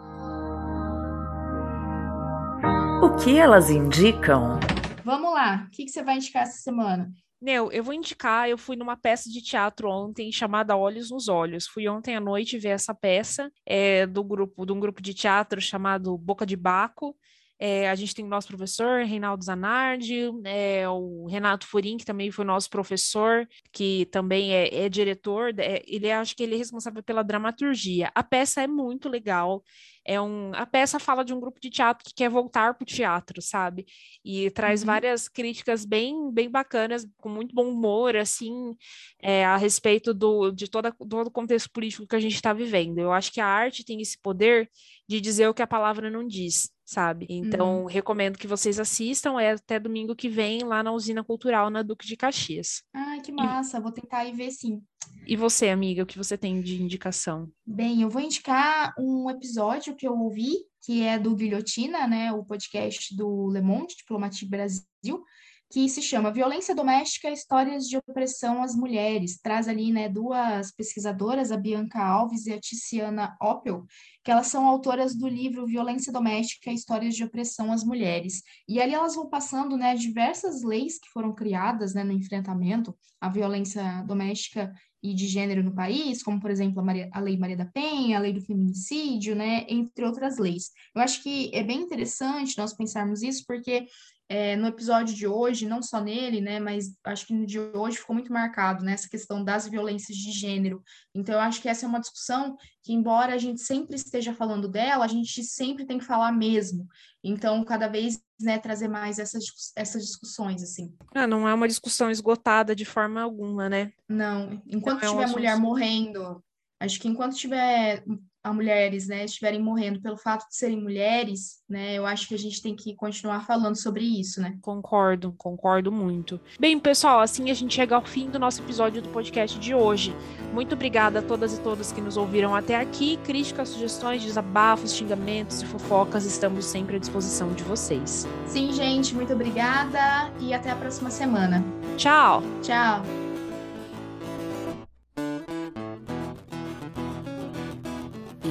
O 3.04 3.16
que 3.18 3.38
elas 3.38 3.70
indicam? 3.70 4.60
Vamos 5.04 5.34
lá, 5.34 5.66
o 5.68 5.72
que, 5.72 5.86
que 5.86 5.92
você 5.92 6.02
vai 6.02 6.16
indicar 6.16 6.44
essa 6.44 6.58
semana? 6.58 7.12
Neu, 7.42 7.72
eu 7.72 7.84
vou 7.84 7.94
indicar, 7.94 8.50
eu 8.50 8.58
fui 8.58 8.76
numa 8.76 8.98
peça 8.98 9.30
de 9.30 9.42
teatro 9.42 9.90
ontem 9.90 10.32
chamada 10.32 10.76
Olhos 10.76 11.12
nos 11.12 11.28
Olhos. 11.28 11.68
Fui 11.68 11.88
ontem 11.88 12.16
à 12.16 12.20
noite 12.20 12.58
ver 12.58 12.70
essa 12.70 12.96
peça 12.96 13.52
é, 13.66 14.08
do 14.08 14.24
grupo, 14.24 14.66
de 14.66 14.72
um 14.72 14.80
grupo 14.80 15.02
de 15.02 15.14
teatro 15.14 15.62
chamado 15.62 16.18
Boca 16.18 16.46
de 16.46 16.56
Baco. 16.56 17.16
É, 17.58 17.90
a 17.90 17.96
gente 17.96 18.14
tem 18.14 18.26
o 18.26 18.28
nosso 18.28 18.48
professor, 18.48 19.06
Reinaldo 19.06 19.46
Zanardi, 19.46 20.30
é, 20.44 20.88
o 20.90 21.26
Renato 21.28 21.66
Furim, 21.66 21.96
que 21.98 22.06
também 22.06 22.30
foi 22.30 22.44
nosso 22.44 22.70
professor, 22.70 23.48
que 23.72 24.06
também 24.08 24.54
é, 24.54 24.84
é 24.84 24.90
diretor, 24.90 25.58
é, 25.58 25.82
ele 25.88 26.12
acho 26.12 26.36
que 26.36 26.44
ele 26.44 26.56
é 26.56 26.58
responsável 26.58 27.02
pela 27.02 27.24
dramaturgia. 27.24 28.12
A 28.14 28.22
peça 28.22 28.62
é 28.62 28.68
muito 28.68 29.08
legal, 29.08 29.64
é 30.06 30.20
um, 30.22 30.52
a 30.54 30.66
peça 30.66 31.00
fala 31.00 31.24
de 31.24 31.34
um 31.34 31.40
grupo 31.40 31.60
de 31.60 31.70
teatro 31.70 32.04
que 32.06 32.14
quer 32.14 32.30
voltar 32.30 32.74
para 32.76 32.84
o 32.84 32.86
teatro, 32.86 33.42
sabe? 33.42 33.86
E 34.24 34.52
traz 34.52 34.82
uhum. 34.82 34.88
várias 34.88 35.28
críticas 35.30 35.86
bem, 35.86 36.32
bem 36.32 36.50
bacanas, 36.50 37.08
com 37.18 37.30
muito 37.30 37.56
bom 37.56 37.70
humor, 37.70 38.16
assim, 38.18 38.76
é, 39.22 39.46
a 39.46 39.58
respeito 39.58 40.14
do, 40.14 40.52
de 40.52 40.70
toda, 40.70 40.92
todo 40.92 41.28
o 41.28 41.32
contexto 41.32 41.72
político 41.72 42.06
que 42.06 42.16
a 42.16 42.20
gente 42.20 42.36
está 42.36 42.54
vivendo. 42.54 43.00
Eu 43.00 43.12
acho 43.12 43.32
que 43.32 43.40
a 43.40 43.48
arte 43.48 43.86
tem 43.86 44.02
esse 44.02 44.20
poder 44.22 44.70
de 45.08 45.22
dizer 45.22 45.48
o 45.48 45.54
que 45.54 45.62
a 45.62 45.68
palavra 45.68 46.10
não 46.10 46.28
diz, 46.28 46.70
sabe? 46.86 47.26
Então, 47.28 47.82
uhum. 47.82 47.86
recomendo 47.86 48.38
que 48.38 48.48
vocês 48.48 48.80
assistam, 48.80 49.40
é 49.40 49.54
até 49.54 49.80
domingo 49.80 50.16
que 50.16 50.30
vem, 50.30 50.64
lá 50.64 50.84
na 50.84 50.92
Usina 50.92 51.24
Cultural, 51.24 51.70
na 51.70 51.82
Duque 51.82 52.06
de 52.06 52.16
Caxias. 52.16 52.84
Ai, 52.94 53.20
que 53.22 53.32
massa, 53.32 53.78
e... 53.78 53.82
vou 53.82 53.92
tentar 53.92 54.24
ir 54.26 54.34
ver 54.34 54.52
sim. 54.52 54.82
E 55.28 55.36
você, 55.36 55.70
amiga, 55.70 56.04
o 56.04 56.06
que 56.06 56.18
você 56.18 56.38
tem 56.38 56.62
de 56.62 56.82
indicação? 56.82 57.50
Bem, 57.66 58.02
eu 58.02 58.10
vou 58.10 58.22
indicar 58.22 58.94
um 59.00 59.30
episódio 59.30 59.96
que 59.96 60.08
eu 60.08 60.14
ouvi, 60.14 60.54
que 60.84 61.02
é 61.02 61.18
do 61.18 61.36
Guilhotina, 61.36 62.08
né, 62.08 62.32
o 62.32 62.46
podcast 62.46 63.16
do 63.16 63.50
Le 63.52 63.62
Monde 63.62 63.96
Diplomatique 63.98 64.50
Brasil, 64.50 65.24
que 65.70 65.90
se 65.90 66.02
chama 66.02 66.32
Violência 66.32 66.76
Doméstica, 66.76 67.30
Histórias 67.30 67.88
de 67.88 67.98
Opressão 67.98 68.62
às 68.62 68.76
Mulheres. 68.76 69.40
Traz 69.42 69.68
ali, 69.68 69.92
né, 69.92 70.08
duas 70.08 70.72
pesquisadoras, 70.72 71.52
a 71.52 71.58
Bianca 71.58 72.00
Alves 72.00 72.46
e 72.46 72.54
a 72.54 72.60
Tiziana 72.60 73.36
Oppel, 73.42 73.86
que 74.24 74.32
elas 74.32 74.48
são 74.48 74.68
autoras 74.68 75.16
do 75.16 75.28
livro 75.28 75.66
Violência 75.66 76.14
Doméstica, 76.14 76.72
Histórias 76.72 77.16
de 77.16 77.24
Opressão 77.24 77.72
às 77.72 77.84
Mulheres. 77.84 78.42
E 78.68 78.80
ali 78.80 78.94
elas 78.94 79.16
vão 79.16 79.30
passando, 79.30 79.76
né, 79.76 79.96
diversas 79.96 80.64
leis 80.64 81.00
que 81.00 81.10
foram 81.10 81.34
criadas, 81.34 81.94
né, 81.94 82.04
no 82.04 82.14
enfrentamento 82.14 82.96
à 83.20 83.30
violência 83.30 84.04
doméstica 84.04 84.72
e 85.02 85.14
de 85.14 85.28
gênero 85.28 85.64
no 85.64 85.74
país, 85.74 86.24
como, 86.24 86.40
por 86.40 86.50
exemplo, 86.50 86.80
a, 86.80 86.84
Maria, 86.84 87.10
a 87.12 87.20
Lei 87.20 87.38
Maria 87.38 87.58
da 87.58 87.66
Penha, 87.66 88.18
a 88.18 88.22
Lei 88.22 88.34
do 88.34 88.42
Feminicídio, 88.42 89.36
né, 89.36 89.66
entre 89.68 90.04
outras 90.04 90.38
leis. 90.38 90.72
Eu 90.96 91.02
acho 91.02 91.22
que 91.22 91.52
é 91.54 91.64
bem 91.64 91.82
interessante 91.82 92.58
nós 92.58 92.74
pensarmos 92.74 93.22
isso, 93.22 93.44
porque 93.46 93.86
é, 94.28 94.56
no 94.56 94.68
episódio 94.68 95.14
de 95.14 95.28
hoje, 95.28 95.68
não 95.68 95.82
só 95.82 96.02
nele, 96.02 96.42
né, 96.42 96.60
mas 96.60 96.96
acho 97.04 97.28
que 97.28 97.34
no 97.34 97.46
de 97.46 97.60
hoje 97.60 97.98
ficou 97.98 98.16
muito 98.16 98.34
marcado 98.34 98.84
nessa 98.84 99.04
né, 99.04 99.10
questão 99.10 99.44
das 99.44 99.68
violências 99.68 100.18
de 100.18 100.32
gênero. 100.32 100.84
Então, 101.14 101.36
eu 101.36 101.42
acho 101.42 101.62
que 101.62 101.70
essa 101.70 101.86
é 101.86 101.90
uma 101.90 102.00
discussão 102.00 102.58
que, 102.84 102.92
embora 102.92 103.34
a 103.34 103.38
gente 103.38 103.62
sempre 103.62 103.96
esteja 103.96 104.34
falando 104.34 104.68
dela, 104.68 105.06
a 105.06 105.08
gente 105.08 105.44
sempre 105.44 105.86
tem 105.86 106.00
que 106.00 106.06
falar 106.06 106.32
mesmo. 106.32 106.88
Então, 107.24 107.64
cada 107.64 107.88
vez 107.88 108.20
né, 108.42 108.58
trazer 108.58 108.88
mais 108.88 109.20
essas, 109.20 109.46
essas 109.76 110.04
discussões, 110.04 110.64
assim. 110.64 110.94
Ah, 111.14 111.28
não 111.28 111.48
é 111.48 111.54
uma 111.54 111.68
discussão 111.68 112.10
esgotada 112.10 112.76
de 112.76 112.86
forma 112.86 113.22
alguma, 113.22 113.70
né? 113.70 113.92
Não, 114.10 114.62
enquanto 114.68 115.04
não 115.04 115.12
tiver 115.12 115.24
é 115.24 115.32
mulher 115.32 115.60
morrendo, 115.60 116.44
acho 116.80 117.00
que 117.00 117.08
enquanto 117.08 117.36
tiver 117.36 118.04
a 118.46 118.54
mulheres, 118.54 119.08
né, 119.08 119.26
estiverem 119.26 119.60
morrendo 119.60 120.00
pelo 120.00 120.18
fato 120.18 120.48
de 120.48 120.56
serem 120.56 120.80
mulheres, 120.80 121.64
né, 121.68 121.96
eu 121.96 122.06
acho 122.06 122.28
que 122.28 122.36
a 122.36 122.38
gente 122.38 122.62
tem 122.62 122.76
que 122.76 122.94
continuar 122.94 123.44
falando 123.44 123.76
sobre 123.76 124.04
isso, 124.04 124.40
né? 124.40 124.56
Concordo, 124.62 125.34
concordo 125.36 125.92
muito. 125.92 126.40
Bem, 126.60 126.80
pessoal, 126.80 127.20
assim 127.22 127.50
a 127.50 127.56
gente 127.56 127.74
chega 127.74 127.96
ao 127.96 128.06
fim 128.06 128.30
do 128.30 128.38
nosso 128.38 128.62
episódio 128.62 129.02
do 129.02 129.10
podcast 129.10 129.58
de 129.58 129.74
hoje. 129.74 130.16
Muito 130.54 130.76
obrigada 130.76 131.20
a 131.20 131.22
todas 131.24 131.58
e 131.58 131.62
todos 131.62 131.92
que 131.92 132.00
nos 132.00 132.18
ouviram 132.18 132.54
até 132.54 132.76
aqui. 132.76 133.18
Críticas, 133.24 133.70
sugestões, 133.70 134.24
desabafos, 134.24 134.94
xingamentos 134.94 135.64
e 135.64 135.66
fofocas, 135.66 136.24
estamos 136.26 136.66
sempre 136.66 136.98
à 136.98 137.00
disposição 137.00 137.52
de 137.52 137.64
vocês. 137.64 138.28
Sim, 138.46 138.72
gente, 138.72 139.16
muito 139.16 139.34
obrigada 139.34 140.32
e 140.40 140.54
até 140.54 140.70
a 140.70 140.76
próxima 140.76 141.10
semana. 141.10 141.64
Tchau. 141.98 142.44
Tchau. 142.62 143.25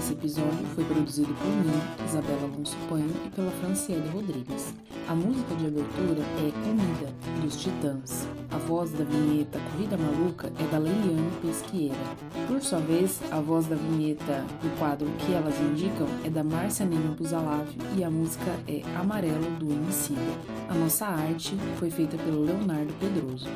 Esse 0.04 0.12
episódio 0.12 0.66
foi 0.74 0.84
produzido 0.84 1.32
por 1.32 1.46
mim, 1.46 1.80
Isabela 2.06 2.42
Alonso 2.42 2.76
Panho 2.90 3.10
e 3.24 3.30
pela 3.30 3.50
Franciele 3.52 4.06
Rodrigues. 4.10 4.74
A 5.08 5.14
música 5.14 5.54
de 5.54 5.66
abertura 5.66 6.20
é 6.20 6.52
Comida, 6.62 7.10
dos 7.40 7.56
Titãs. 7.56 8.28
A 8.50 8.58
voz 8.58 8.90
da 8.90 9.02
vinheta 9.02 9.58
Corrida 9.72 9.96
Maluca 9.96 10.52
é 10.60 10.70
da 10.70 10.76
Leiliane 10.76 11.30
Pesqueira. 11.40 11.96
Por 12.46 12.62
sua 12.62 12.80
vez, 12.80 13.18
a 13.30 13.40
voz 13.40 13.66
da 13.66 13.76
vinheta 13.76 14.44
do 14.60 14.78
quadro 14.78 15.08
Que 15.20 15.32
Elas 15.32 15.58
Indicam 15.58 16.06
é 16.22 16.28
da 16.28 16.44
Márcia 16.44 16.84
Nemo 16.84 17.14
Buzalavio 17.14 17.80
e 17.96 18.04
a 18.04 18.10
música 18.10 18.52
é 18.68 18.82
Amarelo 19.00 19.50
do 19.58 19.72
Emicida. 19.72 20.20
A 20.68 20.74
nossa 20.74 21.06
arte 21.06 21.56
foi 21.78 21.90
feita 21.90 22.18
pelo 22.18 22.44
Leonardo 22.44 22.92
Pedroso. 23.00 23.48